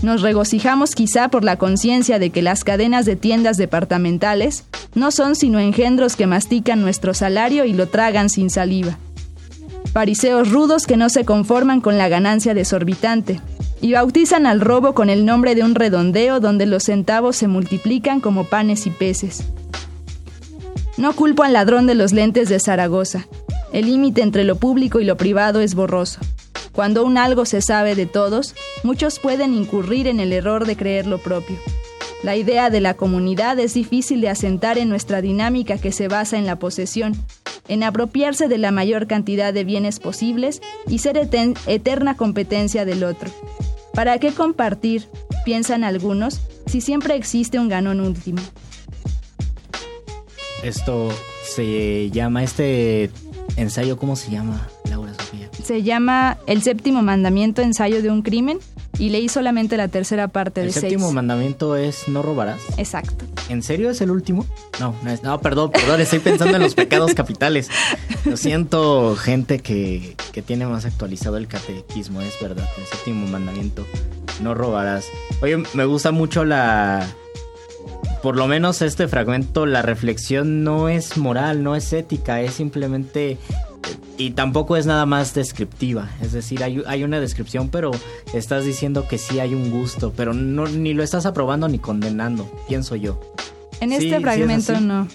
Nos 0.02 0.22
regocijamos 0.22 0.96
quizá 0.96 1.28
por 1.28 1.44
la 1.44 1.58
conciencia 1.58 2.18
de 2.18 2.32
que 2.32 2.42
las 2.42 2.64
cadenas 2.64 3.06
de 3.06 3.16
tiendas 3.16 3.58
departamentales 3.58 4.64
no 4.96 5.12
son 5.12 5.36
sino 5.36 5.60
engendros 5.60 6.16
que 6.16 6.28
mastican 6.28 6.82
nuestro 6.82 7.14
salario 7.14 7.66
y 7.66 7.74
lo 7.74 7.88
tragan 7.88 8.30
sin 8.30 8.50
saliva. 8.50 8.98
Fariseos 9.94 10.50
rudos 10.52 10.88
que 10.88 10.98
no 10.98 11.10
se 11.10 11.26
conforman 11.26 11.82
con 11.82 11.98
la 11.98 12.08
ganancia 12.08 12.54
desorbitante 12.54 13.42
y 13.82 13.94
bautizan 13.94 14.46
al 14.46 14.62
robo 14.62 14.94
con 14.94 15.10
el 15.10 15.26
nombre 15.26 15.56
de 15.56 15.64
un 15.64 15.76
redondeo 15.76 16.40
donde 16.40 16.66
los 16.66 16.84
centavos 16.84 17.36
se 17.36 17.48
multiplican 17.48 18.22
como 18.22 18.46
panes 18.46 18.88
y 18.88 18.92
peces. 18.92 19.44
No 20.98 21.14
culpo 21.14 21.44
al 21.44 21.54
ladrón 21.54 21.88
de 21.88 21.96
los 21.96 22.14
lentes 22.14 22.48
de 22.48 22.60
Zaragoza. 22.60 23.28
El 23.74 23.88
límite 23.88 24.22
entre 24.22 24.44
lo 24.44 24.56
público 24.58 25.00
y 25.00 25.04
lo 25.04 25.18
privado 25.18 25.62
es 25.62 25.76
borroso. 25.76 26.20
Cuando 26.72 27.04
un 27.04 27.18
algo 27.18 27.46
se 27.46 27.62
sabe 27.62 27.96
de 27.96 28.06
todos, 28.06 28.56
muchos 28.84 29.20
pueden 29.20 29.54
incurrir 29.54 30.08
en 30.08 30.20
el 30.20 30.32
error 30.32 30.66
de 30.66 30.78
creer 30.78 31.08
lo 31.08 31.18
propio. 31.18 31.58
La 32.24 32.36
idea 32.36 32.70
de 32.70 32.82
la 32.82 32.94
comunidad 32.94 33.58
es 33.60 33.74
difícil 33.74 34.22
de 34.22 34.30
asentar 34.30 34.78
en 34.78 34.90
nuestra 34.90 35.22
dinámica 35.22 35.80
que 35.80 35.92
se 35.92 36.08
basa 36.08 36.38
en 36.38 36.46
la 36.46 36.58
posesión, 36.60 37.16
en 37.68 37.82
apropiarse 37.82 38.48
de 38.48 38.60
la 38.60 38.72
mayor 38.72 39.08
cantidad 39.08 39.54
de 39.54 39.64
bienes 39.64 40.00
posibles 40.00 40.62
y 40.88 41.00
ser 41.00 41.18
eterna 41.18 42.18
competencia 42.18 42.86
del 42.86 43.04
otro. 43.04 43.32
¿Para 43.94 44.20
qué 44.20 44.32
compartir, 44.32 45.08
piensan 45.46 45.84
algunos, 45.84 46.42
si 46.68 46.80
siempre 46.80 47.16
existe 47.16 47.58
un 47.58 47.70
ganón 47.70 48.00
último? 48.00 48.42
Esto 50.64 51.10
se 51.44 52.12
llama, 52.12 52.44
este 52.44 53.10
ensayo, 53.56 53.98
¿cómo 53.98 54.16
se 54.16 54.30
llama? 54.30 54.70
se 55.64 55.84
llama 55.84 56.38
El 56.48 56.62
séptimo 56.64 57.02
mandamiento, 57.02 57.62
ensayo 57.62 58.02
de 58.02 58.10
un 58.10 58.22
crimen, 58.24 58.60
y 59.02 59.10
leí 59.10 59.30
solamente 59.30 59.78
la 59.78 59.88
tercera 59.88 60.28
parte 60.28 60.62
de 60.62 60.72
seis. 60.72 60.84
El 60.84 60.92
séptimo 60.92 61.12
mandamiento 61.12 61.76
es 61.76 62.08
no 62.08 62.22
robarás. 62.22 62.62
Exacto. 62.78 63.26
¿En 63.50 63.64
serio 63.64 63.90
es 63.90 64.00
el 64.00 64.12
último? 64.12 64.46
No, 64.80 64.94
no, 65.04 65.10
es, 65.10 65.24
no 65.24 65.42
perdón, 65.42 65.72
perdón, 65.72 66.02
estoy 66.02 66.20
pensando 66.20 66.56
en 66.56 66.62
los 66.62 66.76
pecados 66.76 67.16
capitales. 67.16 67.68
Lo 68.26 68.38
siento, 68.38 69.16
gente 69.16 69.58
que, 69.58 70.16
que 70.32 70.44
tiene 70.44 70.68
más 70.68 70.86
actualizado 70.86 71.38
el 71.38 71.48
catequismo, 71.48 72.22
es 72.22 72.36
verdad. 72.40 72.70
El 72.78 72.86
séptimo 72.86 73.26
mandamiento, 73.26 73.88
no 74.40 74.54
robarás. 74.54 75.06
Oye, 75.42 75.58
me 75.74 75.86
gusta 75.86 76.12
mucho 76.12 76.46
la... 76.46 77.08
Por 78.22 78.36
lo 78.36 78.46
menos 78.46 78.84
este 78.84 79.08
fragmento, 79.08 79.66
la 79.66 79.82
reflexión 79.82 80.64
no 80.64 80.90
es 80.90 81.18
moral, 81.18 81.64
no 81.64 81.76
es 81.76 81.92
ética, 81.92 82.42
es 82.42 82.54
simplemente 82.54 83.40
y 84.18 84.32
tampoco 84.32 84.78
es 84.78 84.86
nada 84.86 85.06
más 85.06 85.34
descriptiva. 85.34 86.10
Es 86.22 86.32
decir, 86.32 86.64
hay, 86.64 86.84
hay, 86.86 87.04
una 87.04 87.20
descripción, 87.20 87.70
pero 87.70 87.92
estás 88.34 88.66
diciendo 88.66 89.08
que 89.08 89.18
sí 89.18 89.40
hay 89.40 89.54
un 89.54 89.72
gusto, 89.72 90.14
pero 90.16 90.34
no, 90.34 90.68
ni 90.68 90.94
lo 90.94 91.04
estás 91.04 91.26
aprobando 91.26 91.68
ni 91.68 91.80
condenando, 91.80 92.50
pienso 92.68 92.96
yo. 92.96 93.20
En 93.80 93.92
este 93.94 94.20
fragmento 94.20 94.80
no. 94.80 95.08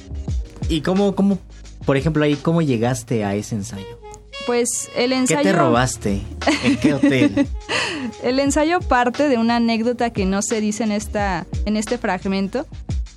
¿Y 0.68 0.80
cómo, 0.80 1.14
cómo, 1.14 1.38
por 1.84 1.96
ejemplo, 1.96 2.24
ahí, 2.24 2.34
cómo 2.34 2.62
llegaste 2.62 3.24
a 3.24 3.34
ese 3.34 3.54
ensayo? 3.54 4.00
Pues 4.46 4.90
el 4.96 5.12
ensayo... 5.12 5.40
¿Qué 5.40 5.46
te 5.46 5.52
robaste? 5.52 6.22
¿En 6.64 6.76
qué 6.76 6.94
hotel? 6.94 7.46
el 8.22 8.38
ensayo 8.38 8.80
parte 8.80 9.28
de 9.28 9.38
una 9.38 9.56
anécdota 9.56 10.10
que 10.10 10.24
no 10.24 10.42
se 10.42 10.60
dice 10.60 10.84
en, 10.84 10.92
esta, 10.92 11.46
en 11.64 11.76
este 11.76 11.98
fragmento, 11.98 12.66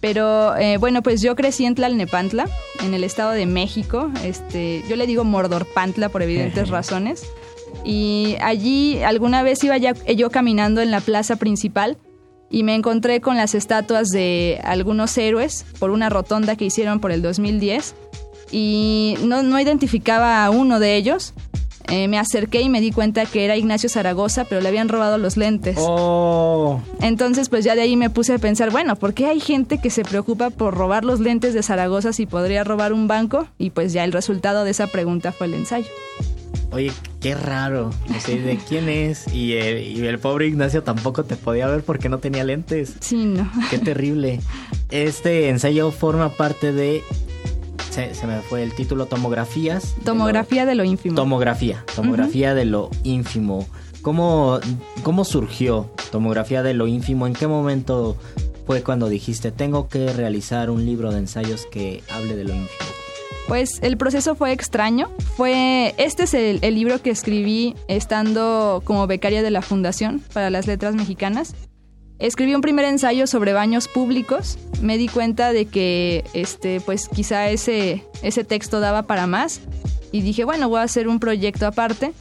pero 0.02 0.56
eh, 0.56 0.78
bueno, 0.78 1.02
pues 1.02 1.22
yo 1.22 1.36
crecí 1.36 1.66
en 1.66 1.76
Tlalnepantla, 1.76 2.48
en 2.84 2.94
el 2.94 3.04
Estado 3.04 3.32
de 3.32 3.46
México. 3.46 4.10
Este, 4.24 4.84
yo 4.88 4.96
le 4.96 5.08
digo 5.08 5.24
Mordorpantla 5.24 6.10
por 6.10 6.22
evidentes 6.22 6.70
razones. 6.70 7.24
Y 7.84 8.36
allí 8.42 9.02
alguna 9.04 9.44
vez 9.44 9.64
iba 9.64 9.78
ya, 9.78 9.94
yo 9.94 10.30
caminando 10.30 10.82
en 10.82 10.92
la 10.92 11.02
plaza 11.02 11.36
principal 11.36 11.98
y 12.50 12.64
me 12.64 12.76
encontré 12.76 13.22
con 13.22 13.38
las 13.38 13.54
estatuas 13.54 14.10
de 14.10 14.60
algunos 14.64 15.18
héroes 15.18 15.66
por 15.78 15.92
una 15.92 16.10
rotonda 16.10 16.56
que 16.56 16.66
hicieron 16.66 17.00
por 17.00 17.12
el 17.12 17.22
2010 17.22 17.96
y 18.52 19.16
no, 19.24 19.44
no 19.44 19.60
identificaba 19.60 20.44
a 20.44 20.50
uno 20.50 20.80
de 20.80 20.96
ellos, 20.96 21.34
eh, 21.92 22.08
me 22.08 22.20
acerqué 22.20 22.62
y 22.62 22.70
me 22.70 22.82
di 22.82 22.92
cuenta 22.92 23.26
que 23.26 23.46
era 23.46 23.58
Ignacio 23.58 23.90
Zaragoza, 23.90 24.46
pero 24.46 24.62
le 24.62 24.68
habían 24.68 24.90
robado 24.90 25.18
los 25.18 25.38
lentes. 25.38 25.78
Oh. 25.80 26.82
Entonces, 27.02 27.50
pues 27.50 27.66
ya 27.66 27.76
de 27.76 27.82
ahí 27.82 27.96
me 27.96 28.10
puse 28.10 28.34
a 28.34 28.38
pensar, 28.38 28.72
bueno, 28.72 28.96
¿por 28.96 29.14
qué 29.14 29.28
hay 29.28 29.40
gente 29.40 29.80
que 29.80 29.90
se 29.90 30.04
preocupa 30.04 30.50
por 30.50 30.76
robar 30.76 31.06
los 31.06 31.20
lentes 31.20 31.54
de 31.54 31.64
Zaragoza 31.64 32.14
si 32.14 32.26
podría 32.26 32.64
robar 32.64 32.94
un 32.94 33.08
banco? 33.08 33.48
Y 33.58 33.72
pues 33.72 33.94
ya 33.94 34.04
el 34.04 34.12
resultado 34.12 34.64
de 34.64 34.72
esa 34.72 34.88
pregunta 34.88 35.32
fue 35.32 35.48
el 35.48 35.56
ensayo. 35.56 35.88
Oye, 36.72 36.92
qué 37.20 37.34
raro. 37.34 37.90
No 38.08 38.20
sé 38.20 38.40
de 38.40 38.58
quién 38.58 38.90
es. 38.90 39.34
Y 39.34 39.54
el, 39.54 39.80
y 39.80 40.06
el, 40.06 40.20
pobre 40.20 40.48
Ignacio 40.48 40.84
tampoco 40.84 41.24
te 41.24 41.36
podía 41.36 41.68
ver 41.68 41.84
porque 41.84 42.10
no 42.10 42.20
tenía 42.20 42.44
lentes. 42.44 42.96
Sí, 43.00 43.26
no. 43.26 43.50
Qué 43.70 43.80
terrible. 43.80 44.40
Este 44.92 45.50
ensayo 45.50 45.92
forma 45.92 46.30
parte 46.30 46.72
de 46.72 47.04
se, 47.90 48.28
me 48.28 48.42
fue 48.42 48.64
el 48.64 48.74
título, 48.74 49.06
Tomografías. 49.06 49.96
Tomografía 50.04 50.66
de 50.66 50.76
lo, 50.76 50.84
ínfimo. 50.84 51.16
Tomografía, 51.16 51.84
tomografía 51.96 52.54
de 52.54 52.66
lo 52.66 52.90
ínfimo. 53.04 53.68
¿Cómo, 54.02 54.60
¿Cómo 55.04 55.26
surgió 55.26 55.90
Tomografía 56.12 56.64
de 56.64 56.74
lo 56.74 56.88
ínfimo? 56.88 57.28
¿En 57.28 57.34
qué 57.34 57.48
momento 57.48 58.16
fue 58.66 58.82
cuando 58.84 59.10
dijiste, 59.10 59.52
tengo 59.52 59.90
que 59.90 60.14
realizar 60.14 60.70
un 60.70 60.86
libro 60.86 61.12
de 61.12 61.20
ensayos 61.20 61.66
que 61.66 62.04
hable 62.10 62.36
de 62.36 62.44
lo 62.46 62.54
ínfimo? 62.54 62.90
Pues 63.48 63.80
el 63.82 63.98
proceso 63.98 64.36
fue 64.36 64.52
extraño. 64.52 65.10
Fue 65.36 65.96
este 65.98 66.24
es 66.24 66.34
el, 66.36 66.60
el, 66.62 66.76
libro 66.76 67.02
que 67.02 67.10
escribí 67.10 67.76
estando 67.88 68.84
como 68.86 69.08
becaria 69.08 69.42
de 69.42 69.50
la 69.50 69.64
Fundación 69.64 70.22
para 70.34 70.52
las 70.52 70.68
Letras 70.68 70.94
Mexicanas. 70.94 71.56
Escribí 72.20 72.54
un 72.54 72.62
primer 72.62 72.84
ensayo 72.84 73.28
sobre 73.28 73.54
baños 73.54 73.88
públicos. 73.88 74.58
Me 74.82 74.98
di 74.98 75.08
cuenta 75.08 75.54
de 75.54 75.66
que 75.66 76.26
este, 76.34 76.82
pues 76.82 77.08
quizá 77.08 77.50
ese, 77.50 78.04
ese 78.22 78.44
texto 78.44 78.82
daba 78.82 79.04
para 79.04 79.26
más. 79.26 79.62
Y 80.12 80.22
dije, 80.22 80.44
bueno, 80.44 80.68
voy 80.68 80.80
a 80.80 80.84
hacer 80.84 81.08
un 81.08 81.20
proyecto 81.20 81.66
aparte. 81.66 82.12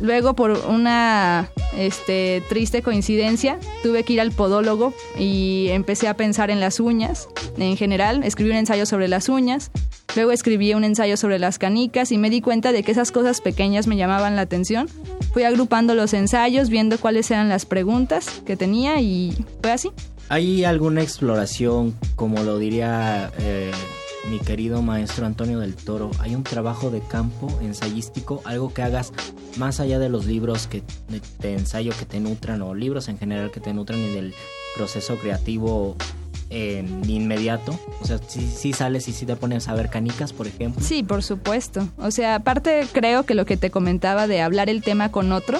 Luego 0.00 0.34
por 0.34 0.50
una 0.68 1.50
este, 1.76 2.42
triste 2.48 2.82
coincidencia 2.82 3.58
tuve 3.82 4.04
que 4.04 4.14
ir 4.14 4.20
al 4.20 4.32
podólogo 4.32 4.94
y 5.18 5.68
empecé 5.70 6.08
a 6.08 6.14
pensar 6.14 6.50
en 6.50 6.60
las 6.60 6.80
uñas 6.80 7.28
en 7.56 7.76
general. 7.76 8.22
Escribí 8.24 8.50
un 8.50 8.56
ensayo 8.56 8.86
sobre 8.86 9.08
las 9.08 9.28
uñas, 9.28 9.70
luego 10.16 10.32
escribí 10.32 10.74
un 10.74 10.84
ensayo 10.84 11.16
sobre 11.16 11.38
las 11.38 11.58
canicas 11.58 12.12
y 12.12 12.18
me 12.18 12.30
di 12.30 12.40
cuenta 12.40 12.72
de 12.72 12.82
que 12.82 12.92
esas 12.92 13.12
cosas 13.12 13.40
pequeñas 13.40 13.86
me 13.86 13.96
llamaban 13.96 14.36
la 14.36 14.42
atención. 14.42 14.88
Fui 15.32 15.42
agrupando 15.42 15.94
los 15.94 16.14
ensayos, 16.14 16.70
viendo 16.70 16.98
cuáles 16.98 17.30
eran 17.30 17.48
las 17.48 17.66
preguntas 17.66 18.42
que 18.46 18.56
tenía 18.56 19.00
y 19.00 19.34
fue 19.62 19.72
así. 19.72 19.90
¿Hay 20.30 20.64
alguna 20.64 21.02
exploración, 21.02 21.94
como 22.14 22.42
lo 22.42 22.58
diría 22.58 23.32
eh, 23.38 23.70
mi 24.26 24.38
querido 24.38 24.82
maestro 24.82 25.26
Antonio 25.26 25.60
del 25.60 25.74
Toro? 25.74 26.10
¿Hay 26.18 26.34
un 26.34 26.42
trabajo 26.42 26.90
de 26.90 27.00
campo 27.00 27.56
ensayístico, 27.62 28.42
algo 28.44 28.72
que 28.72 28.82
hagas 28.82 29.12
más 29.56 29.80
allá 29.80 29.98
de 29.98 30.08
los 30.08 30.26
libros 30.26 30.66
que 30.66 30.82
de, 31.38 31.54
ensayo 31.54 31.92
que 31.98 32.04
te 32.04 32.20
nutran 32.20 32.62
o 32.62 32.74
libros 32.74 33.08
en 33.08 33.18
general 33.18 33.50
que 33.50 33.60
te 33.60 33.72
nutran 33.72 34.00
y 34.00 34.08
del 34.08 34.34
proceso 34.76 35.16
creativo 35.16 35.96
inmediato? 36.50 37.78
O 38.00 38.06
sea, 38.06 38.18
si 38.26 38.48
¿sí, 38.48 38.72
sales 38.72 39.08
y 39.08 39.12
si 39.12 39.26
te 39.26 39.36
pones 39.36 39.68
a 39.68 39.74
ver 39.74 39.90
canicas, 39.90 40.32
por 40.32 40.46
ejemplo. 40.46 40.82
Sí, 40.84 41.02
por 41.02 41.22
supuesto. 41.22 41.88
O 41.98 42.10
sea, 42.10 42.36
aparte 42.36 42.86
creo 42.92 43.24
que 43.24 43.34
lo 43.34 43.46
que 43.46 43.56
te 43.56 43.70
comentaba 43.70 44.26
de 44.26 44.40
hablar 44.40 44.70
el 44.70 44.82
tema 44.82 45.10
con 45.10 45.32
otro, 45.32 45.58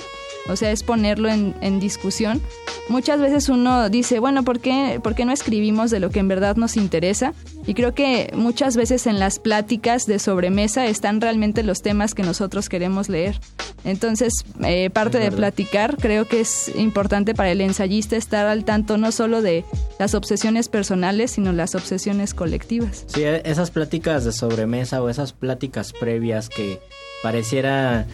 o 0.49 0.57
sea, 0.57 0.71
es 0.71 0.83
ponerlo 0.83 1.29
en, 1.29 1.55
en 1.61 1.81
discusión. 1.81 2.41
Muchas 2.89 3.21
veces 3.21 3.49
uno 3.49 3.91
dice, 3.91 4.19
bueno, 4.19 4.45
¿por 4.45 4.61
qué, 4.61 4.99
¿por 5.03 5.15
qué 5.15 5.25
no 5.25 5.33
escribimos 5.33 5.91
de 5.91 6.01
lo 6.01 6.11
que 6.11 6.21
en 6.21 6.29
verdad 6.29 6.57
nos 6.57 6.77
interesa? 6.77 7.35
Y 7.67 7.75
creo 7.75 7.95
que 7.95 8.31
muchas 8.35 8.77
veces 8.77 9.07
en 9.07 9.19
las 9.19 9.39
pláticas 9.39 10.07
de 10.07 10.19
sobremesa 10.19 10.87
están 10.87 11.21
realmente 11.21 11.63
los 11.63 11.83
temas 11.83 12.15
que 12.15 12.23
nosotros 12.23 12.71
queremos 12.71 13.11
leer. 13.11 13.39
Entonces, 13.85 14.33
eh, 14.65 14.91
parte 14.91 15.19
de 15.19 15.31
platicar, 15.31 15.97
creo 15.99 16.27
que 16.27 16.41
es 16.41 16.73
importante 16.77 17.35
para 17.35 17.51
el 17.51 17.61
ensayista 17.61 18.17
estar 18.17 18.47
al 18.47 18.65
tanto 18.65 18.97
no 18.97 19.13
solo 19.13 19.43
de 19.43 19.65
las 19.99 20.15
obsesiones 20.15 20.69
personales, 20.69 21.33
sino 21.33 21.53
las 21.53 21.75
obsesiones 21.75 22.35
colectivas. 22.35 23.05
Sí, 23.07 23.23
esas 23.25 23.71
pláticas 23.71 24.25
de 24.25 24.33
sobremesa 24.33 25.03
o 25.03 25.09
esas 25.09 25.33
pláticas 25.33 25.93
previas 25.93 26.49
que 26.49 26.81
pareciera 27.23 28.07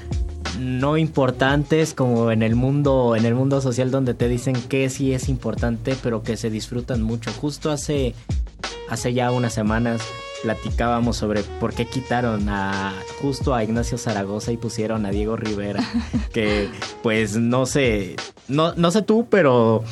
no 0.58 0.96
importantes 0.96 1.94
como 1.94 2.30
en 2.30 2.42
el 2.42 2.54
mundo 2.54 3.16
en 3.16 3.24
el 3.24 3.34
mundo 3.34 3.60
social 3.60 3.90
donde 3.90 4.14
te 4.14 4.28
dicen 4.28 4.54
que 4.54 4.88
sí 4.88 5.12
es 5.12 5.28
importante 5.28 5.96
pero 6.02 6.22
que 6.22 6.36
se 6.36 6.50
disfrutan 6.50 7.02
mucho. 7.02 7.32
Justo 7.32 7.70
hace 7.70 8.14
hace 8.88 9.14
ya 9.14 9.30
unas 9.30 9.52
semanas 9.54 10.02
platicábamos 10.42 11.16
sobre 11.16 11.42
por 11.42 11.72
qué 11.72 11.86
quitaron 11.86 12.48
a 12.50 12.92
justo 13.22 13.54
a 13.54 13.64
Ignacio 13.64 13.96
Zaragoza 13.96 14.52
y 14.52 14.58
pusieron 14.58 15.06
a 15.06 15.10
Diego 15.10 15.36
Rivera 15.36 15.82
que 16.32 16.68
pues 17.02 17.36
no 17.36 17.64
sé 17.64 18.16
no 18.46 18.74
no 18.74 18.90
sé 18.90 19.00
tú 19.02 19.26
pero 19.30 19.82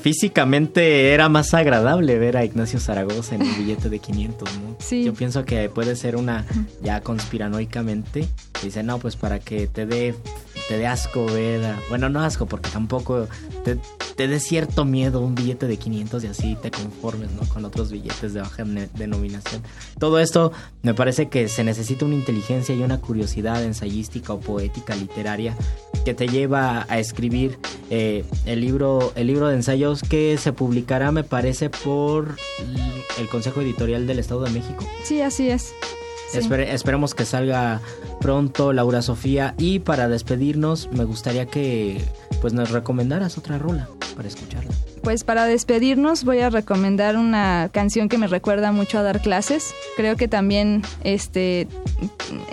físicamente 0.00 1.12
era 1.12 1.28
más 1.28 1.54
agradable 1.54 2.18
ver 2.18 2.36
a 2.36 2.44
Ignacio 2.44 2.80
Zaragoza 2.80 3.34
en 3.34 3.42
el 3.42 3.54
billete 3.54 3.88
de 3.88 3.98
500, 3.98 4.58
¿no? 4.58 4.76
Sí. 4.78 5.04
Yo 5.04 5.14
pienso 5.14 5.44
que 5.44 5.68
puede 5.68 5.96
ser 5.96 6.16
una, 6.16 6.46
ya 6.82 7.00
conspiranoicamente, 7.00 8.26
dice, 8.62 8.82
no, 8.82 8.98
pues 8.98 9.16
para 9.16 9.38
que 9.38 9.66
te 9.66 9.86
dé 9.86 10.14
te 10.70 10.78
dé 10.78 10.86
asco 10.86 11.26
ver, 11.26 11.64
a, 11.64 11.80
bueno, 11.88 12.08
no 12.10 12.20
asco, 12.20 12.46
porque 12.46 12.70
tampoco 12.70 13.26
te, 13.64 13.76
te 14.14 14.28
dé 14.28 14.38
cierto 14.38 14.84
miedo 14.84 15.20
un 15.20 15.34
billete 15.34 15.66
de 15.66 15.76
500 15.76 16.22
y 16.22 16.26
así 16.28 16.56
te 16.62 16.70
conformes, 16.70 17.32
¿no? 17.32 17.40
Con 17.48 17.64
otros 17.64 17.90
billetes 17.90 18.34
de 18.34 18.40
baja 18.40 18.62
denominación. 18.94 19.62
Todo 19.98 20.20
esto 20.20 20.52
me 20.82 20.94
parece 20.94 21.28
que 21.28 21.48
se 21.48 21.64
necesita 21.64 22.04
una 22.04 22.14
inteligencia 22.14 22.72
y 22.72 22.84
una 22.84 23.00
curiosidad 23.00 23.64
ensayística 23.64 24.32
o 24.32 24.38
poética 24.38 24.94
literaria 24.94 25.56
que 26.04 26.14
te 26.14 26.28
lleva 26.28 26.86
a 26.88 27.00
escribir 27.00 27.58
eh, 27.90 28.24
el 28.46 28.60
libro 28.60 29.12
el 29.16 29.26
libro 29.26 29.48
de 29.48 29.56
que 30.02 30.38
se 30.38 30.52
publicará 30.52 31.12
me 31.12 31.24
parece 31.24 31.70
por 31.70 32.36
el 33.18 33.28
Consejo 33.28 33.60
Editorial 33.60 34.06
del 34.06 34.18
Estado 34.18 34.42
de 34.42 34.50
México. 34.50 34.86
Sí, 35.04 35.20
así 35.20 35.48
es. 35.48 35.72
Sí. 36.30 36.38
Espere, 36.38 36.72
esperemos 36.72 37.14
que 37.14 37.24
salga 37.24 37.80
pronto 38.20 38.72
Laura 38.72 39.02
Sofía 39.02 39.54
y 39.58 39.80
para 39.80 40.08
despedirnos 40.08 40.88
me 40.92 41.04
gustaría 41.04 41.46
que 41.46 42.00
pues 42.40 42.52
nos 42.52 42.70
recomendaras 42.70 43.36
otra 43.36 43.58
rola 43.58 43.88
para 44.14 44.28
escucharla. 44.28 44.70
Pues 45.02 45.24
para 45.24 45.46
despedirnos 45.46 46.24
voy 46.24 46.40
a 46.40 46.50
recomendar 46.50 47.16
una 47.16 47.70
canción 47.72 48.08
que 48.08 48.18
me 48.18 48.26
recuerda 48.26 48.70
mucho 48.70 48.98
a 48.98 49.02
dar 49.02 49.20
clases. 49.22 49.74
Creo 49.96 50.16
que 50.16 50.28
también 50.28 50.82
este 51.02 51.66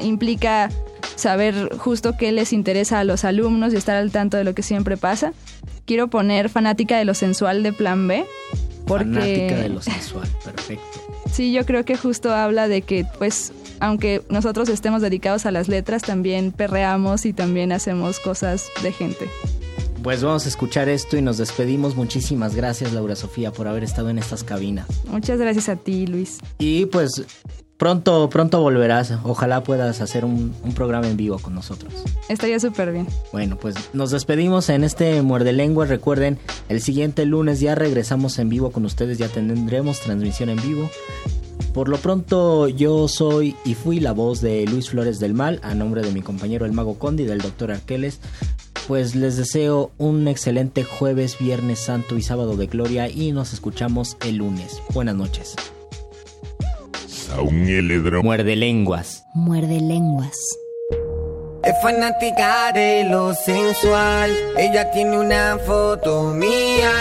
implica 0.01 0.69
saber 1.17 1.75
justo 1.77 2.15
qué 2.17 2.31
les 2.31 2.53
interesa 2.53 2.99
a 2.99 3.03
los 3.03 3.25
alumnos 3.25 3.73
y 3.73 3.75
estar 3.75 3.97
al 3.97 4.11
tanto 4.11 4.37
de 4.37 4.43
lo 4.43 4.55
que 4.55 4.63
siempre 4.63 4.95
pasa. 4.95 5.33
Quiero 5.85 6.07
poner 6.07 6.49
Fanática 6.49 6.97
de 6.97 7.05
lo 7.05 7.13
Sensual 7.13 7.63
de 7.63 7.73
Plan 7.73 8.07
B. 8.07 8.25
Porque... 8.85 9.05
Fanática 9.05 9.55
de 9.57 9.69
lo 9.69 9.81
sensual, 9.81 10.29
perfecto. 10.45 10.99
Sí, 11.31 11.51
yo 11.51 11.65
creo 11.65 11.83
que 11.83 11.97
justo 11.97 12.33
habla 12.33 12.69
de 12.69 12.81
que, 12.81 13.05
pues, 13.17 13.51
aunque 13.79 14.21
nosotros 14.29 14.69
estemos 14.69 15.01
dedicados 15.01 15.45
a 15.45 15.51
las 15.51 15.67
letras, 15.67 16.03
también 16.03 16.53
perreamos 16.53 17.25
y 17.25 17.33
también 17.33 17.73
hacemos 17.73 18.19
cosas 18.19 18.69
de 18.81 18.93
gente. 18.93 19.27
Pues 20.03 20.23
vamos 20.23 20.45
a 20.45 20.49
escuchar 20.49 20.87
esto 20.87 21.17
y 21.17 21.21
nos 21.21 21.37
despedimos. 21.37 21.95
Muchísimas 21.95 22.55
gracias, 22.55 22.93
Laura 22.93 23.15
Sofía, 23.15 23.51
por 23.51 23.67
haber 23.67 23.83
estado 23.83 24.09
en 24.09 24.17
estas 24.17 24.43
cabinas. 24.43 24.87
Muchas 25.09 25.37
gracias 25.37 25.67
a 25.67 25.75
ti, 25.75 26.07
Luis. 26.07 26.37
Y 26.59 26.85
pues 26.85 27.25
pronto, 27.77 28.29
pronto 28.29 28.61
volverás. 28.61 29.13
Ojalá 29.23 29.63
puedas 29.63 30.01
hacer 30.01 30.25
un, 30.25 30.53
un 30.63 30.73
programa 30.73 31.07
en 31.07 31.17
vivo 31.17 31.39
con 31.39 31.55
nosotros. 31.55 31.93
Estaría 32.29 32.59
súper 32.59 32.91
bien. 32.91 33.07
Bueno, 33.31 33.57
pues 33.57 33.75
nos 33.93 34.11
despedimos 34.11 34.69
en 34.69 34.83
este 34.83 35.21
Muerde 35.21 35.53
Lengua. 35.53 35.85
Recuerden, 35.85 36.37
el 36.69 36.81
siguiente 36.81 37.25
lunes 37.25 37.59
ya 37.59 37.75
regresamos 37.75 38.39
en 38.39 38.49
vivo 38.49 38.71
con 38.71 38.85
ustedes. 38.85 39.17
Ya 39.17 39.29
tendremos 39.29 39.99
transmisión 39.99 40.49
en 40.49 40.61
vivo. 40.61 40.89
Por 41.77 41.89
lo 41.89 41.97
pronto, 41.97 42.67
yo 42.67 43.07
soy 43.07 43.55
y 43.63 43.75
fui 43.75 43.99
la 43.99 44.11
voz 44.11 44.41
de 44.41 44.65
Luis 44.65 44.89
Flores 44.89 45.19
del 45.19 45.35
Mal, 45.35 45.59
a 45.61 45.75
nombre 45.75 46.01
de 46.01 46.11
mi 46.11 46.21
compañero 46.21 46.65
el 46.65 46.71
Mago 46.71 46.97
Condi 46.97 47.21
y 47.23 47.27
del 47.27 47.37
Dr. 47.37 47.71
Arqueles. 47.71 48.19
Pues 48.87 49.15
les 49.15 49.37
deseo 49.37 49.91
un 49.99 50.27
excelente 50.27 50.83
jueves, 50.83 51.37
viernes 51.39 51.77
santo 51.77 52.17
y 52.17 52.23
sábado 52.23 52.57
de 52.57 52.65
gloria 52.65 53.09
y 53.09 53.31
nos 53.31 53.53
escuchamos 53.53 54.17
el 54.21 54.37
lunes. 54.37 54.81
Buenas 54.91 55.15
noches. 55.15 55.55
Muerde 58.23 58.55
lenguas. 58.55 59.25
Muerde 59.33 59.81
lenguas. 59.81 60.37
Es 61.63 61.73
fanática 61.81 62.71
de 62.71 63.03
lo 63.03 63.33
sensual. 63.33 64.31
Ella 64.57 64.89
tiene 64.91 65.19
una 65.19 65.57
foto 65.65 66.31
mía. 66.33 66.91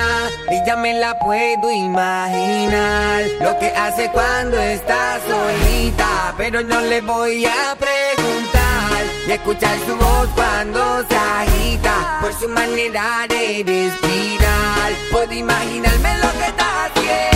Y 0.51 0.67
ya 0.67 0.77
me 0.77 0.95
la 0.95 1.19
puedo 1.21 1.71
imaginar. 1.71 3.25
Lo 3.41 3.59
que 3.59 3.69
hace 3.69 4.11
cuando 4.11 4.59
está 4.59 5.21
solita. 5.29 6.35
Pero 6.37 6.63
no 6.63 6.81
le 6.81 7.01
voy 7.03 7.45
a 7.45 7.77
preguntar. 7.79 9.05
Y 9.29 9.33
escuchar 9.33 9.79
su 9.87 9.95
voz 9.97 10.29
cuando 10.35 11.07
se 11.09 11.17
agita. 11.17 12.19
Por 12.21 12.33
su 12.35 12.49
manera 12.49 13.27
de 13.29 13.63
respirar. 13.65 14.93
Puedo 15.13 15.33
imaginarme 15.33 16.19
lo 16.19 16.33
que 16.33 16.47
está 16.47 16.85
haciendo. 16.87 17.36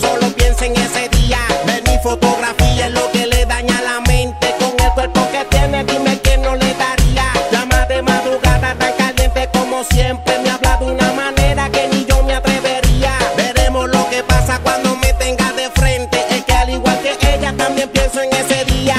Solo 0.00 0.28
piensa 0.32 0.66
en 0.66 0.76
ese 0.76 1.08
día. 1.08 1.38
Ver 1.66 1.82
mi 1.84 1.98
fotografía 2.02 2.86
es 2.86 2.92
lo 2.92 3.10
que 3.12 3.26
le 3.26 3.46
daña 3.46 3.80
la 3.82 4.00
mente. 4.00 4.54
Con 4.58 4.72
el 4.84 4.92
cuerpo 4.92 5.26
que 5.32 5.44
tiene, 5.50 5.84
dime 5.84 6.20
que 6.20 6.38
no 6.38 6.54
le 6.56 6.74
daría. 6.74 7.26
Llama 7.50 7.86
de 7.86 8.02
madrugada 8.02 8.74
tan 8.78 8.92
caliente 8.94 9.48
como 9.52 9.84
siempre. 9.84 10.38
Me 10.42 10.50
habla 10.50 10.76
de 10.78 10.86
una 10.86 11.12
manera 11.12 11.70
que 11.70 11.88
ni 11.88 12.04
yo 12.04 12.22
me 12.22 12.34
atrevería. 12.34 13.12
Veremos 13.36 13.88
lo 13.88 14.08
que 14.10 14.22
pasa 14.22 14.58
cuando 14.60 14.96
me 14.96 15.12
tenga 15.14 15.52
de 15.52 15.70
frente. 15.70 16.18
Es 16.30 16.44
que 16.44 16.52
al 16.52 16.70
igual 16.70 16.98
que 17.02 17.34
ella 17.34 17.54
también 17.56 17.88
pienso 17.90 18.20
en 18.22 18.32
ese 18.34 18.64
día. 18.64 18.96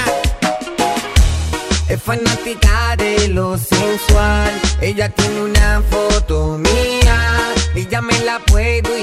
Es 1.89 2.01
fanática 2.01 2.95
de 2.97 3.29
lo 3.29 3.57
sensual. 3.57 4.51
Ella 4.81 5.09
tiene 5.09 5.41
una 5.41 5.81
foto 5.89 6.57
mía. 6.57 7.53
Y 7.75 7.87
ya 7.87 8.01
me 8.01 8.17
la 8.21 8.39
puedo 8.39 8.96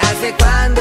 hace 0.00 0.34
cuando 0.38 0.75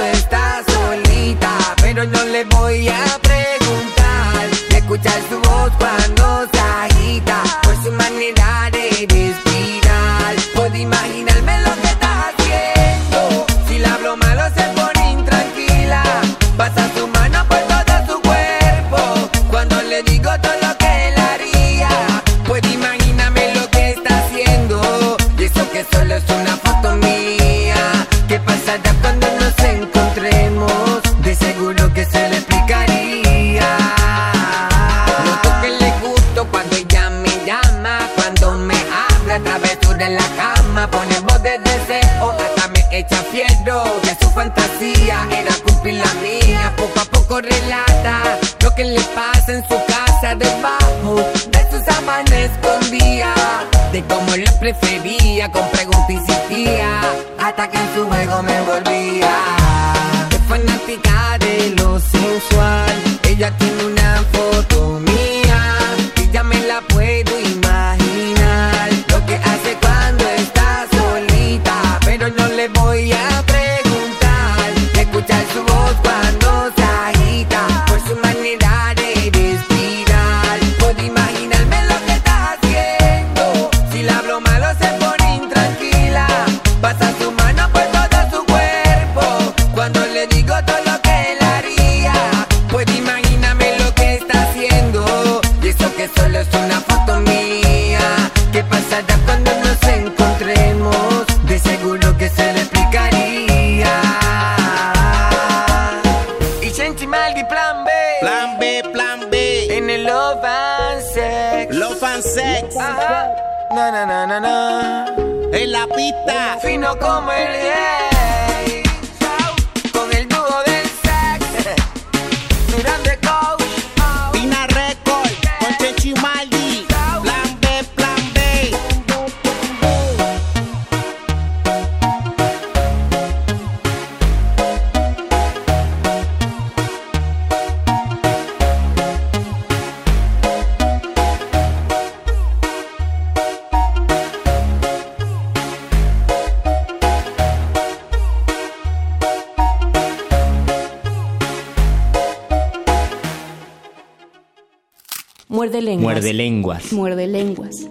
Muerde 156.15 156.33
lenguas. 156.33 156.93
Muerde 156.93 157.27
lenguas. 157.27 157.89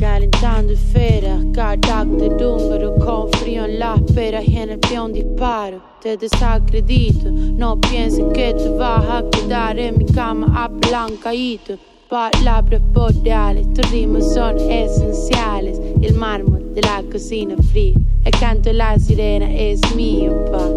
Calentando 0.00 0.72
esferas, 0.72 1.44
de 1.44 2.28
número 2.28 2.96
con 2.96 3.30
frío 3.34 3.66
en 3.66 3.78
la 3.78 3.94
espera 3.94 4.42
y 4.42 4.56
en 4.56 4.70
el 4.70 4.80
pie 4.80 5.00
un 5.00 5.12
disparo. 5.12 5.80
Te 6.02 6.16
desacredito, 6.16 7.30
no 7.30 7.80
pienses 7.80 8.24
que 8.34 8.52
te 8.54 8.68
vas 8.70 9.04
a 9.08 9.30
quedar 9.30 9.78
en 9.78 9.98
mi 9.98 10.06
cama 10.06 10.64
apalancadito. 10.64 11.78
Palabras 12.08 12.82
boreales, 12.92 13.72
tus 13.72 13.88
ritmos 13.92 14.34
son 14.34 14.58
esenciales. 14.58 15.80
El 16.02 16.14
mármol 16.14 16.74
de 16.74 16.82
la 16.82 17.04
cocina 17.12 17.54
fría, 17.70 17.94
el 18.24 18.32
canto 18.40 18.70
de 18.70 18.74
la 18.74 18.98
sirena 18.98 19.54
es 19.54 19.80
mío, 19.94 20.32
pa. 20.50 20.69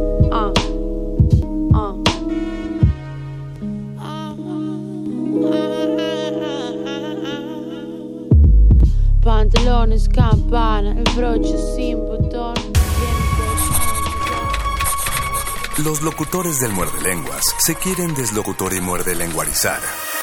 Locutores 16.33 16.59
del 16.59 16.73
muerde 16.73 16.99
lenguas 17.01 17.43
se 17.59 17.75
quieren 17.75 18.15
deslocutor 18.15 18.73
y 18.73 18.81
muerde 18.81 19.13
lenguarizar. 19.13 19.79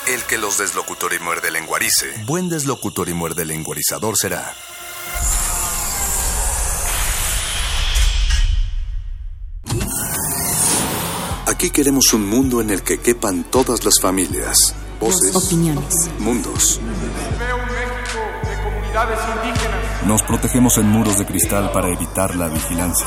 El 0.08 0.20
que 0.24 0.38
los 0.38 0.58
deslocutor 0.58 1.12
y 1.14 1.20
muerde 1.20 1.52
lenguarice, 1.52 2.24
buen 2.26 2.48
deslocutor 2.48 3.08
y 3.08 3.14
muerde 3.14 3.44
lenguarizador 3.44 4.16
será. 4.16 4.52
Aquí 11.46 11.70
queremos 11.70 12.12
un 12.12 12.28
mundo 12.28 12.61
en 12.61 12.70
el 12.70 12.82
que 12.82 12.98
quepan 12.98 13.44
todas 13.44 13.84
las 13.84 14.00
familias, 14.00 14.74
voces, 14.98 15.36
Opiniones. 15.36 16.11
mundos. 16.18 16.80
Veo 17.38 17.56
un 17.56 17.66
México 17.66 18.48
de 18.48 18.64
comunidades 18.64 19.20
indígenas. 19.36 20.06
Nos 20.06 20.22
protegemos 20.22 20.76
en 20.78 20.86
muros 20.88 21.20
de 21.20 21.26
cristal 21.26 21.70
para 21.70 21.86
evitar 21.86 22.34
la 22.34 22.48
vigilancia. 22.48 23.06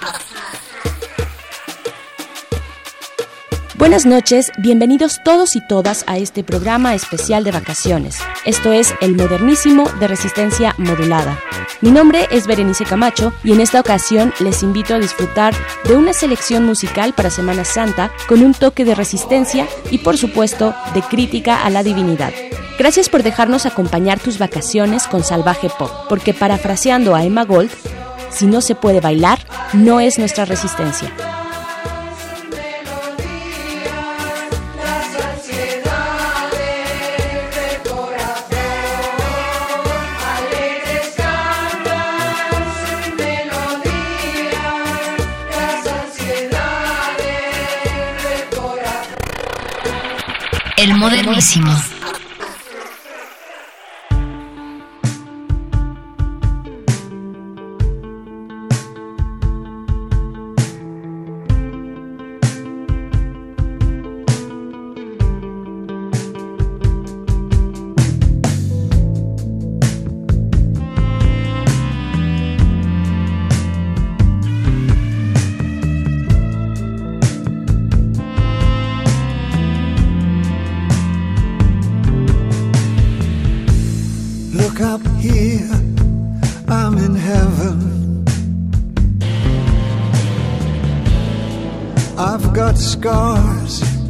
Buenas 3.81 4.05
noches, 4.05 4.51
bienvenidos 4.59 5.21
todos 5.23 5.55
y 5.55 5.59
todas 5.59 6.03
a 6.05 6.19
este 6.19 6.43
programa 6.43 6.93
especial 6.93 7.43
de 7.43 7.49
vacaciones. 7.49 8.19
Esto 8.45 8.71
es 8.71 8.93
El 9.01 9.15
Modernísimo 9.15 9.89
de 9.99 10.07
Resistencia 10.07 10.75
Modulada. 10.77 11.39
Mi 11.81 11.89
nombre 11.89 12.27
es 12.29 12.45
Berenice 12.45 12.85
Camacho 12.85 13.33
y 13.43 13.53
en 13.53 13.59
esta 13.59 13.79
ocasión 13.79 14.35
les 14.39 14.61
invito 14.61 14.93
a 14.93 14.99
disfrutar 14.99 15.55
de 15.85 15.95
una 15.95 16.13
selección 16.13 16.63
musical 16.63 17.13
para 17.13 17.31
Semana 17.31 17.65
Santa 17.65 18.11
con 18.27 18.43
un 18.43 18.53
toque 18.53 18.85
de 18.85 18.93
resistencia 18.93 19.67
y 19.89 19.97
por 19.97 20.15
supuesto 20.15 20.75
de 20.93 21.01
crítica 21.01 21.65
a 21.65 21.71
la 21.71 21.81
divinidad. 21.81 22.33
Gracias 22.77 23.09
por 23.09 23.23
dejarnos 23.23 23.65
acompañar 23.65 24.19
tus 24.19 24.37
vacaciones 24.37 25.07
con 25.07 25.23
Salvaje 25.23 25.71
Pop, 25.75 25.89
porque 26.07 26.35
parafraseando 26.35 27.15
a 27.15 27.23
Emma 27.23 27.45
Gold, 27.45 27.71
si 28.29 28.45
no 28.45 28.61
se 28.61 28.75
puede 28.75 29.01
bailar, 29.01 29.39
no 29.73 29.99
es 29.99 30.19
nuestra 30.19 30.45
resistencia. 30.45 31.11
Modernísimo. 51.01 52.00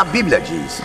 A 0.00 0.04
Bíblia 0.04 0.40
diz. 0.40 0.80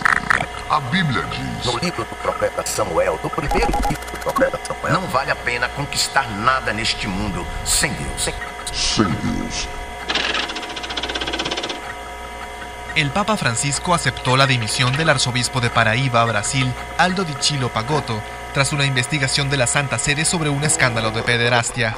A 0.68 0.78
Bíblia 0.78 1.22
diz. 1.30 1.64
No 1.64 1.78
livro 1.78 2.04
do 2.04 2.14
profeta 2.16 2.62
Samuel, 2.66 3.18
do 3.22 3.30
primeiro 3.30 3.72
livro 3.88 4.10
do 4.12 4.18
profeta 4.18 4.60
Samuel, 4.62 4.92
não 4.92 5.08
vale 5.08 5.30
a 5.30 5.34
pena 5.34 5.70
conquistar 5.70 6.28
nada 6.32 6.70
neste 6.74 7.08
mundo 7.08 7.46
sem 7.64 7.90
Deus. 7.94 8.28
Sem 8.74 9.06
Deus. 9.06 9.68
El 12.94 13.10
Papa 13.10 13.38
Francisco 13.38 13.94
aceptó 13.94 14.36
la 14.36 14.46
dimisión 14.46 14.94
del 14.94 15.08
arzobispo 15.08 15.62
de 15.62 15.70
Paraíba, 15.70 16.22
Brasil, 16.26 16.70
Aldo 16.98 17.24
Di 17.24 17.36
Chilo 17.36 17.70
Pagotto, 17.70 18.20
tras 18.52 18.74
una 18.74 18.84
investigación 18.84 19.48
de 19.48 19.56
la 19.56 19.66
Santa 19.66 19.98
Sede 19.98 20.26
sobre 20.26 20.50
un 20.50 20.62
escándalo 20.62 21.10
de 21.10 21.22
pederastia. 21.22 21.96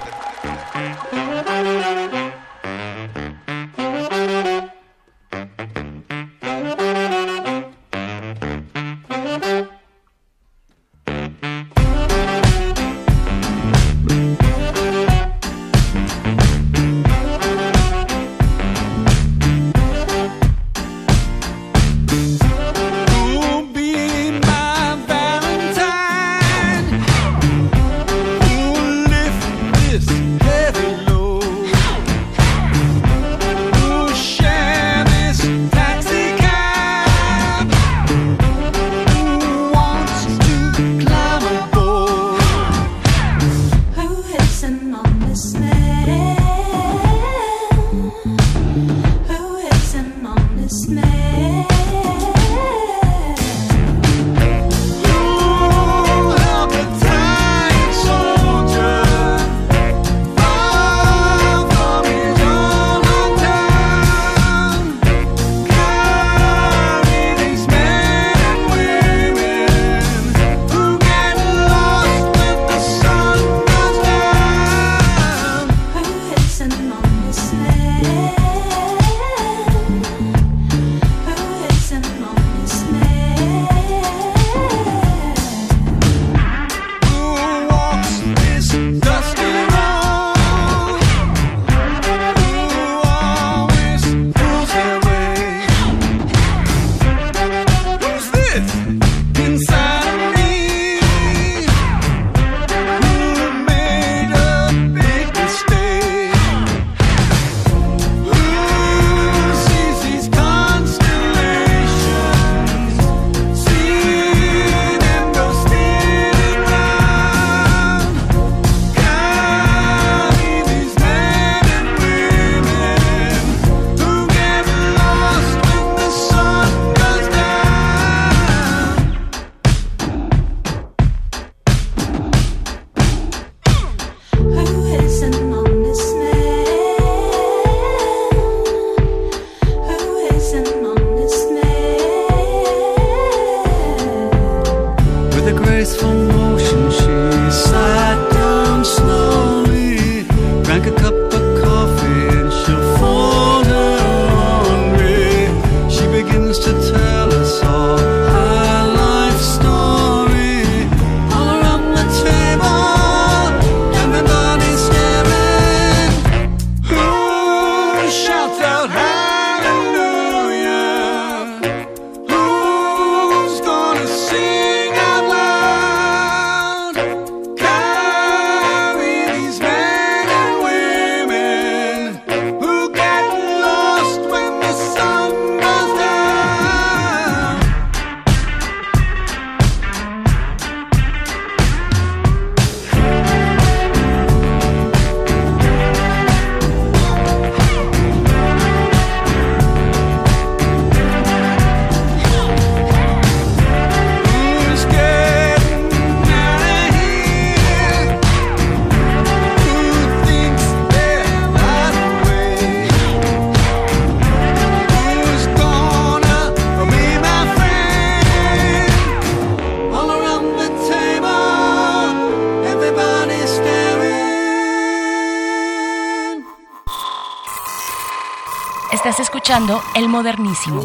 El 229.95 230.09
Modernísimo. 230.09 230.81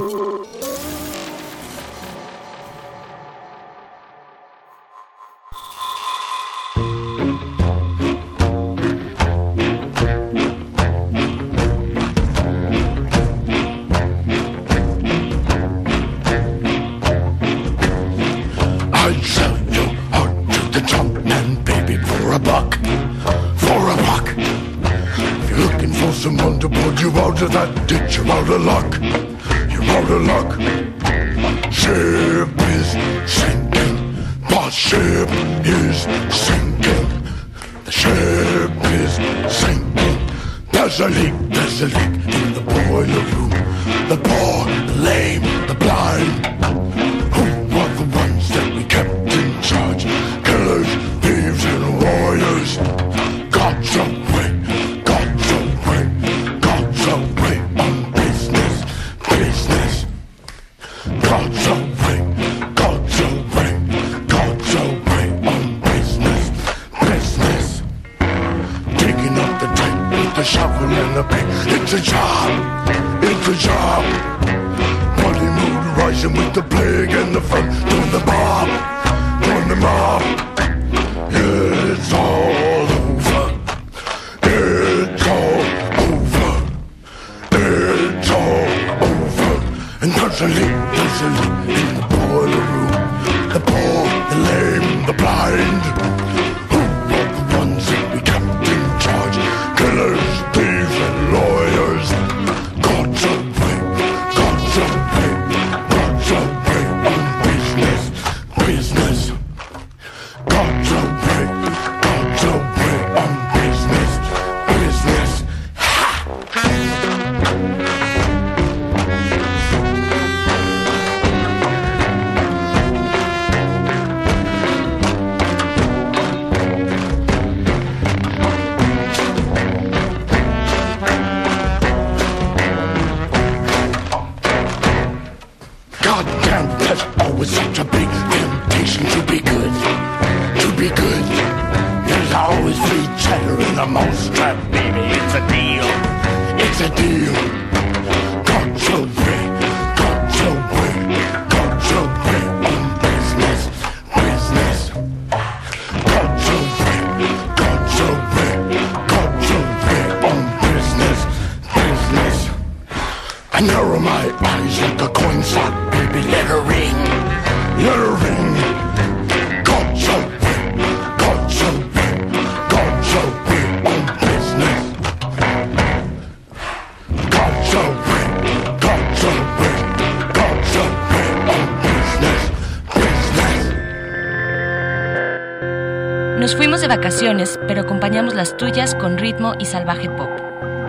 vacaciones, 186.97 187.59
pero 187.67 187.81
acompañamos 187.81 188.35
las 188.35 188.55
tuyas 188.55 188.93
con 188.93 189.17
ritmo 189.17 189.55
y 189.57 189.65
salvaje 189.65 190.11
pop. 190.11 190.29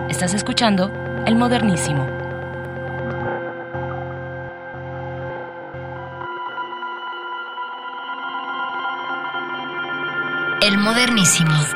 Estás 0.07 0.35
escuchando 0.35 0.91
El 1.25 1.35
Modernísimo. 1.35 2.05
El 10.61 10.77
Modernísimo. 10.77 11.74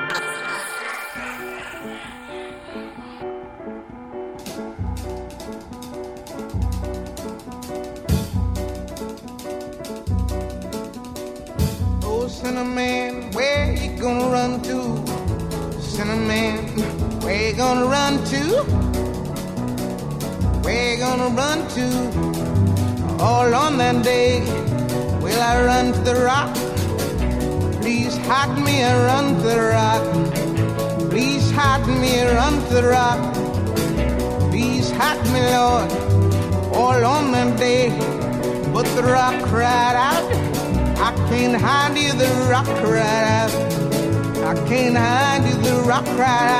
You, 45.99 46.05
the 46.15 46.58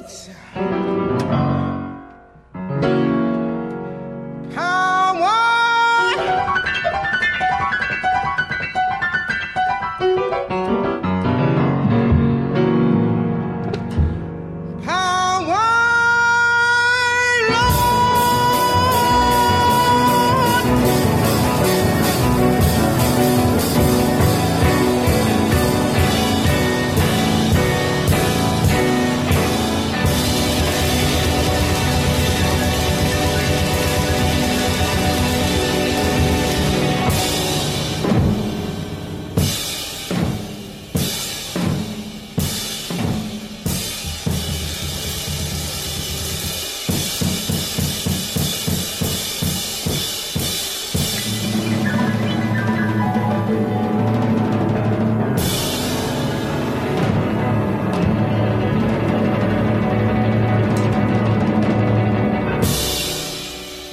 boats. 0.00 0.97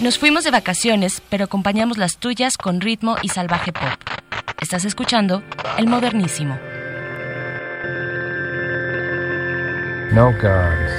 Nos 0.05 0.19
fuimos 0.19 0.43
de 0.43 0.51
vacaciones, 0.51 1.19
pero 1.31 1.45
acompañamos 1.45 1.97
las 1.97 2.17
tuyas 2.17 2.57
con 2.57 2.79
ritmo 2.79 3.15
y 3.23 3.29
salvaje 3.29 3.73
pop. 3.73 3.99
Estás 4.61 4.85
escuchando 4.85 5.41
El 5.79 5.87
Modernísimo. 5.87 6.59
No 10.13 10.31
guns. 10.33 10.91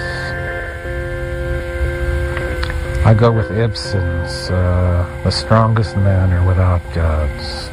I 3.05 3.15
go 3.15 3.31
with 3.31 3.49
Ibsen's 3.53 4.51
uh, 4.51 5.07
The 5.23 5.31
Strongest 5.31 5.97
Man 5.99 6.33
or 6.33 6.45
Without 6.45 6.83
Gods. 6.93 7.71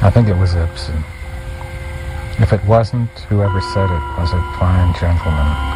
I 0.00 0.10
think 0.10 0.28
it 0.28 0.38
was 0.38 0.54
Ibsen. 0.54 1.04
If 2.38 2.54
it 2.54 2.64
wasn't, 2.64 3.10
whoever 3.28 3.60
said 3.60 3.90
it 3.90 4.18
was 4.18 4.32
a 4.32 4.40
fine 4.58 4.94
gentleman. 4.98 5.73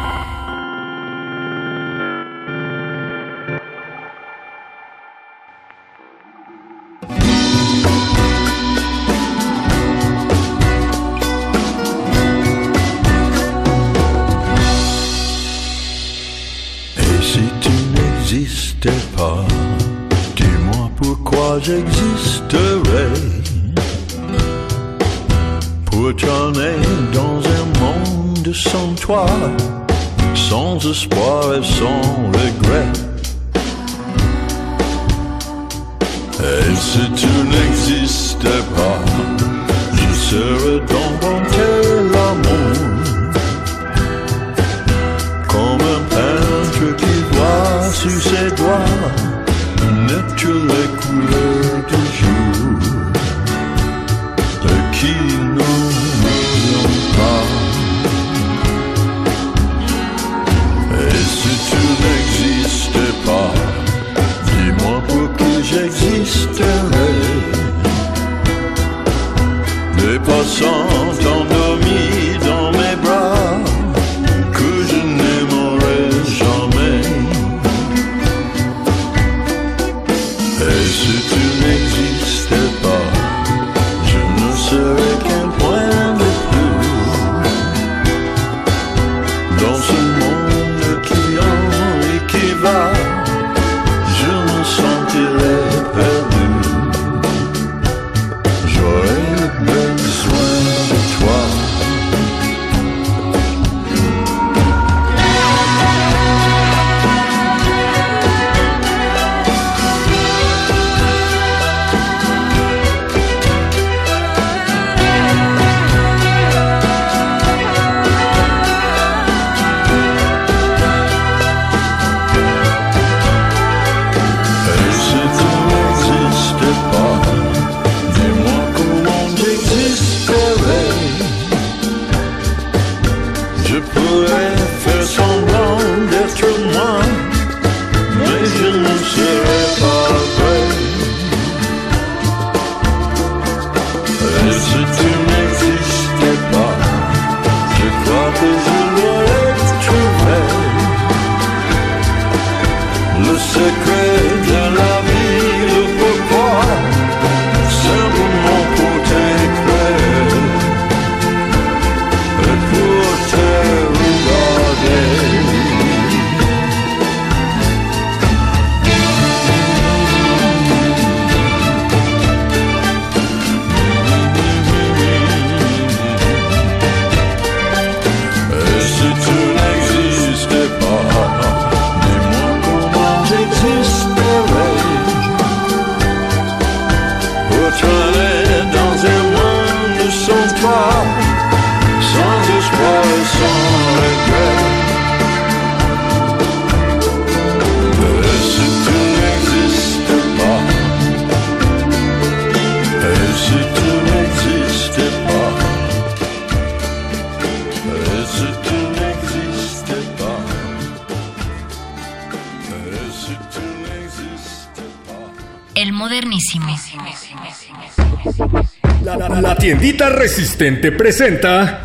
La, 219.29 219.55
tiendita 219.55 220.09
resistente 220.09 220.91
presenta 220.91 221.81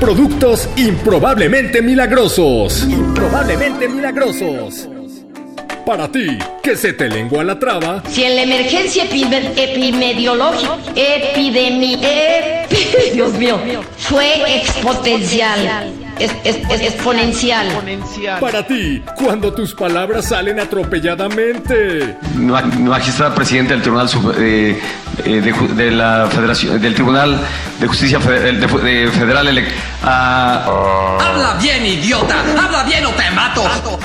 productos 0.00 0.68
improbablemente 0.76 1.80
milagrosos. 1.80 2.84
Improbablemente 2.88 3.88
milagrosos. 3.88 4.88
Para 5.86 6.08
ti, 6.10 6.36
que 6.62 6.76
se 6.76 6.92
te 6.92 7.08
lengua 7.08 7.44
la 7.44 7.58
traba, 7.58 8.02
Si 8.10 8.24
en 8.24 8.34
la 8.36 8.42
emergencia 8.42 9.04
epi- 9.04 9.52
epidemiológica, 9.56 10.78
epidemia, 10.96 12.66
epi- 12.68 13.12
Dios 13.14 13.32
mío, 13.34 13.58
fue 13.96 14.56
exponencial, 14.60 15.92
es- 16.18 16.32
es- 16.44 16.56
es- 16.70 16.80
exponencial. 16.80 17.68
para 18.40 18.66
ti, 18.66 19.02
cuando 19.16 19.52
tus 19.52 19.74
palabras 19.74 20.26
salen 20.26 20.58
atropelladamente. 20.60 22.16
Ma- 22.36 22.62
magistrada 22.62 23.34
presidenta 23.34 23.72
del 23.74 23.82
Tribunal 23.82 24.08
eh, 24.38 24.78
eh, 25.24 25.40
de, 25.40 25.52
de 25.74 25.90
la 25.90 26.28
Federación 26.30 26.80
del 26.80 26.94
Tribunal 26.94 27.38
de 27.80 27.86
Justicia 27.86 28.20
Fe- 28.20 28.52
de- 28.52 28.52
de 28.54 29.10
Federal 29.10 29.48
elec- 29.48 29.68
ah, 30.04 31.18
Habla 31.20 31.54
bien, 31.60 31.84
idiota. 31.86 32.34
Habla 32.64 32.82
bien 32.84 33.04
o 33.06 33.10
te 33.10 33.30
mato. 33.32 33.62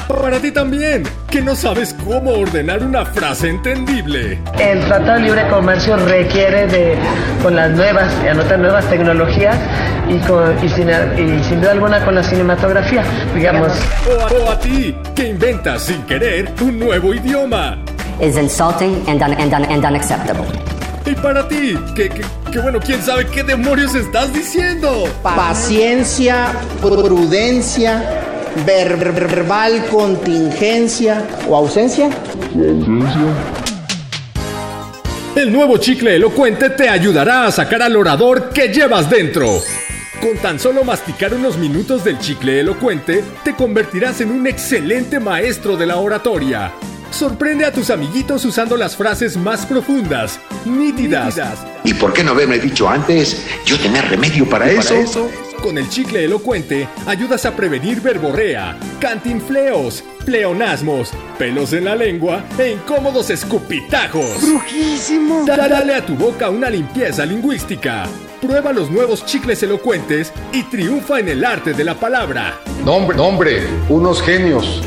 Para 0.08 0.40
ti 0.40 0.52
también, 0.52 1.04
que 1.30 1.42
no 1.42 1.56
sabes 1.56 1.96
cómo 2.06 2.32
ordenar 2.32 2.84
una 2.84 3.06
frase 3.06 3.50
entendible. 3.50 4.40
El 4.60 4.80
Tratado 4.86 5.14
de 5.14 5.20
Libre 5.22 5.48
Comercio 5.50 5.96
requiere 5.98 6.68
de, 6.68 6.98
con 7.42 7.56
las 7.56 7.72
nuevas, 7.72 8.12
anotan 8.30 8.62
nuevas 8.62 8.86
tecnologías 8.90 9.56
y, 10.10 10.18
con, 10.28 10.56
y, 10.64 10.70
sin, 10.70 10.90
y 10.90 11.44
sin 11.44 11.62
duda 11.62 11.72
alguna 11.72 12.04
con 12.04 12.16
la 12.16 12.24
cinematografía, 12.24 13.04
digamos. 13.36 13.72
O 14.08 14.22
a, 14.22 14.50
o 14.50 14.52
a 14.52 14.60
ti, 14.60 14.96
que 15.16 15.30
inventas 15.30 15.84
sin 15.84 16.02
querer 16.04 16.52
un 16.62 16.80
nuevo 16.80 17.14
idioma. 17.14 17.78
is 18.20 18.38
insulting 18.38 19.04
and, 19.08 19.22
un- 19.24 19.34
and, 19.34 19.52
un- 19.54 19.66
and 19.72 19.84
unacceptable. 19.84 20.46
Y 21.06 21.16
para 21.16 21.48
ti, 21.48 21.76
que, 21.96 22.10
que, 22.10 22.22
que 22.52 22.60
bueno, 22.60 22.80
quién 22.80 23.02
sabe 23.02 23.26
qué 23.28 23.44
demonios 23.44 23.96
estás 23.96 24.32
diciendo. 24.34 25.06
Paciencia, 25.24 26.54
prudencia 26.82 28.04
ver- 28.66 28.98
ver- 28.98 29.14
verbal, 29.14 29.86
contingencia 29.90 31.24
o 31.50 31.56
ausencia. 31.56 32.10
El 35.36 35.52
nuevo 35.52 35.78
chicle 35.78 36.16
elocuente 36.16 36.70
te 36.70 36.90
ayudará 36.90 37.48
a 37.48 37.52
sacar 37.52 37.82
al 37.82 37.96
orador 37.96 38.50
que 38.50 38.68
llevas 38.68 39.10
dentro. 39.10 39.48
Con 40.22 40.38
tan 40.40 40.60
solo 40.60 40.84
masticar 40.84 41.34
unos 41.34 41.58
minutos 41.58 42.04
del 42.04 42.20
chicle 42.20 42.60
elocuente, 42.60 43.24
te 43.44 43.56
convertirás 43.56 44.22
en 44.22 44.30
un 44.30 44.46
excelente 44.46 45.20
maestro 45.20 45.78
de 45.78 45.88
la 45.88 45.96
oratoria. 45.98 46.74
Sorprende 47.12 47.66
a 47.66 47.72
tus 47.72 47.90
amiguitos 47.90 48.46
usando 48.46 48.78
las 48.78 48.96
frases 48.96 49.36
más 49.38 49.66
profundas, 49.66 50.40
nítidas. 50.66 51.40
¿Y 51.84 51.94
por 51.94 52.14
qué 52.14 52.24
no 52.24 52.32
haberme 52.32 52.58
dicho 52.58 52.88
antes? 52.90 53.46
Yo 53.66 53.78
tenía 53.78 54.02
remedio 54.02 54.50
para 54.50 54.70
eso. 54.72 55.30
Con 55.62 55.78
el 55.78 55.88
chicle 55.90 56.24
elocuente 56.26 56.88
ayudas 57.06 57.46
a 57.46 57.56
prevenir 57.56 58.02
verborrea, 58.02 58.78
cantinfleos, 59.00 60.04
pleonasmos, 60.26 61.12
pelos 61.38 61.74
en 61.74 61.86
la 61.86 61.96
lengua 61.96 62.44
e 62.58 62.72
incómodos 62.72 63.30
escupitajos. 63.30 64.42
¡Brujísimo! 64.42 65.46
Dale 65.46 65.94
a 65.94 66.06
tu 66.06 66.16
boca 66.16 66.50
una 66.50 66.70
limpieza 66.70 67.26
lingüística. 67.26 68.06
Prueba 68.42 68.74
los 68.74 68.90
nuevos 68.90 69.24
chicles 69.28 69.62
elocuentes 69.62 70.34
y 70.52 70.64
triunfa 70.64 71.20
en 71.20 71.28
el 71.28 71.46
arte 71.46 71.74
de 71.74 71.84
la 71.84 71.94
palabra. 71.94 72.60
Nombre, 72.84 73.16
nombre, 73.16 73.68
unos 73.90 74.20
genios. 74.24 74.82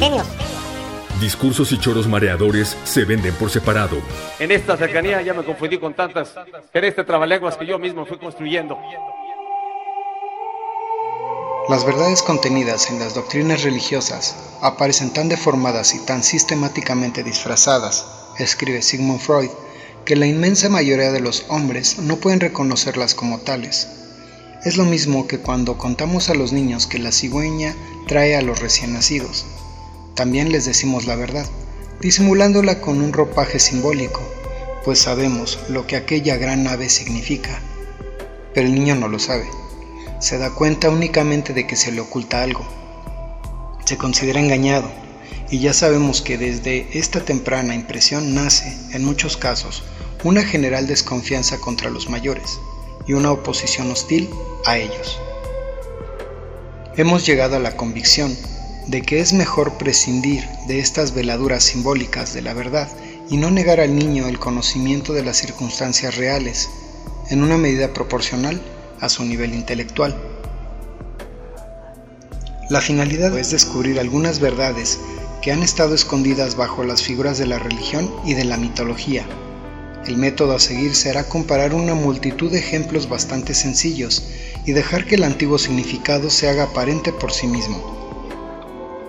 Discursos 1.20 1.70
y 1.70 1.78
choros 1.78 2.08
mareadores 2.08 2.76
se 2.84 3.04
venden 3.04 3.34
por 3.34 3.48
separado. 3.48 3.98
En 4.40 4.50
esta 4.50 4.76
cercanía 4.76 5.22
ya 5.22 5.32
me 5.32 5.44
confundí 5.44 5.78
con 5.78 5.94
tantas 5.94 6.34
en 6.72 6.84
este 6.84 7.04
trabalenguas 7.04 7.56
que 7.56 7.66
yo 7.66 7.78
mismo 7.78 8.04
fui 8.04 8.18
construyendo. 8.18 8.76
Las 11.68 11.86
verdades 11.86 12.20
contenidas 12.22 12.90
en 12.90 12.98
las 12.98 13.14
doctrinas 13.14 13.62
religiosas 13.62 14.36
aparecen 14.60 15.12
tan 15.12 15.28
deformadas 15.28 15.94
y 15.94 16.04
tan 16.04 16.22
sistemáticamente 16.22 17.22
disfrazadas, 17.22 18.04
escribe 18.38 18.82
Sigmund 18.82 19.20
Freud, 19.20 19.50
que 20.04 20.16
la 20.16 20.26
inmensa 20.26 20.68
mayoría 20.68 21.12
de 21.12 21.20
los 21.20 21.46
hombres 21.48 22.00
no 22.00 22.16
pueden 22.16 22.40
reconocerlas 22.40 23.14
como 23.14 23.38
tales. 23.38 23.88
Es 24.64 24.76
lo 24.76 24.84
mismo 24.84 25.26
que 25.26 25.38
cuando 25.38 25.78
contamos 25.78 26.28
a 26.28 26.34
los 26.34 26.52
niños 26.52 26.86
que 26.86 26.98
la 26.98 27.12
cigüeña 27.12 27.74
trae 28.08 28.36
a 28.36 28.42
los 28.42 28.60
recién 28.60 28.92
nacidos. 28.92 29.46
También 30.14 30.52
les 30.52 30.64
decimos 30.64 31.06
la 31.06 31.16
verdad, 31.16 31.46
disimulándola 32.00 32.80
con 32.80 33.00
un 33.00 33.12
ropaje 33.12 33.58
simbólico, 33.58 34.20
pues 34.84 34.98
sabemos 34.98 35.58
lo 35.68 35.86
que 35.86 35.96
aquella 35.96 36.36
gran 36.36 36.66
ave 36.66 36.88
significa. 36.88 37.60
Pero 38.52 38.66
el 38.66 38.74
niño 38.74 38.94
no 38.94 39.08
lo 39.08 39.18
sabe 39.18 39.46
se 40.24 40.38
da 40.38 40.54
cuenta 40.54 40.88
únicamente 40.88 41.52
de 41.52 41.66
que 41.66 41.76
se 41.76 41.92
le 41.92 42.00
oculta 42.00 42.42
algo. 42.42 42.64
Se 43.84 43.98
considera 43.98 44.40
engañado 44.40 44.90
y 45.50 45.58
ya 45.58 45.74
sabemos 45.74 46.22
que 46.22 46.38
desde 46.38 46.98
esta 46.98 47.22
temprana 47.22 47.74
impresión 47.74 48.34
nace, 48.34 48.74
en 48.92 49.04
muchos 49.04 49.36
casos, 49.36 49.82
una 50.22 50.42
general 50.42 50.86
desconfianza 50.86 51.58
contra 51.58 51.90
los 51.90 52.08
mayores 52.08 52.58
y 53.06 53.12
una 53.12 53.32
oposición 53.32 53.90
hostil 53.90 54.30
a 54.64 54.78
ellos. 54.78 55.20
Hemos 56.96 57.26
llegado 57.26 57.56
a 57.56 57.60
la 57.60 57.76
convicción 57.76 58.34
de 58.86 59.02
que 59.02 59.20
es 59.20 59.32
mejor 59.32 59.78
prescindir 59.78 60.44
de 60.68 60.78
estas 60.78 61.14
veladuras 61.14 61.64
simbólicas 61.64 62.34
de 62.34 62.42
la 62.42 62.54
verdad 62.54 62.88
y 63.30 63.36
no 63.38 63.50
negar 63.50 63.80
al 63.80 63.96
niño 63.96 64.28
el 64.28 64.38
conocimiento 64.38 65.12
de 65.12 65.22
las 65.22 65.38
circunstancias 65.38 66.16
reales, 66.16 66.68
en 67.30 67.42
una 67.42 67.56
medida 67.56 67.92
proporcional 67.92 68.60
a 69.00 69.08
su 69.08 69.24
nivel 69.24 69.54
intelectual. 69.54 70.14
La 72.70 72.80
finalidad 72.80 73.36
es 73.38 73.50
descubrir 73.50 73.98
algunas 74.00 74.40
verdades 74.40 74.98
que 75.42 75.52
han 75.52 75.62
estado 75.62 75.94
escondidas 75.94 76.56
bajo 76.56 76.84
las 76.84 77.02
figuras 77.02 77.38
de 77.38 77.46
la 77.46 77.58
religión 77.58 78.10
y 78.24 78.34
de 78.34 78.44
la 78.44 78.56
mitología. 78.56 79.26
El 80.06 80.16
método 80.18 80.54
a 80.54 80.60
seguir 80.60 80.94
será 80.94 81.28
comparar 81.28 81.74
una 81.74 81.94
multitud 81.94 82.50
de 82.50 82.58
ejemplos 82.58 83.08
bastante 83.08 83.54
sencillos 83.54 84.22
y 84.66 84.72
dejar 84.72 85.06
que 85.06 85.14
el 85.14 85.24
antiguo 85.24 85.58
significado 85.58 86.30
se 86.30 86.48
haga 86.48 86.64
aparente 86.64 87.12
por 87.12 87.32
sí 87.32 87.46
mismo. 87.46 88.03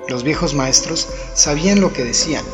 Los 0.07 0.23
viejos 0.23 0.53
maestros 0.53 1.07
sabían 1.33 1.81
lo 1.81 1.91
que 1.91 2.03
decían. 2.03 2.45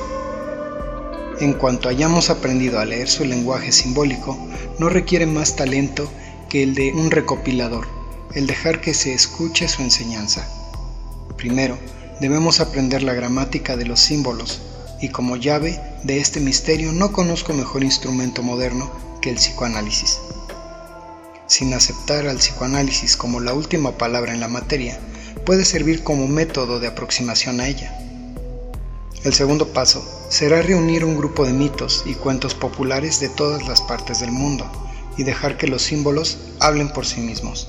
En 1.42 1.54
cuanto 1.54 1.90
hayamos 1.90 2.30
aprendido 2.30 2.80
a 2.80 2.86
leer 2.86 3.10
su 3.10 3.26
lenguaje 3.26 3.72
simbólico, 3.72 4.38
no 4.80 4.88
requiere 4.88 5.26
más 5.26 5.56
talento 5.56 6.10
que 6.50 6.64
el 6.64 6.76
de 6.76 6.94
un 6.94 7.12
recopilador, 7.12 7.88
el 8.34 8.48
dejar 8.48 8.80
que 8.80 8.94
se 8.94 9.14
escuche 9.14 9.68
su 9.68 9.82
enseñanza. 9.82 10.48
Primero, 11.36 11.78
debemos 12.22 12.60
aprender 12.60 13.04
la 13.04 13.14
gramática 13.14 13.76
de 13.76 13.86
los 13.86 14.00
símbolos, 14.00 14.62
y 15.02 15.10
como 15.10 15.36
llave 15.36 15.82
de 16.04 16.20
este 16.20 16.40
misterio 16.40 16.92
no 16.94 17.12
conozco 17.12 17.54
mejor 17.54 17.84
instrumento 17.84 18.44
moderno 18.44 18.92
que 19.22 19.30
el 19.30 19.38
psicoanálisis. 19.38 20.20
Sin 21.48 21.74
aceptar 21.74 22.28
al 22.28 22.38
psicoanálisis 22.38 23.18
como 23.18 23.40
la 23.40 23.54
última 23.54 23.98
palabra 23.98 24.34
en 24.34 24.40
la 24.40 24.48
materia, 24.48 25.00
puede 25.46 25.66
servir 25.66 26.04
como 26.04 26.28
método 26.28 26.80
de 26.80 26.88
aproximación 26.88 27.60
a 27.60 27.68
ella. 27.68 27.98
El 29.24 29.34
segundo 29.34 29.68
paso 29.68 30.04
será 30.30 30.62
reunir 30.62 31.06
un 31.06 31.18
grupo 31.18 31.46
de 31.46 31.54
mitos 31.54 32.04
y 32.06 32.16
cuentos 32.16 32.56
populares 32.56 33.20
de 33.20 33.30
todas 33.30 33.68
las 33.68 33.82
partes 33.82 34.20
del 34.20 34.32
mundo, 34.32 34.66
y 35.18 35.24
dejar 35.24 35.58
que 35.58 35.68
los 35.68 35.84
símbolos 35.84 36.38
hablen 36.60 36.90
por 36.90 37.06
sí 37.06 37.22
mismos. 37.22 37.68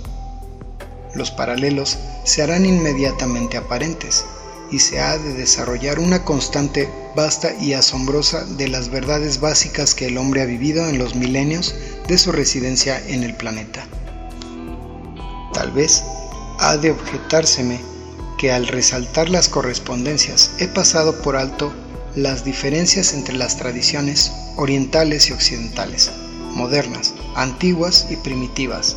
Los 1.14 1.30
paralelos 1.30 1.98
se 2.24 2.42
harán 2.42 2.64
inmediatamente 2.64 3.56
aparentes 3.56 4.24
y 4.70 4.78
se 4.78 5.00
ha 5.00 5.18
de 5.18 5.34
desarrollar 5.34 5.98
una 5.98 6.24
constante 6.24 6.88
vasta 7.14 7.54
y 7.60 7.74
asombrosa 7.74 8.44
de 8.44 8.68
las 8.68 8.88
verdades 8.88 9.38
básicas 9.40 9.94
que 9.94 10.06
el 10.06 10.16
hombre 10.16 10.40
ha 10.40 10.46
vivido 10.46 10.88
en 10.88 10.98
los 10.98 11.14
milenios 11.14 11.74
de 12.08 12.16
su 12.16 12.32
residencia 12.32 12.98
en 13.06 13.22
el 13.22 13.34
planeta. 13.34 13.86
Tal 15.52 15.70
vez 15.72 16.02
ha 16.58 16.76
de 16.76 16.90
objetárseme 16.90 17.80
que 18.38 18.52
al 18.52 18.66
resaltar 18.66 19.28
las 19.28 19.48
correspondencias 19.48 20.50
he 20.58 20.68
pasado 20.68 21.22
por 21.22 21.36
alto 21.36 21.72
las 22.14 22.44
diferencias 22.44 23.14
entre 23.14 23.34
las 23.34 23.56
tradiciones 23.56 24.32
orientales 24.56 25.28
y 25.28 25.32
occidentales 25.32 26.10
modernas, 26.54 27.14
antiguas 27.34 28.06
y 28.10 28.16
primitivas. 28.16 28.96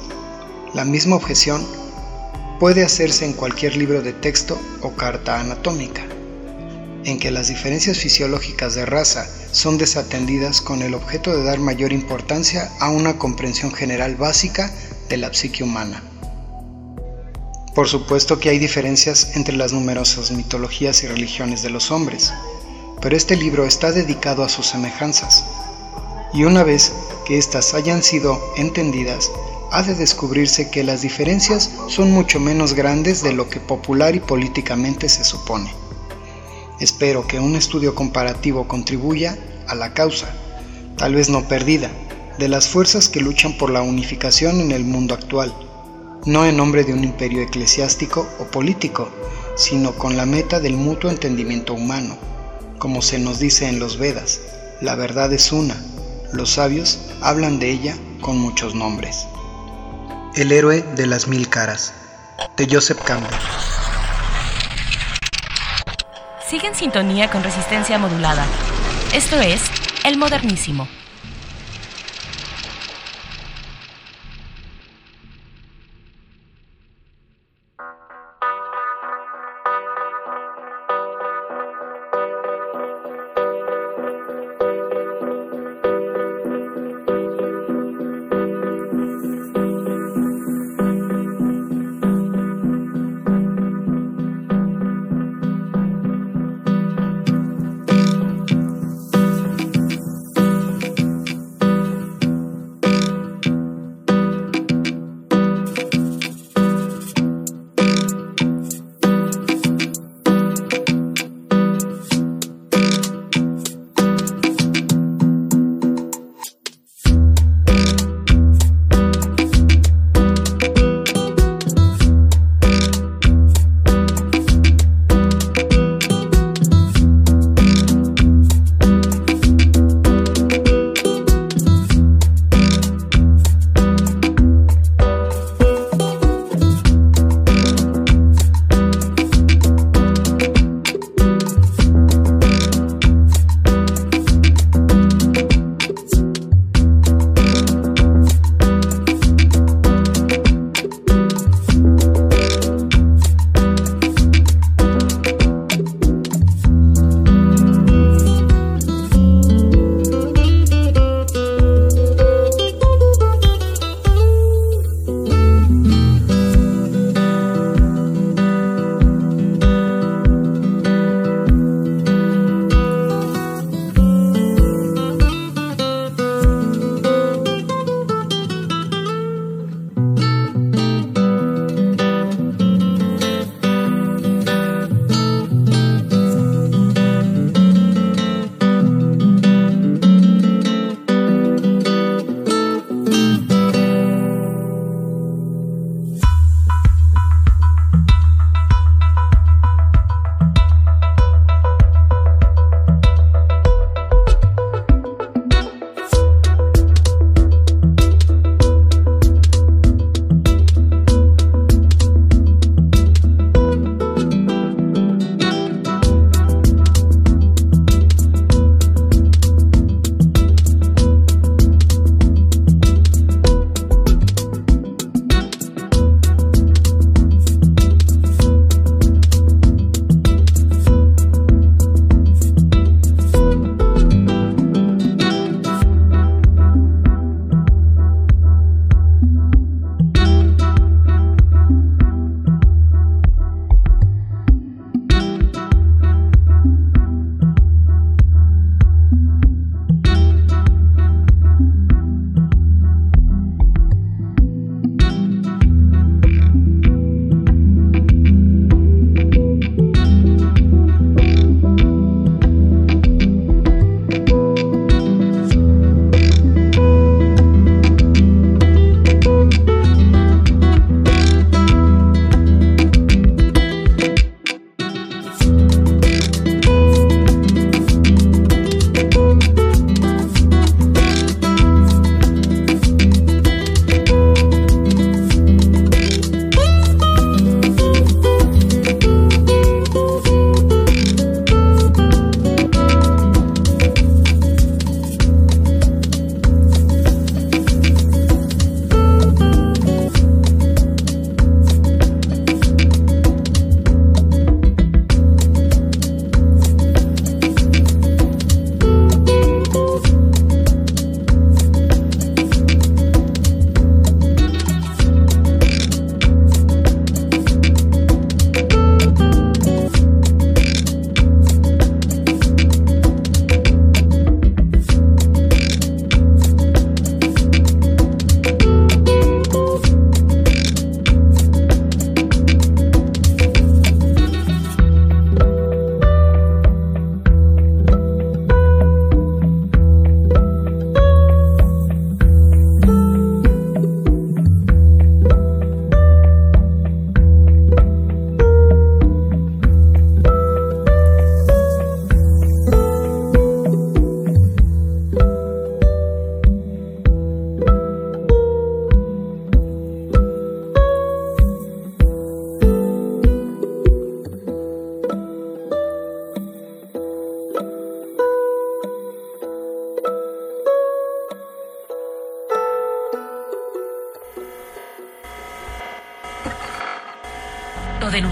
La 0.73 0.85
misma 0.85 1.15
objeción 1.15 1.65
puede 2.59 2.83
hacerse 2.83 3.25
en 3.25 3.33
cualquier 3.33 3.75
libro 3.77 4.01
de 4.01 4.13
texto 4.13 4.59
o 4.81 4.91
carta 4.91 5.39
anatómica, 5.39 6.03
en 7.03 7.19
que 7.19 7.31
las 7.31 7.47
diferencias 7.47 7.97
fisiológicas 7.97 8.75
de 8.75 8.85
raza 8.85 9.27
son 9.51 9.77
desatendidas 9.77 10.61
con 10.61 10.81
el 10.81 10.93
objeto 10.93 11.35
de 11.35 11.43
dar 11.43 11.59
mayor 11.59 11.93
importancia 11.93 12.71
a 12.79 12.89
una 12.89 13.17
comprensión 13.17 13.71
general 13.71 14.15
básica 14.15 14.71
de 15.09 15.17
la 15.17 15.33
psique 15.33 15.63
humana. 15.63 16.03
Por 17.75 17.89
supuesto 17.89 18.39
que 18.39 18.47
hay 18.47 18.57
diferencias 18.57 19.35
entre 19.35 19.57
las 19.57 19.73
numerosas 19.73 20.31
mitologías 20.31 21.03
y 21.03 21.07
religiones 21.07 21.61
de 21.61 21.69
los 21.69 21.91
hombres, 21.91 22.33
pero 23.01 23.17
este 23.17 23.35
libro 23.35 23.65
está 23.65 23.91
dedicado 23.91 24.45
a 24.45 24.49
sus 24.49 24.67
semejanzas, 24.67 25.43
y 26.33 26.45
una 26.45 26.63
vez 26.63 26.93
que 27.25 27.37
éstas 27.37 27.73
hayan 27.73 28.01
sido 28.01 28.41
entendidas, 28.55 29.29
ha 29.73 29.83
de 29.83 29.93
descubrirse 29.93 30.69
que 30.69 30.85
las 30.85 31.01
diferencias 31.01 31.69
son 31.89 32.11
mucho 32.11 32.39
menos 32.39 32.75
grandes 32.75 33.21
de 33.21 33.33
lo 33.33 33.49
que 33.49 33.59
popular 33.59 34.15
y 34.15 34.21
políticamente 34.21 35.09
se 35.09 35.25
supone. 35.25 35.73
Espero 36.79 37.27
que 37.27 37.41
un 37.41 37.57
estudio 37.57 37.93
comparativo 37.93 38.69
contribuya 38.69 39.37
a 39.67 39.75
la 39.75 39.93
causa, 39.93 40.33
tal 40.95 41.15
vez 41.15 41.27
no 41.27 41.45
perdida, 41.49 41.91
de 42.39 42.47
las 42.47 42.69
fuerzas 42.69 43.09
que 43.09 43.19
luchan 43.19 43.57
por 43.57 43.69
la 43.69 43.81
unificación 43.81 44.61
en 44.61 44.71
el 44.71 44.85
mundo 44.85 45.13
actual, 45.13 45.53
no 46.25 46.45
en 46.45 46.57
nombre 46.57 46.83
de 46.83 46.93
un 46.93 47.03
imperio 47.03 47.41
eclesiástico 47.41 48.27
o 48.39 48.45
político, 48.45 49.09
sino 49.55 49.93
con 49.93 50.17
la 50.17 50.25
meta 50.25 50.59
del 50.59 50.73
mutuo 50.73 51.09
entendimiento 51.09 51.73
humano. 51.73 52.17
Como 52.79 53.01
se 53.01 53.19
nos 53.19 53.39
dice 53.39 53.67
en 53.67 53.79
los 53.79 53.97
Vedas, 53.97 54.41
la 54.81 54.95
verdad 54.95 55.31
es 55.33 55.51
una, 55.51 55.75
los 56.33 56.51
sabios 56.51 56.99
hablan 57.21 57.59
de 57.59 57.71
ella 57.71 57.95
con 58.21 58.37
muchos 58.37 58.75
nombres. 58.75 59.27
El 60.35 60.51
héroe 60.51 60.81
de 60.81 61.07
las 61.07 61.27
mil 61.27 61.47
caras, 61.47 61.93
de 62.57 62.67
Joseph 62.69 63.01
Campbell. 63.05 63.39
Sigue 66.49 66.67
en 66.67 66.75
sintonía 66.75 67.29
con 67.29 67.43
resistencia 67.43 67.97
modulada. 67.97 68.45
Esto 69.13 69.39
es 69.39 69.61
El 70.03 70.17
Modernísimo. 70.17 70.87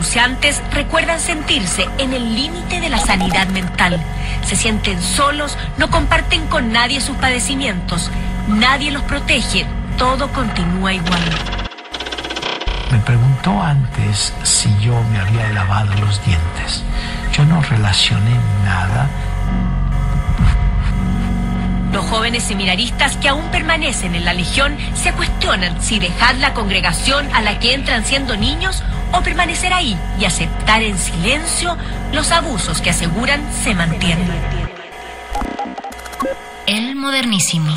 Denunciantes 0.03 0.61
recuerdan 0.73 1.17
sentirse 1.17 1.87
en 1.97 2.11
el 2.11 2.35
límite 2.35 2.81
de 2.81 2.89
la 2.89 2.97
sanidad 2.97 3.47
mental. 3.47 4.01
Se 4.45 4.57
sienten 4.57 5.01
solos, 5.01 5.57
no 5.77 5.89
comparten 5.89 6.45
con 6.47 6.73
nadie 6.73 6.99
sus 6.99 7.15
padecimientos, 7.15 8.11
nadie 8.49 8.91
los 8.91 9.03
protege, 9.03 9.65
todo 9.97 10.29
continúa 10.33 10.93
igual. 10.93 11.23
Me 12.91 12.99
preguntó 12.99 13.63
antes 13.63 14.33
si 14.43 14.69
yo 14.81 15.01
me 15.03 15.19
había 15.19 15.47
lavado 15.53 15.93
los 15.93 16.21
dientes. 16.25 16.83
Yo 17.31 17.45
no 17.45 17.61
relacioné 17.61 18.37
nada. 18.65 19.07
Los 21.93 22.03
jóvenes 22.05 22.43
seminaristas 22.43 23.15
que 23.17 23.29
aún 23.29 23.45
permanecen 23.51 24.15
en 24.15 24.25
la 24.25 24.33
Legión 24.33 24.75
se 24.95 25.13
cuestionan 25.13 25.81
si 25.81 25.99
dejar 25.99 26.35
la 26.35 26.53
congregación 26.53 27.33
a 27.33 27.41
la 27.41 27.59
que 27.59 27.73
entran 27.73 28.03
siendo 28.03 28.35
niños 28.35 28.83
o 29.13 29.21
permanecer 29.21 29.73
ahí 29.73 29.97
y 30.19 30.25
aceptar 30.25 30.81
en 30.81 30.97
silencio 30.97 31.77
los 32.11 32.31
abusos 32.31 32.81
que 32.81 32.89
aseguran 32.89 33.41
se 33.63 33.73
mantienen. 33.73 34.29
El 36.65 36.95
modernísimo. 36.95 37.75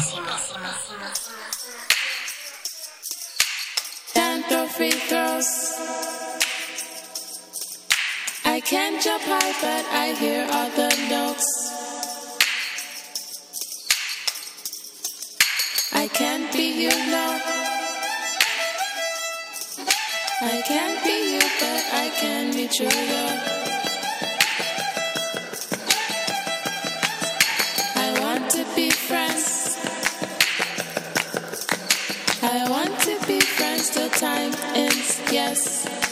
Tanto. 4.12 4.66
I 8.44 8.60
can't 8.60 9.02
jump 9.02 9.22
high, 9.22 9.52
but 9.60 9.84
I 9.92 10.14
hear 10.18 10.46
all 10.50 10.70
the 10.70 10.88
notes. 11.10 11.46
I 15.92 16.08
can't 16.08 16.50
be 16.52 16.84
you, 16.84 16.90
no. 17.10 17.65
I 20.38 20.60
can't 20.66 21.02
be 21.02 21.32
you, 21.32 21.40
but 21.40 21.84
I 21.94 22.10
can 22.20 22.52
be 22.52 22.68
true. 22.68 22.88
I 27.96 28.20
want 28.20 28.50
to 28.50 28.66
be 28.76 28.90
friends. 28.90 29.78
I 32.42 32.68
want 32.68 33.00
to 33.00 33.26
be 33.26 33.40
friends 33.40 33.88
till 33.88 34.10
time 34.10 34.52
ends, 34.74 35.22
yes. 35.32 36.05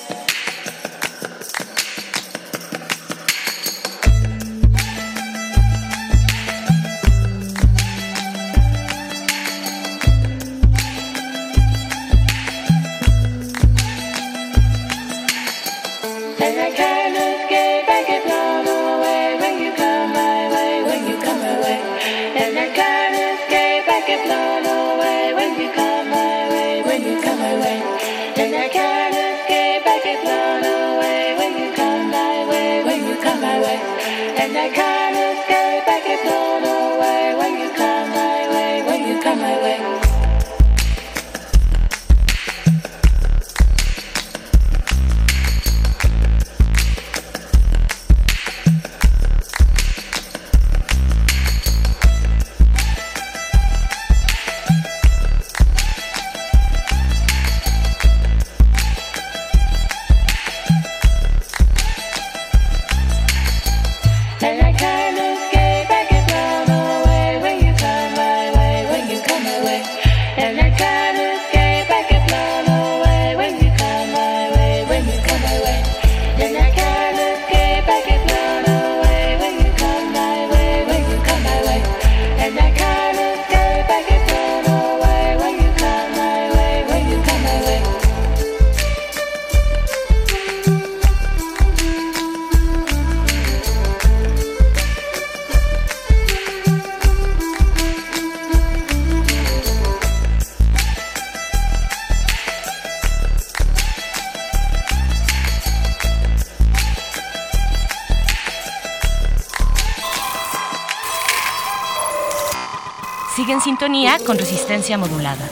Modulada. 114.93 115.49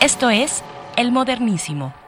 Esto 0.00 0.28
es 0.28 0.62
El 0.96 1.10
Modernísimo. 1.10 2.03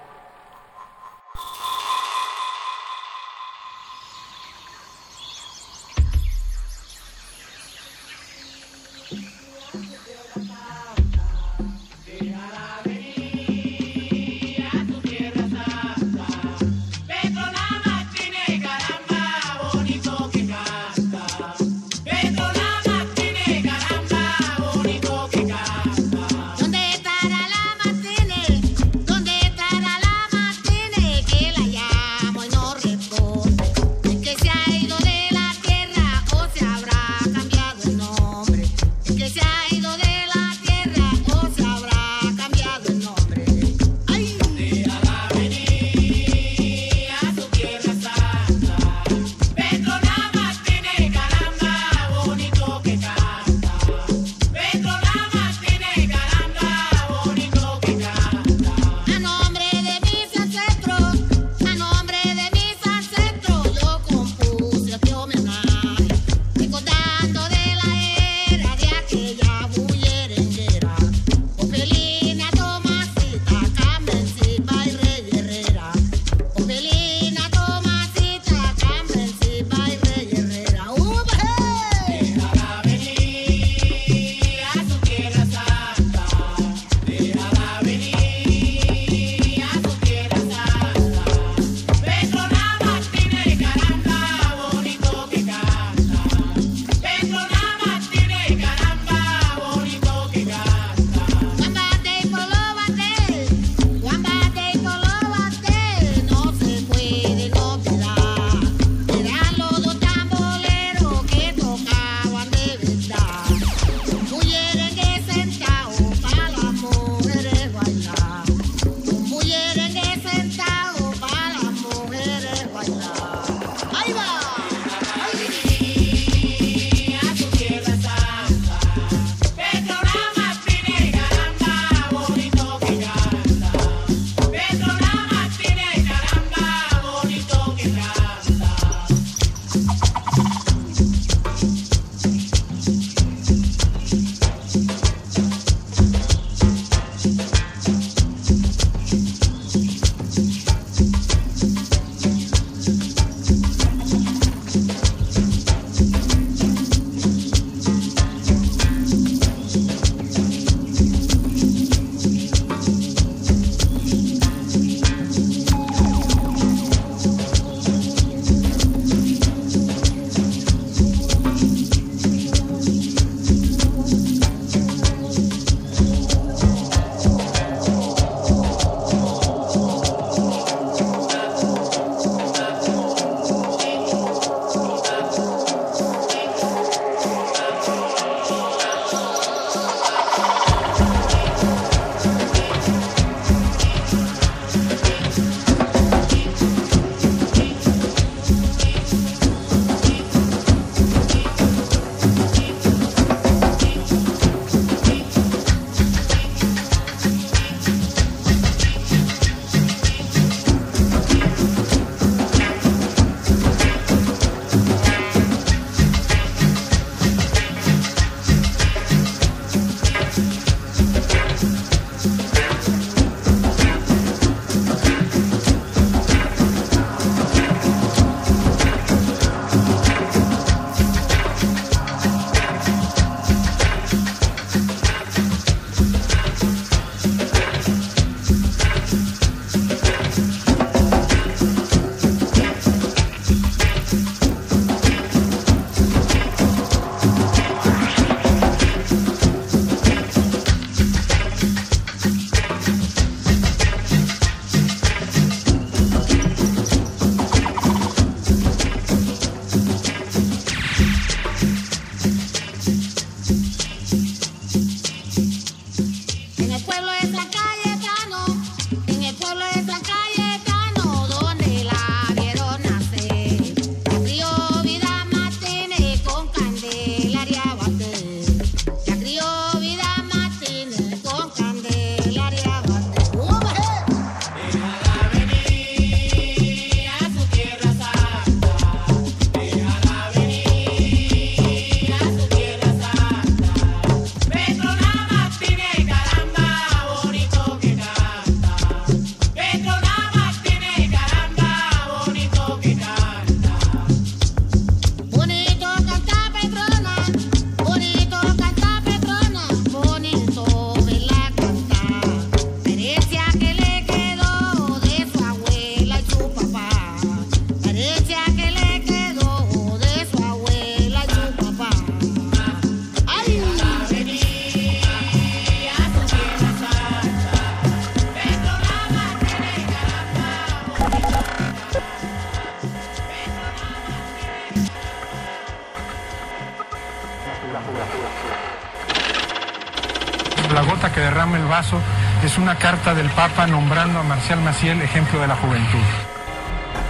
Es 342.43 342.57
una 342.57 342.77
carta 342.77 343.13
del 343.15 343.29
Papa 343.29 343.67
nombrando 343.67 344.21
a 344.21 344.23
Marcial 344.23 344.61
Maciel 344.63 345.03
ejemplo 345.03 345.41
de 345.41 345.47
la 345.47 345.57
juventud. 345.57 345.99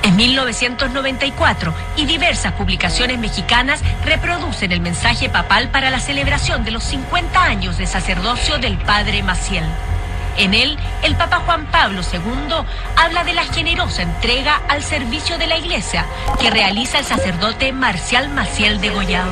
En 0.02 0.16
1994 0.16 1.72
y 1.96 2.06
diversas 2.06 2.52
publicaciones 2.52 3.18
mexicanas 3.18 3.80
reproducen 4.04 4.72
el 4.72 4.80
mensaje 4.80 5.28
papal 5.28 5.68
para 5.68 5.90
la 5.90 6.00
celebración 6.00 6.64
de 6.64 6.72
los 6.72 6.82
50 6.82 7.40
años 7.44 7.78
de 7.78 7.86
sacerdocio 7.86 8.58
del 8.58 8.76
padre 8.78 9.22
Maciel. 9.22 9.64
En 10.36 10.52
él, 10.52 10.76
el 11.02 11.14
Papa 11.14 11.42
Juan 11.46 11.66
Pablo 11.66 12.00
II 12.02 12.66
habla 12.96 13.22
de 13.22 13.34
la 13.34 13.44
generosa 13.44 14.02
entrega 14.02 14.60
al 14.68 14.82
servicio 14.82 15.38
de 15.38 15.46
la 15.46 15.58
Iglesia 15.58 16.06
que 16.40 16.50
realiza 16.50 16.98
el 16.98 17.04
sacerdote 17.04 17.72
Marcial 17.72 18.28
Maciel 18.30 18.80
de 18.80 18.90
Gollado. 18.90 19.30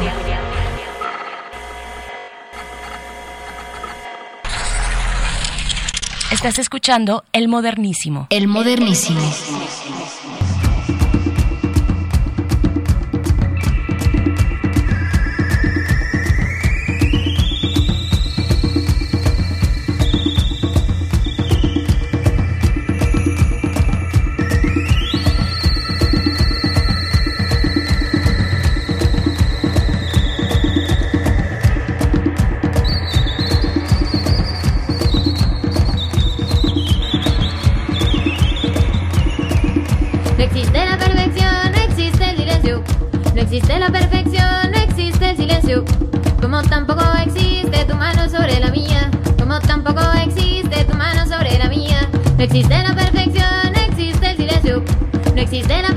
Estás 6.44 6.58
escuchando 6.58 7.24
El 7.32 7.48
Modernísimo. 7.48 8.26
El 8.28 8.48
Modernísimo. 8.48 9.18
No 52.44 52.48
existe 52.48 52.82
la 52.82 52.94
perfección, 52.94 53.74
existe 53.88 54.30
el 54.30 54.36
silencio. 54.36 54.84
No 55.34 55.40
existe 55.40 55.80
la 55.80 55.93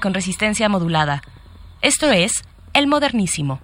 con 0.00 0.14
resistencia 0.14 0.66
modulada. 0.70 1.22
Esto 1.82 2.10
es 2.10 2.42
El 2.72 2.86
Modernísimo. 2.86 3.60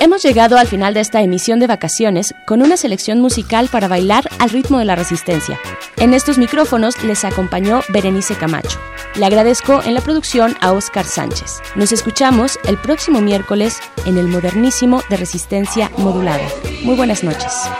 Hemos 0.00 0.22
llegado 0.24 0.58
al 0.58 0.66
final 0.66 0.92
de 0.92 1.00
esta 1.00 1.22
emisión 1.22 1.60
de 1.60 1.68
vacaciones 1.68 2.34
con 2.46 2.62
una 2.62 2.76
selección 2.76 3.20
musical 3.20 3.68
para 3.70 3.86
bailar 3.86 4.24
al 4.40 4.50
ritmo 4.50 4.78
de 4.78 4.86
la 4.86 4.96
resistencia. 4.96 5.60
En 5.98 6.14
estos 6.14 6.36
micrófonos 6.36 7.00
les 7.04 7.24
acompañó 7.24 7.82
Berenice 7.90 8.34
Camacho. 8.34 8.80
Le 9.14 9.26
agradezco 9.26 9.82
en 9.84 9.94
la 9.94 10.00
producción 10.00 10.56
a 10.60 10.72
Oscar 10.72 11.04
Sánchez. 11.04 11.60
Nos 11.74 11.92
escuchamos 11.92 12.58
el 12.64 12.78
próximo 12.78 13.20
miércoles 13.20 13.78
en 14.06 14.18
el 14.18 14.28
modernísimo 14.28 15.02
de 15.08 15.16
resistencia 15.16 15.90
modulada. 15.98 16.48
Muy 16.82 16.96
buenas 16.96 17.22
noches. 17.24 17.70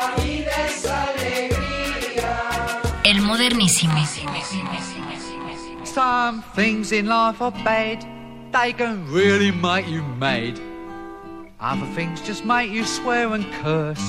El 3.04 3.22
Modernísimo. 3.22 3.94
Some 5.84 6.42
things 6.54 6.92
in 6.92 7.06
life 7.06 7.42
are 7.42 7.50
bad, 7.64 8.04
they 8.52 8.72
can 8.72 9.04
really 9.12 9.50
make 9.50 9.88
you 9.88 10.02
mad. 10.18 10.60
Other 11.58 11.86
things 11.94 12.20
just 12.20 12.44
make 12.44 12.70
you 12.70 12.84
swear 12.84 13.34
and 13.34 13.44
curse. 13.62 14.00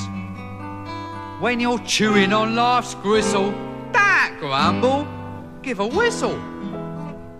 When 1.41 1.59
you're 1.59 1.79
chewing 1.79 2.31
on 2.33 2.55
life's 2.55 2.95
gristle, 3.01 3.51
don't 3.91 4.37
grumble, 4.39 5.07
give 5.63 5.79
a 5.79 5.87
whistle. 5.87 6.39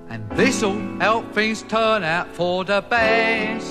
And 0.10 0.28
this'll 0.32 0.80
help 1.00 1.32
things 1.34 1.62
turn 1.62 2.04
out 2.04 2.28
for 2.36 2.66
the 2.66 2.82
best. 2.90 3.71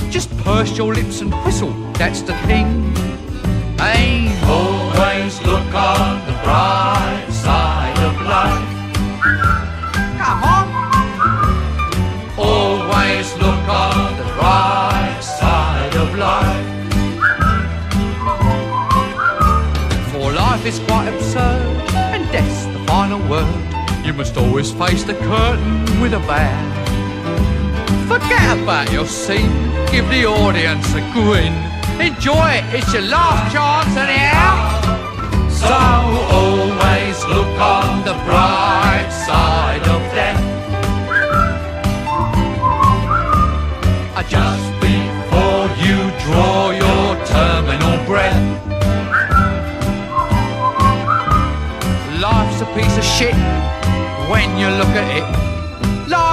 Just 0.11 0.29
purse 0.39 0.77
your 0.77 0.93
lips 0.93 1.21
and 1.21 1.33
whistle, 1.45 1.71
that's 1.93 2.21
the 2.21 2.33
thing. 2.45 2.67
Always 4.45 5.41
look 5.43 5.73
on 5.73 6.25
the 6.27 6.33
bright 6.43 7.27
side 7.31 7.97
of 7.99 8.21
life. 8.21 8.93
Come 10.19 10.43
on. 10.43 10.67
Always 12.37 13.33
look 13.37 13.69
on 13.69 14.17
the 14.17 14.25
bright 14.37 15.21
side 15.21 15.95
of 15.95 16.15
life. 16.17 16.67
For 20.11 20.33
life 20.33 20.65
is 20.65 20.79
quite 20.79 21.07
absurd, 21.07 21.95
and 21.95 22.29
death's 22.33 22.65
the 22.65 22.79
final 22.85 23.19
word. 23.29 24.05
You 24.05 24.13
must 24.13 24.35
always 24.35 24.71
face 24.71 25.03
the 25.03 25.13
curtain 25.13 26.01
with 26.01 26.13
a 26.13 26.19
bow. 26.19 26.80
Forget 28.31 28.59
about 28.63 28.91
your 28.93 29.05
scene, 29.07 29.51
give 29.91 30.07
the 30.07 30.23
audience 30.25 30.87
a 30.95 31.01
grin. 31.11 31.51
Enjoy 31.99 32.47
it, 32.47 32.63
it's 32.73 32.93
your 32.93 33.01
last 33.01 33.51
chance 33.51 33.97
anyhow. 33.97 35.49
So 35.49 35.67
always 35.67 37.25
look 37.25 37.59
on 37.59 38.05
the 38.05 38.13
bright 38.23 39.09
side 39.27 39.85
of 39.85 40.01
death. 40.15 40.39
Uh, 44.15 44.23
Just 44.23 44.67
before 44.79 45.67
you 45.83 45.97
draw 46.23 46.71
your 46.71 47.25
terminal 47.25 47.97
breath. 48.05 48.39
Life's 52.21 52.61
a 52.61 52.65
piece 52.77 52.97
of 52.97 53.03
shit 53.03 53.35
when 54.31 54.57
you 54.57 54.67
look 54.69 54.95
at 54.95 55.17
it. 55.17 55.50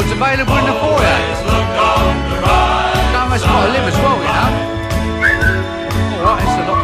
Record's 0.00 0.16
available 0.16 0.56
in 0.56 0.64
the 0.64 0.72
foyer. 0.80 1.18
Don't 3.12 3.28
got 3.42 3.66
to 3.66 3.72
live 3.72 3.84
as 3.84 3.96
well, 4.00 4.16
you 4.16 4.32
know. 4.36 4.50
Alright, 6.20 6.42
it's 6.44 6.56
a 6.56 6.64
lot. 6.68 6.80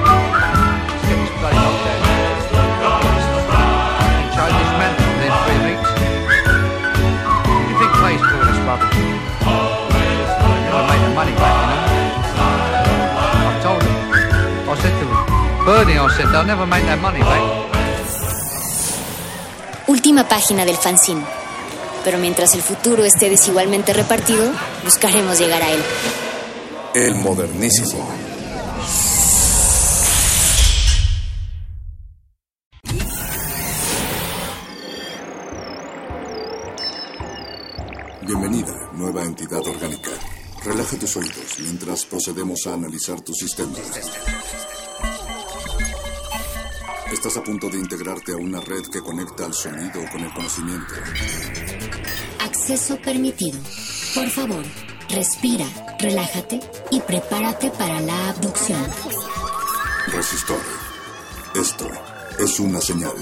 Within 5.17 5.33
three 5.45 5.61
weeks. 5.67 5.91
You 7.69 7.75
think 7.81 7.93
for 7.97 8.37
make 10.91 11.01
the 11.01 11.13
money 11.17 11.35
back, 11.41 11.57
you 11.61 11.67
know. 11.71 11.83
I 13.49 13.53
told 13.65 13.83
him. 13.83 13.95
I 14.69 14.75
said 14.83 14.95
to 15.01 15.05
him, 15.07 15.21
Bernie, 15.65 15.99
I 15.99 16.09
said, 16.17 16.27
they'll 16.33 16.45
never 16.45 16.67
make 16.67 16.85
that 16.85 17.01
money 17.01 17.21
back. 17.21 17.43
Última 19.87 20.25
página 20.25 20.65
del 20.65 20.77
fanzine. 20.77 21.36
Pero 22.07 22.19
mientras 22.19 22.55
el 22.55 22.63
futuro 22.63 23.05
esté 23.05 23.29
desigualmente 23.29 23.93
repartido, 23.93 24.49
buscaremos 24.85 25.41
llegar 25.41 25.61
a 25.61 25.73
él. 25.73 25.83
El 26.95 27.17
modernísimo. 27.17 28.09
Bienvenida, 38.23 38.73
nueva 38.93 39.25
entidad 39.25 39.67
orgánica. 39.67 40.11
Relaja 40.65 40.97
tus 40.97 41.17
oídos 41.17 41.59
mientras 41.59 42.07
procedemos 42.07 42.69
a 42.69 42.75
analizar 42.75 43.21
tu 43.21 43.35
sistema. 43.35 43.75
Estás 47.13 47.37
a 47.37 47.43
punto 47.43 47.69
de 47.69 47.79
integrarte 47.79 48.31
a 48.31 48.37
una 48.37 48.61
red 48.61 48.83
que 48.93 49.01
conecta 49.01 49.47
al 49.47 49.55
sonido 49.55 50.05
con 50.13 50.21
el 50.21 50.33
conocimiento. 50.33 50.95
Acceso 52.69 52.97
permitido. 52.97 53.61
Por 54.13 54.29
favor, 54.29 54.65
respira, 55.09 55.65
relájate 56.01 56.59
y 56.91 56.99
prepárate 56.99 57.71
para 57.71 58.01
la 58.01 58.31
abducción. 58.31 58.85
Resistor. 60.09 60.59
Esto 61.55 61.89
es 62.41 62.59
una 62.59 62.81
señal. 62.81 63.13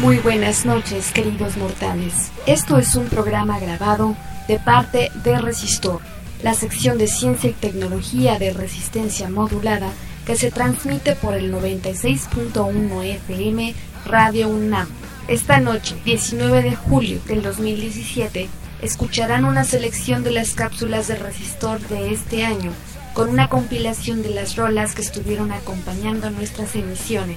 Muy 0.00 0.18
buenas 0.18 0.64
noches, 0.64 1.10
queridos 1.10 1.56
mortales. 1.56 2.30
Esto 2.46 2.78
es 2.78 2.94
un 2.94 3.06
programa 3.06 3.58
grabado 3.58 4.14
de 4.46 4.60
parte 4.60 5.10
de 5.24 5.40
Resistor, 5.40 6.00
la 6.44 6.54
sección 6.54 6.96
de 6.96 7.08
ciencia 7.08 7.50
y 7.50 7.54
tecnología 7.54 8.38
de 8.38 8.52
resistencia 8.52 9.28
modulada 9.28 9.90
que 10.26 10.36
se 10.36 10.50
transmite 10.50 11.14
por 11.16 11.34
el 11.34 11.50
96.1 11.52 13.04
FM 13.04 13.74
Radio 14.06 14.48
UNAM. 14.48 14.88
Esta 15.28 15.60
noche, 15.60 15.94
19 16.04 16.62
de 16.62 16.74
julio 16.74 17.20
del 17.26 17.42
2017, 17.42 18.48
escucharán 18.82 19.44
una 19.44 19.64
selección 19.64 20.24
de 20.24 20.32
las 20.32 20.54
cápsulas 20.54 21.08
de 21.08 21.16
Resistor 21.16 21.80
de 21.80 22.12
este 22.12 22.44
año, 22.44 22.72
con 23.14 23.28
una 23.28 23.48
compilación 23.48 24.22
de 24.22 24.30
las 24.30 24.56
rolas 24.56 24.94
que 24.94 25.02
estuvieron 25.02 25.52
acompañando 25.52 26.30
nuestras 26.30 26.74
emisiones. 26.74 27.36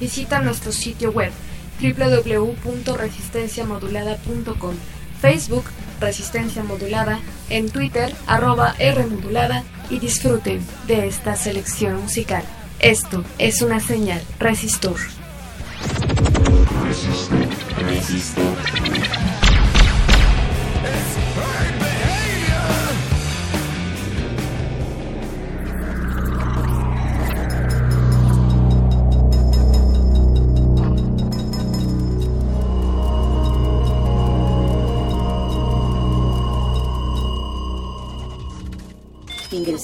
Visita 0.00 0.40
nuestro 0.40 0.70
sitio 0.72 1.12
web 1.12 1.32
www.resistenciamodulada.com, 1.80 4.74
Facebook 5.20 5.64
Resistencia 6.00 6.62
Modulada, 6.62 7.20
en 7.48 7.70
Twitter 7.70 8.14
arroba 8.26 8.74
Rmodulada 8.78 9.64
y 9.90 9.98
disfruten 9.98 10.64
de 10.86 11.06
esta 11.08 11.36
selección 11.36 12.02
musical. 12.02 12.42
Esto 12.78 13.24
es 13.38 13.62
una 13.62 13.80
señal 13.80 14.22
resistor. 14.38 14.96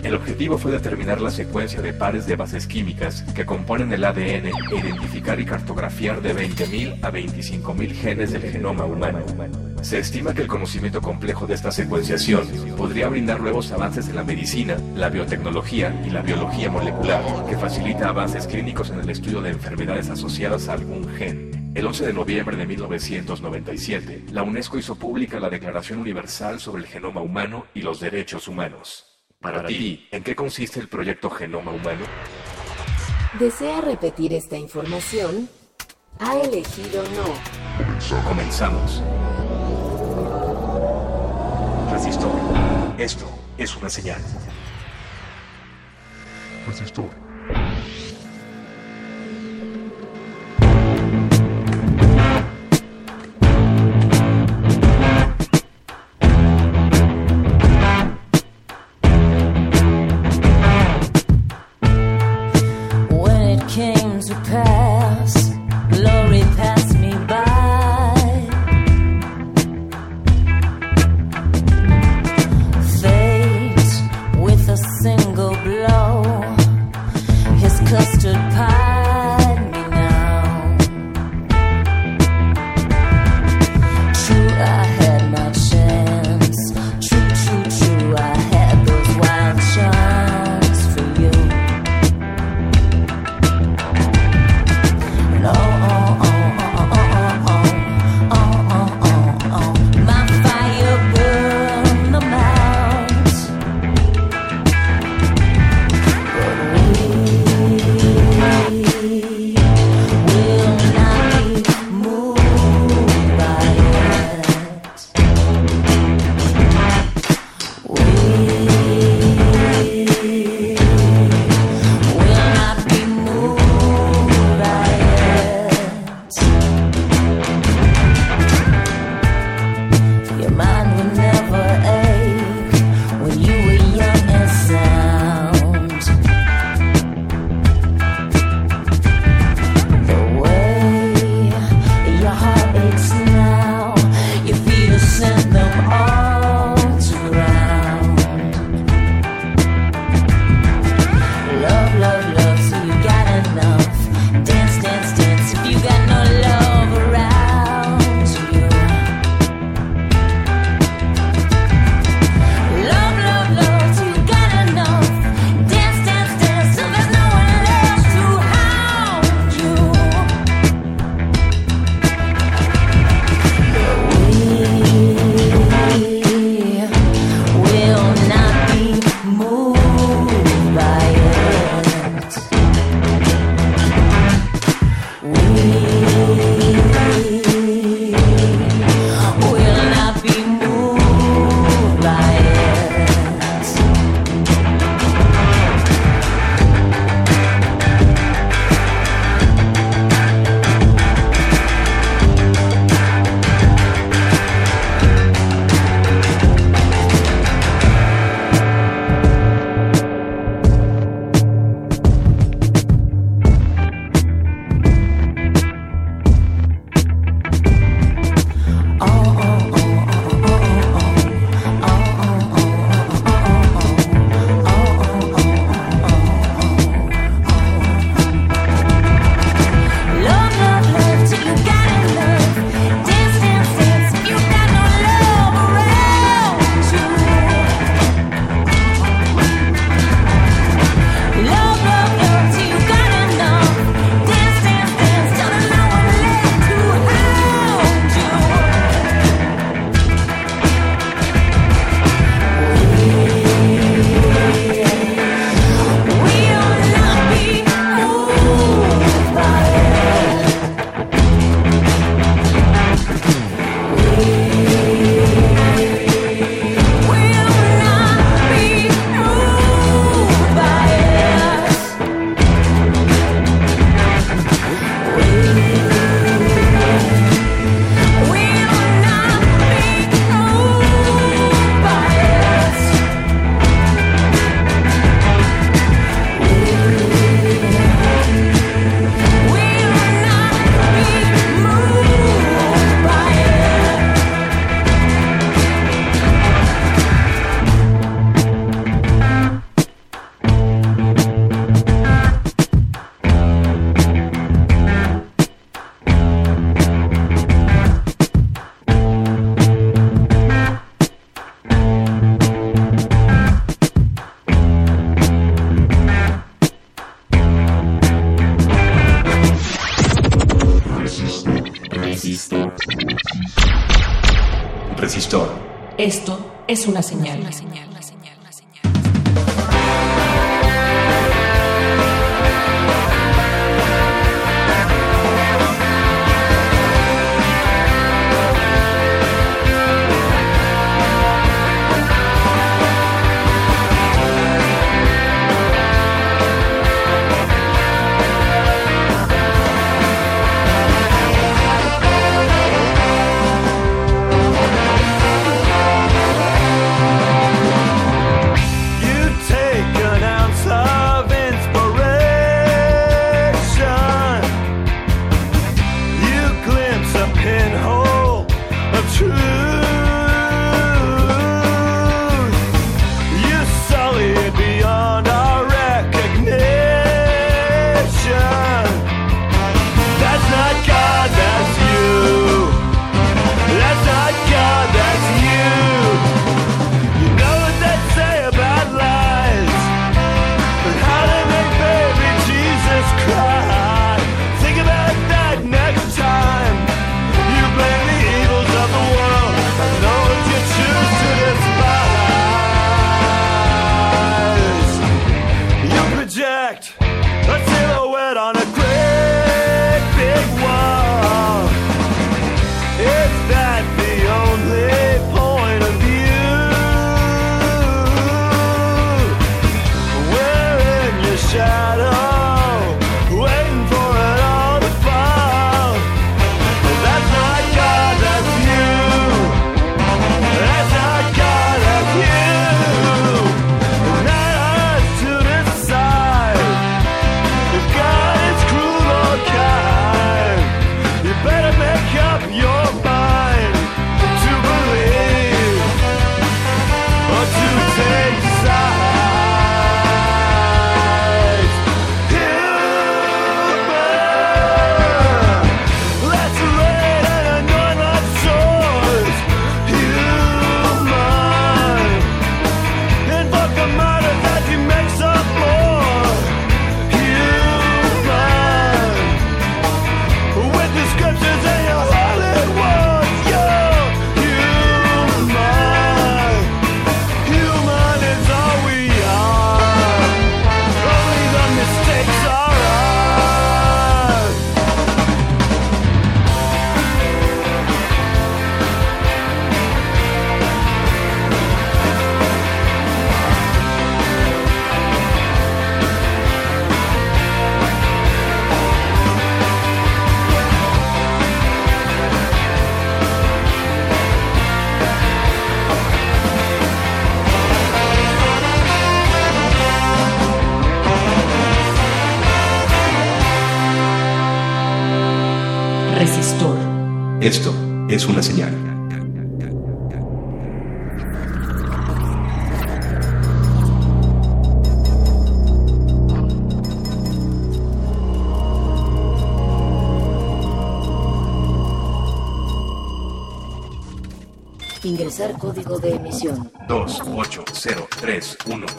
El 0.04 0.14
objetivo 0.14 0.58
fue 0.58 0.70
determinar 0.70 1.22
la 1.22 1.30
secuencia 1.30 1.80
de 1.80 1.94
pares 1.94 2.26
de 2.26 2.36
bases 2.36 2.66
químicas 2.66 3.22
que 3.34 3.46
componen 3.46 3.90
el 3.90 4.04
ADN 4.04 4.48
e 4.48 4.76
identificar 4.76 5.40
y 5.40 5.46
cartografiar 5.46 6.20
de 6.20 6.36
20.000 6.36 6.98
a 7.02 7.10
25.000 7.10 7.92
genes 7.94 8.32
del 8.32 8.42
genoma 8.42 8.84
humano. 8.84 9.20
Se 9.80 9.98
estima 9.98 10.34
que 10.34 10.42
el 10.42 10.48
conocimiento 10.48 11.00
complejo 11.00 11.46
de 11.46 11.54
esta 11.54 11.72
secuenciación 11.72 12.46
podría 12.76 13.08
brindar 13.08 13.40
nuevos 13.40 13.72
avances 13.72 14.06
en 14.08 14.16
la 14.16 14.24
medicina, 14.24 14.76
la 14.94 15.08
biotecnología 15.08 15.98
y 16.06 16.10
la 16.10 16.20
biología 16.20 16.70
molecular, 16.70 17.24
que 17.48 17.56
facilita 17.56 18.10
avances 18.10 18.46
clínicos 18.46 18.90
en 18.90 19.00
el 19.00 19.08
estudio 19.08 19.40
de 19.40 19.50
enfermedades 19.50 20.10
asociadas 20.10 20.68
a 20.68 20.74
algún 20.74 21.08
gen. 21.16 21.72
El 21.74 21.86
11 21.86 22.06
de 22.08 22.12
noviembre 22.12 22.58
de 22.58 22.66
1997, 22.66 24.24
la 24.32 24.42
UNESCO 24.42 24.78
hizo 24.78 24.96
pública 24.96 25.40
la 25.40 25.48
Declaración 25.48 25.98
Universal 25.98 26.60
sobre 26.60 26.82
el 26.82 26.88
Genoma 26.88 27.22
Humano 27.22 27.64
y 27.74 27.80
los 27.80 28.00
Derechos 28.00 28.48
Humanos. 28.48 29.13
Para 29.44 29.66
ti, 29.66 30.08
¿en 30.10 30.22
qué 30.22 30.34
consiste 30.34 30.80
el 30.80 30.88
proyecto 30.88 31.28
Genoma 31.28 31.70
Humano? 31.70 32.06
¿Desea 33.38 33.82
repetir 33.82 34.32
esta 34.32 34.56
información? 34.56 35.50
Ha 36.18 36.40
elegido 36.40 37.02
no. 37.10 38.22
Comenzamos. 38.26 39.02
Resistor. 41.92 42.32
Esto 42.96 43.30
es 43.58 43.76
una 43.76 43.90
señal. 43.90 44.22
Resistor. 46.66 47.10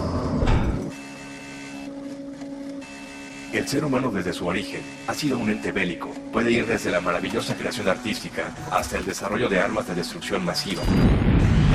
El 3.52 3.66
ser 3.68 3.84
humano 3.84 4.10
desde 4.10 4.32
su 4.32 4.46
origen 4.46 4.80
ha 5.06 5.12
sido 5.14 5.38
un 5.38 5.48
ente 5.48 5.70
bélico. 5.72 6.08
Puede 6.32 6.50
ir 6.50 6.66
desde 6.66 6.90
la 6.90 7.00
maravillosa 7.00 7.54
creación 7.54 7.88
artística 7.88 8.52
hasta 8.70 8.98
el 8.98 9.06
desarrollo 9.06 9.48
de 9.48 9.60
armas 9.60 9.86
de 9.86 9.94
destrucción 9.94 10.44
masiva. 10.44 10.82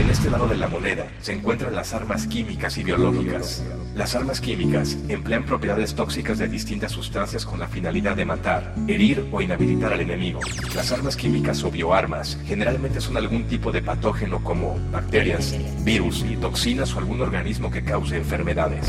En 0.01 0.09
este 0.09 0.29
lado 0.29 0.47
de 0.47 0.57
la 0.57 0.67
moneda 0.67 1.07
se 1.21 1.33
encuentran 1.33 1.75
las 1.75 1.93
armas 1.93 2.27
químicas 2.27 2.77
y 2.77 2.83
biológicas. 2.83 3.63
Las 3.95 4.15
armas 4.15 4.39
químicas 4.39 4.97
emplean 5.09 5.43
propiedades 5.43 5.95
tóxicas 5.95 6.37
de 6.37 6.47
distintas 6.47 6.91
sustancias 6.91 7.45
con 7.45 7.59
la 7.59 7.67
finalidad 7.67 8.15
de 8.15 8.23
matar, 8.23 8.73
herir 8.87 9.27
o 9.31 9.41
inhabilitar 9.41 9.91
al 9.91 10.01
enemigo. 10.01 10.39
Las 10.75 10.91
armas 10.91 11.15
químicas 11.17 11.63
o 11.63 11.71
bioarmas 11.71 12.37
generalmente 12.45 13.01
son 13.01 13.17
algún 13.17 13.45
tipo 13.45 13.71
de 13.71 13.81
patógeno 13.81 14.43
como 14.43 14.77
bacterias, 14.91 15.55
virus, 15.83 16.23
toxinas 16.39 16.93
o 16.95 16.99
algún 16.99 17.21
organismo 17.21 17.69
que 17.71 17.83
cause 17.83 18.15
enfermedades. 18.15 18.85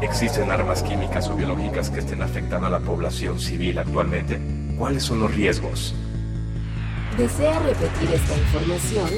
¿Existen 0.00 0.50
armas 0.50 0.82
químicas 0.82 1.28
o 1.28 1.36
biológicas 1.36 1.90
que 1.90 2.00
estén 2.00 2.22
afectando 2.22 2.66
a 2.68 2.70
la 2.70 2.80
población 2.80 3.38
civil 3.38 3.78
actualmente? 3.78 4.40
¿Cuáles 4.78 5.02
son 5.02 5.20
los 5.20 5.34
riesgos? 5.34 5.94
¿Desea 7.16 7.58
repetir 7.60 8.10
esta 8.14 8.36
información? 8.36 9.08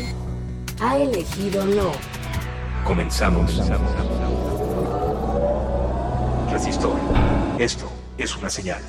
Ha 0.80 0.96
elegido 0.96 1.64
no. 1.66 2.19
Comenzamos. 2.84 3.60
Resistor. 6.50 6.96
Esto 7.58 7.90
es 8.18 8.36
una 8.36 8.50
señal. 8.50 8.80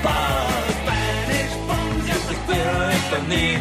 above. 0.00 0.70
Spanish 0.82 1.54
bombs, 1.68 2.06
just 2.06 2.28
to 2.28 2.34
the 2.34 2.40
clearer 2.46 2.92
the 3.10 3.28
need. 3.28 3.60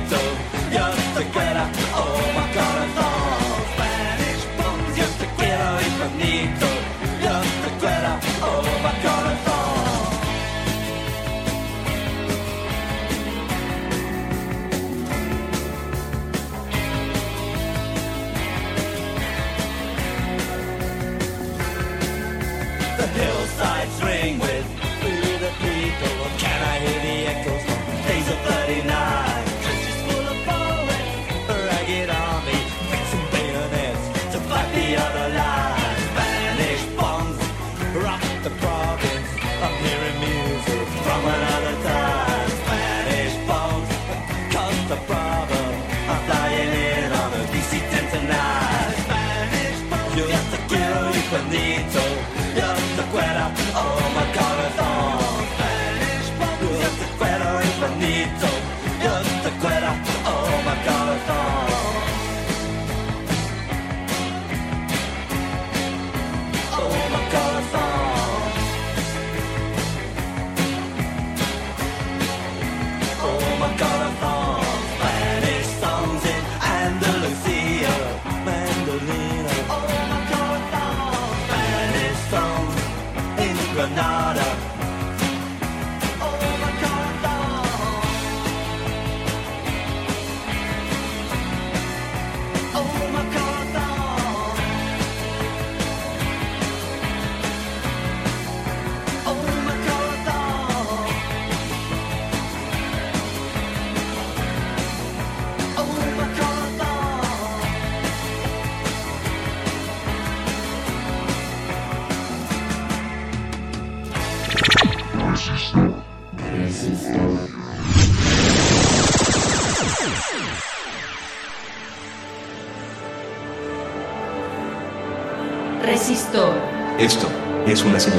una. 127.98 128.19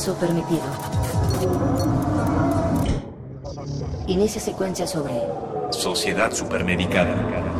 Acceso 0.00 0.14
permitido. 0.14 0.62
Inicia 4.06 4.40
secuencia 4.40 4.86
sobre 4.86 5.12
Sociedad 5.70 6.32
Supermedicada. 6.32 7.59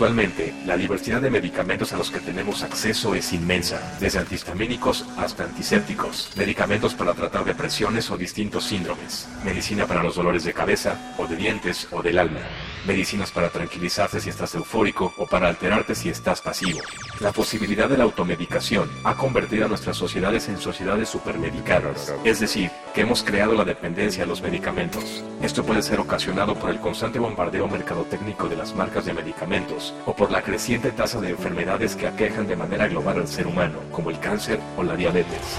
Actualmente, 0.00 0.54
la 0.64 0.78
diversidad 0.78 1.20
de 1.20 1.28
medicamentos 1.28 1.92
a 1.92 1.98
los 1.98 2.10
que 2.10 2.20
tenemos 2.20 2.62
acceso 2.62 3.14
es 3.14 3.34
inmensa, 3.34 3.98
desde 4.00 4.18
antihistamínicos 4.18 5.04
hasta 5.18 5.44
antisépticos, 5.44 6.30
medicamentos 6.36 6.94
para 6.94 7.12
tratar 7.12 7.44
depresiones 7.44 8.10
o 8.10 8.16
distintos 8.16 8.64
síndromes, 8.64 9.28
medicina 9.44 9.86
para 9.86 10.02
los 10.02 10.16
dolores 10.16 10.44
de 10.44 10.54
cabeza 10.54 11.14
o 11.18 11.26
de 11.26 11.36
dientes 11.36 11.86
o 11.90 12.02
del 12.02 12.18
alma, 12.18 12.40
medicinas 12.86 13.30
para 13.30 13.50
tranquilizarte 13.50 14.20
si 14.20 14.30
estás 14.30 14.54
eufórico 14.54 15.12
o 15.18 15.26
para 15.26 15.48
alterarte 15.48 15.94
si 15.94 16.08
estás 16.08 16.40
pasivo. 16.40 16.80
La 17.20 17.32
posibilidad 17.32 17.86
de 17.86 17.98
la 17.98 18.04
automedicación 18.04 18.90
ha 19.04 19.18
convertido 19.18 19.66
a 19.66 19.68
nuestras 19.68 19.98
sociedades 19.98 20.48
en 20.48 20.56
sociedades 20.56 21.10
supermedicadas, 21.10 22.14
es 22.24 22.40
decir, 22.40 22.70
que 22.94 23.02
hemos 23.02 23.22
creado 23.22 23.54
la 23.54 23.64
dependencia 23.64 24.24
a 24.24 24.26
los 24.26 24.42
medicamentos. 24.42 25.22
Esto 25.42 25.64
puede 25.64 25.82
ser 25.82 26.00
ocasionado 26.00 26.54
por 26.54 26.70
el 26.70 26.80
constante 26.80 27.18
bombardeo 27.18 27.68
mercadotécnico 27.68 28.48
de 28.48 28.56
las 28.56 28.74
marcas 28.74 29.04
de 29.04 29.12
medicamentos 29.12 29.94
o 30.06 30.14
por 30.14 30.30
la 30.30 30.42
creciente 30.42 30.90
tasa 30.90 31.20
de 31.20 31.30
enfermedades 31.30 31.94
que 31.94 32.08
aquejan 32.08 32.48
de 32.48 32.56
manera 32.56 32.88
global 32.88 33.18
al 33.18 33.28
ser 33.28 33.46
humano, 33.46 33.78
como 33.92 34.10
el 34.10 34.18
cáncer 34.18 34.58
o 34.76 34.82
la 34.82 34.96
diabetes. 34.96 35.58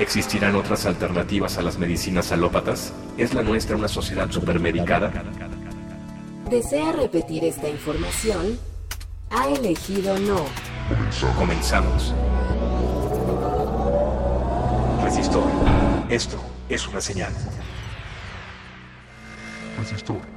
¿Existirán 0.00 0.56
otras 0.56 0.86
alternativas 0.86 1.56
a 1.56 1.62
las 1.62 1.78
medicinas 1.78 2.32
alópatas? 2.32 2.92
¿Es 3.16 3.32
la 3.32 3.42
nuestra 3.42 3.76
una 3.76 3.88
sociedad 3.88 4.30
supermedicada? 4.30 5.12
¿Desea 6.50 6.92
repetir 6.92 7.44
esta 7.44 7.68
información? 7.68 8.58
Ha 9.30 9.48
elegido 9.48 10.18
no. 10.18 10.44
Comenzamos. 11.38 12.14
Resistor. 15.02 15.44
Esto 16.08 16.38
es 16.68 16.86
una 16.88 17.00
señal. 17.00 17.32
Resistor. 19.78 20.16
Resistor. 20.18 20.35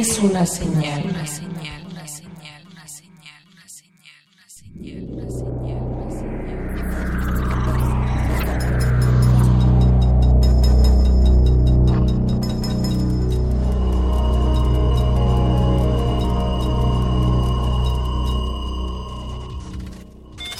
Es 0.00 0.18
una 0.18 0.44
señal. 0.46 1.04
Una 1.10 1.26
señal. 1.26 1.50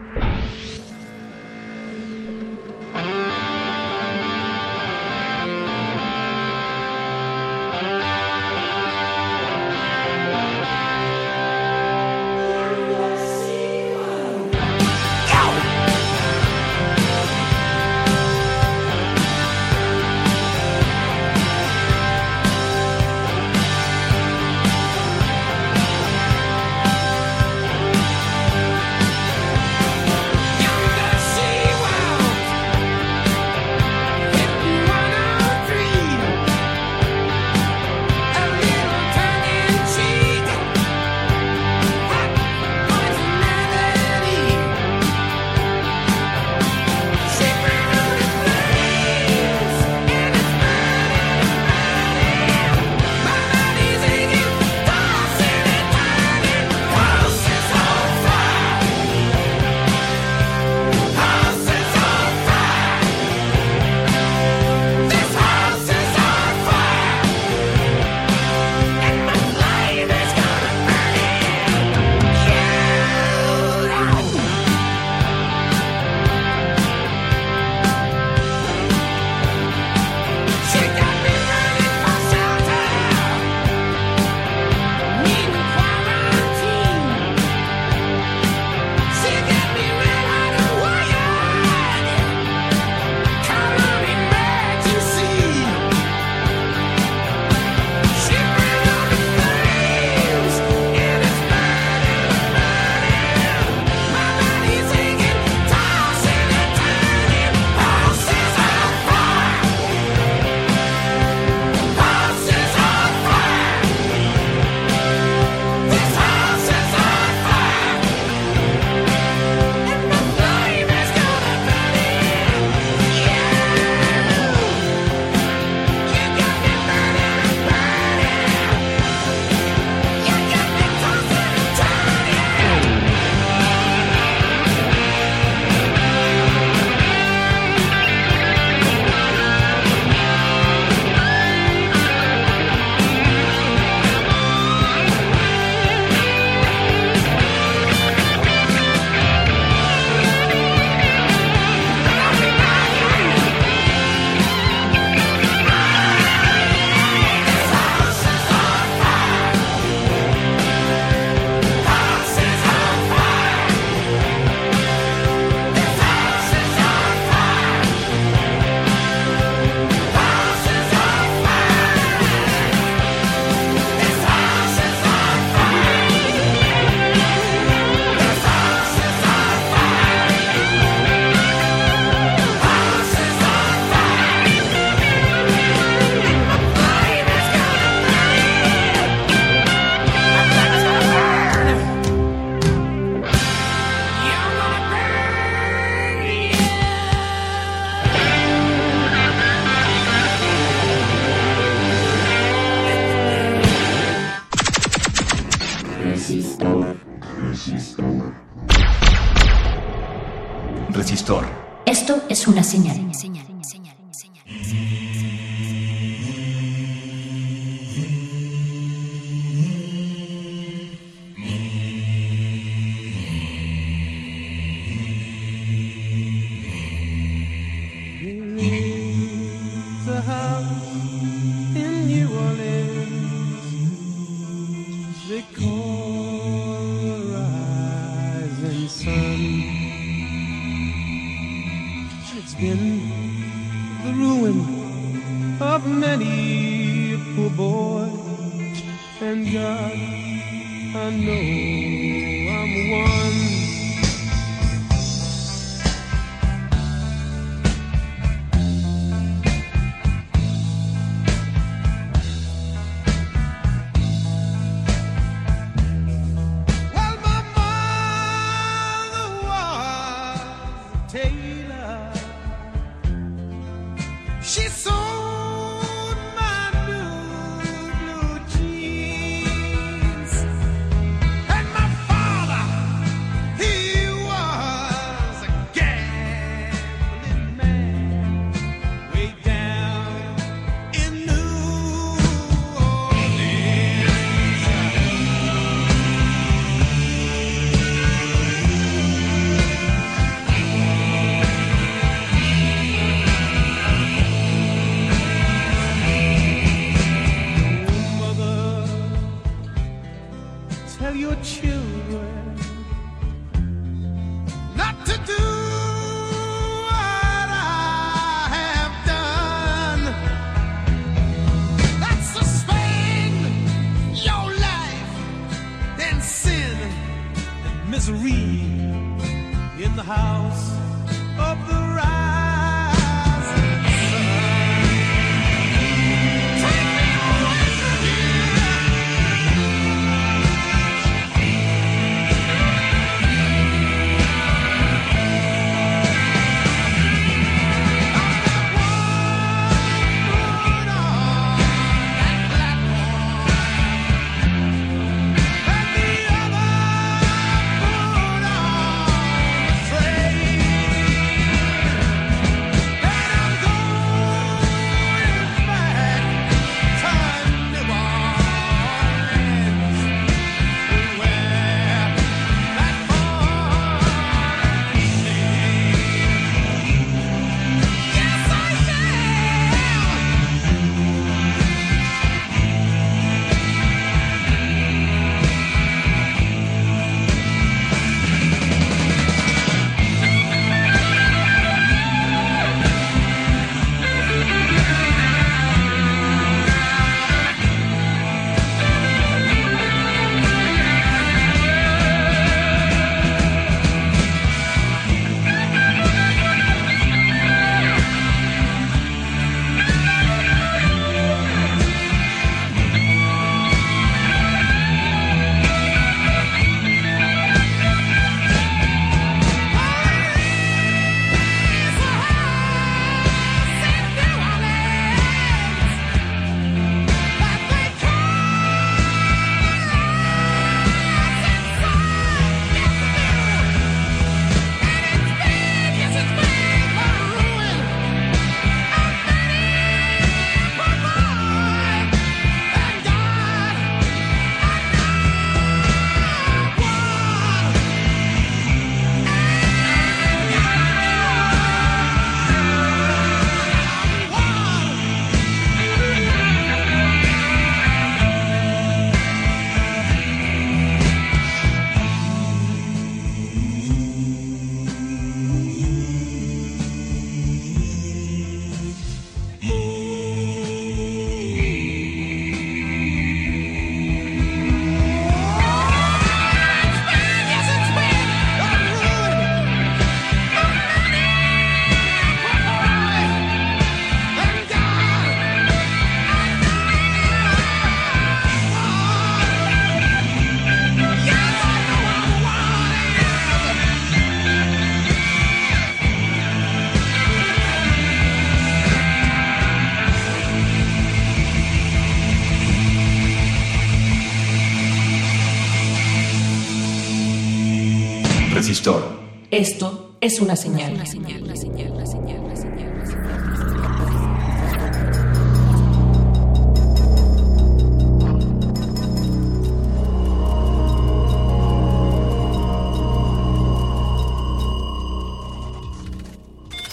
Esto 509.57 510.17
es 510.21 510.41
una 510.41 510.57
señal. 510.57 511.01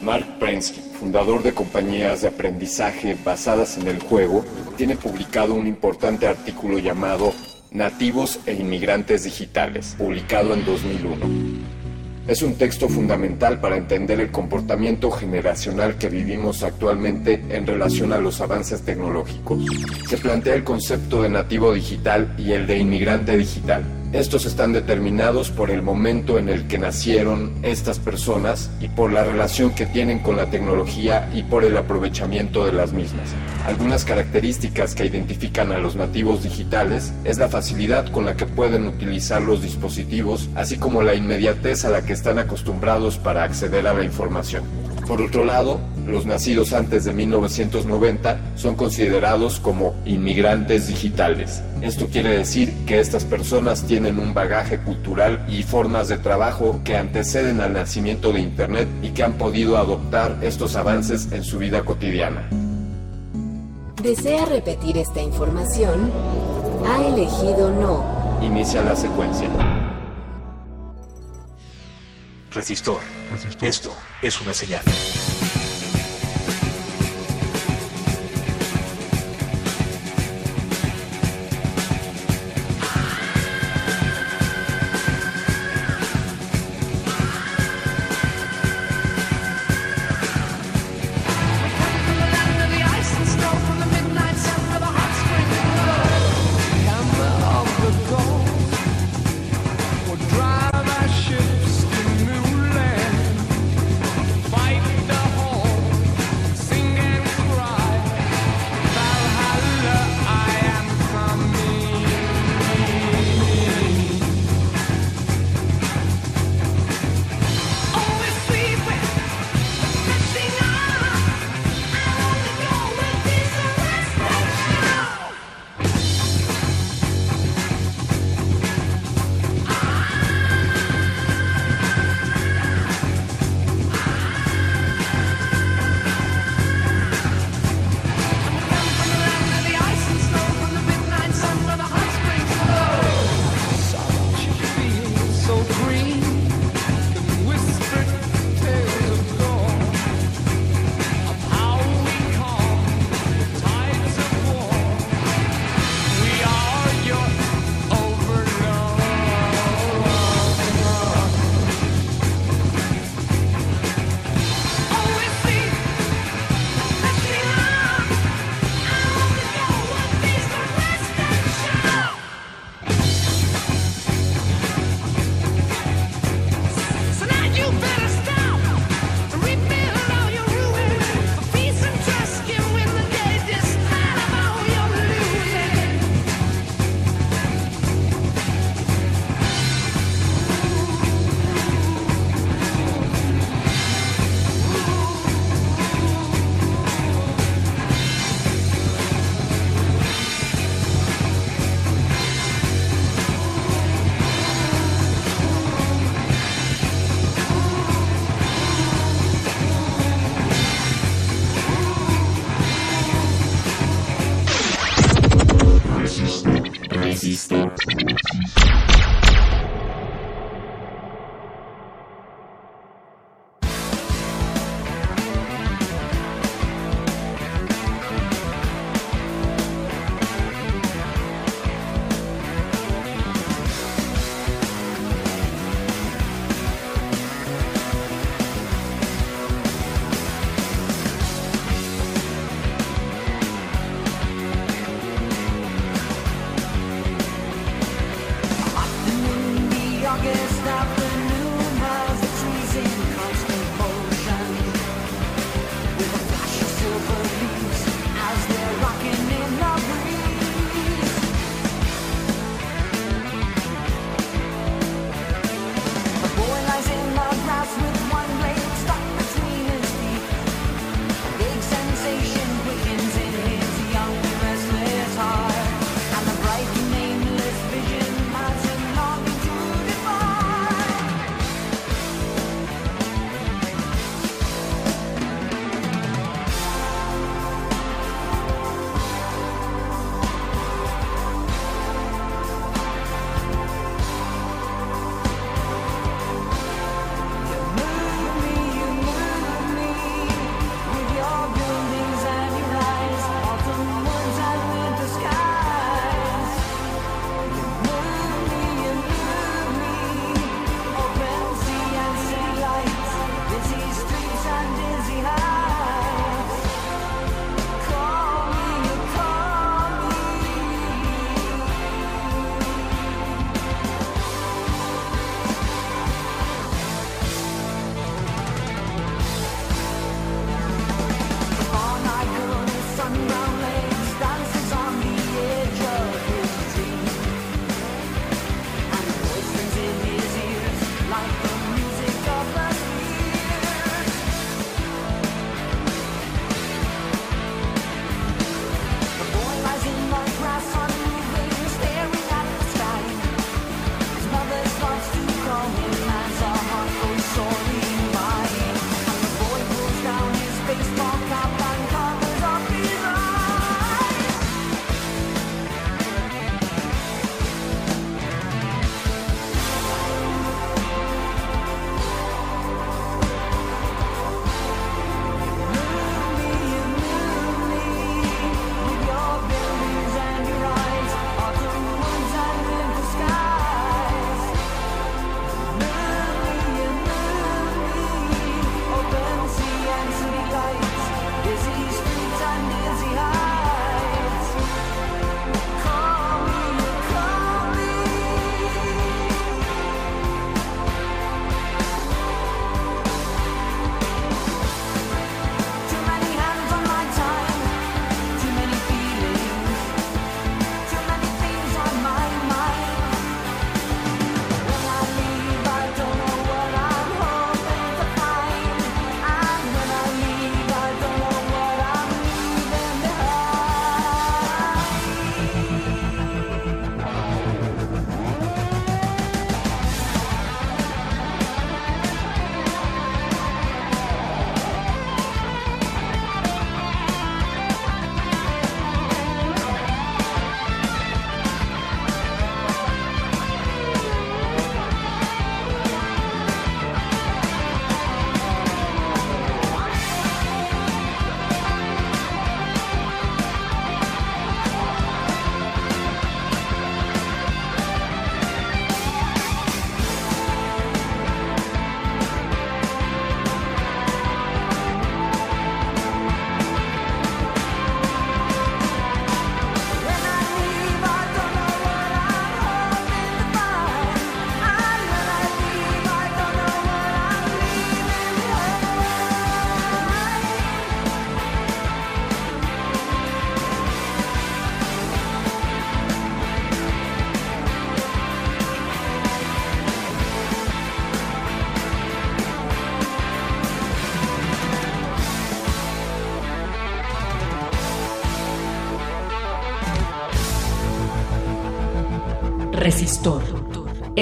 Mark 0.02 0.26
Prensky, 0.40 0.82
fundador 1.00 1.42
de 1.42 1.54
compañías 1.54 2.24
de 2.24 2.28
aprendizaje 2.28 3.18
basadas 3.24 3.78
en 3.78 3.88
el 3.88 4.02
juego, 4.02 4.44
tiene 4.76 4.98
publicado 4.98 5.54
un 5.54 5.68
importante 5.68 6.28
artículo 6.28 6.80
llamado 6.80 7.32
Nativos 7.72 8.42
e 8.46 8.56
inmigrantes 8.56 9.24
digitales, 9.24 9.96
publicado 9.98 10.54
en 10.54 10.66
2001. 10.66 11.53
Es 12.26 12.42
un 12.42 12.56
texto 12.56 12.88
fundamental 12.88 13.60
para 13.60 13.76
entender 13.76 14.22
el 14.22 14.32
comportamiento 14.32 15.12
generacional 15.12 15.98
que 15.98 16.08
vivimos 16.08 16.64
actualmente 16.64 17.44
en 17.50 17.68
relación 17.68 18.14
a 18.14 18.18
los 18.18 18.40
avances 18.40 18.82
tecnológicos. 18.84 19.66
Se 20.08 20.18
plantea 20.18 20.56
el 20.56 20.64
concepto 20.64 21.22
de 21.22 21.30
nativo 21.30 21.74
digital 21.74 22.34
y 22.38 22.54
el 22.54 22.66
de 22.66 22.78
inmigrante 22.78 23.36
digital. 23.36 23.84
Estos 24.14 24.46
están 24.46 24.74
determinados 24.74 25.50
por 25.50 25.72
el 25.72 25.82
momento 25.82 26.38
en 26.38 26.48
el 26.48 26.68
que 26.68 26.78
nacieron 26.78 27.52
estas 27.64 27.98
personas 27.98 28.70
y 28.80 28.88
por 28.88 29.12
la 29.12 29.24
relación 29.24 29.74
que 29.74 29.88
tienen 29.88 30.20
con 30.20 30.38
la 30.38 30.52
tecnología 30.52 31.32
y 31.34 31.42
por 31.42 31.64
el 31.64 31.76
aprovechamiento 31.76 32.64
de 32.64 32.74
las 32.74 32.94
mismas. 32.94 33.34
Algunas 33.66 34.06
características 34.06 34.94
que 34.94 35.08
identifican 35.08 35.72
a 35.72 35.80
los 35.80 35.96
nativos 35.96 36.44
digitales 36.44 37.12
es 37.24 37.40
la 37.40 37.50
facilidad 37.50 38.12
con 38.12 38.26
la 38.26 38.38
que 38.38 38.46
pueden 38.46 38.86
utilizar 38.86 39.42
los 39.42 39.64
dispositivos, 39.64 40.48
así 40.54 40.78
como 40.78 41.02
la 41.02 41.16
inmediatez 41.16 41.84
a 41.84 41.90
la 41.90 42.06
que 42.06 42.14
están 42.14 42.38
acostumbrados 42.38 43.18
para 43.18 43.44
acceder 43.44 43.88
a 43.88 43.96
la 43.96 44.04
información. 44.04 44.93
Por 45.08 45.22
otro 45.22 45.44
lado, 45.44 45.82
los 46.06 46.26
nacidos 46.26 46.72
antes 46.72 47.04
de 47.04 47.14
1990 47.14 48.40
son 48.56 48.76
considerados 48.76 49.60
como 49.60 49.96
inmigrantes 50.06 50.88
digitales. 50.88 51.62
Esto 51.82 52.08
quiere 52.08 52.38
decir 52.38 52.74
que 52.86 53.00
estas 53.00 53.26
personas 53.26 53.84
tienen 53.84 54.18
un 54.18 54.34
bagaje 54.34 54.80
cultural 54.80 55.46
y 55.50 55.64
formas 55.64 56.08
de 56.08 56.18
trabajo 56.18 56.80
que 56.86 56.96
anteceden 56.96 57.60
al 57.60 57.74
nacimiento 57.74 58.32
de 58.32 58.40
Internet 58.40 58.88
y 59.02 59.10
que 59.10 59.24
han 59.24 59.34
podido 59.34 59.78
adoptar 59.78 60.38
estos 60.42 60.78
avances 60.78 61.30
en 61.34 61.44
su 61.44 61.60
vida 61.60 61.84
cotidiana. 61.84 62.48
¿Desea 64.02 64.46
repetir 64.46 64.98
esta 64.98 65.22
información? 65.22 66.12
Ha 66.88 67.08
elegido 67.08 67.72
no. 67.72 68.40
Inicia 68.42 68.82
la 68.84 68.96
secuencia. 68.96 69.50
Resistor. 72.52 73.00
Esto 73.62 73.92
es 74.24 74.40
una 74.40 74.54
señal. 74.54 74.84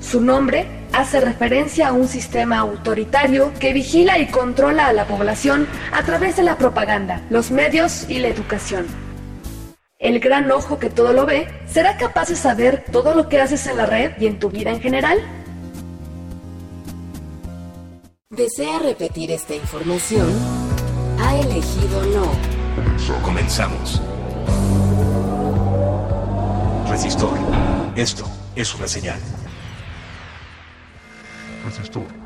Su 0.00 0.20
nombre 0.20 0.66
hace 0.92 1.20
referencia 1.20 1.88
a 1.88 1.92
un 1.92 2.08
sistema 2.08 2.58
autoritario 2.58 3.52
que 3.58 3.72
vigila 3.72 4.18
y 4.18 4.26
controla 4.26 4.86
a 4.86 4.92
la 4.92 5.06
población 5.06 5.66
a 5.92 6.02
través 6.02 6.36
de 6.36 6.42
la 6.42 6.58
propaganda, 6.58 7.22
los 7.30 7.50
medios 7.50 8.06
y 8.08 8.18
la 8.18 8.28
educación. 8.28 8.86
El 9.98 10.20
gran 10.20 10.50
ojo 10.50 10.78
que 10.78 10.90
todo 10.90 11.14
lo 11.14 11.24
ve 11.24 11.48
será 11.66 11.96
capaz 11.96 12.28
de 12.28 12.36
saber 12.36 12.84
todo 12.92 13.14
lo 13.14 13.30
que 13.30 13.40
haces 13.40 13.66
en 13.66 13.78
la 13.78 13.86
red 13.86 14.12
y 14.20 14.26
en 14.26 14.38
tu 14.38 14.50
vida 14.50 14.70
en 14.70 14.80
general. 14.80 15.18
¿Desea 18.36 18.78
repetir 18.80 19.30
esta 19.30 19.54
información? 19.54 20.28
Ha 21.18 21.36
elegido 21.36 22.04
no. 22.04 22.30
Comenzamos. 23.22 24.02
Resistor. 26.86 27.38
Esto 27.96 28.26
es 28.54 28.74
una 28.74 28.86
señal. 28.86 29.18
Resistor. 31.64 32.25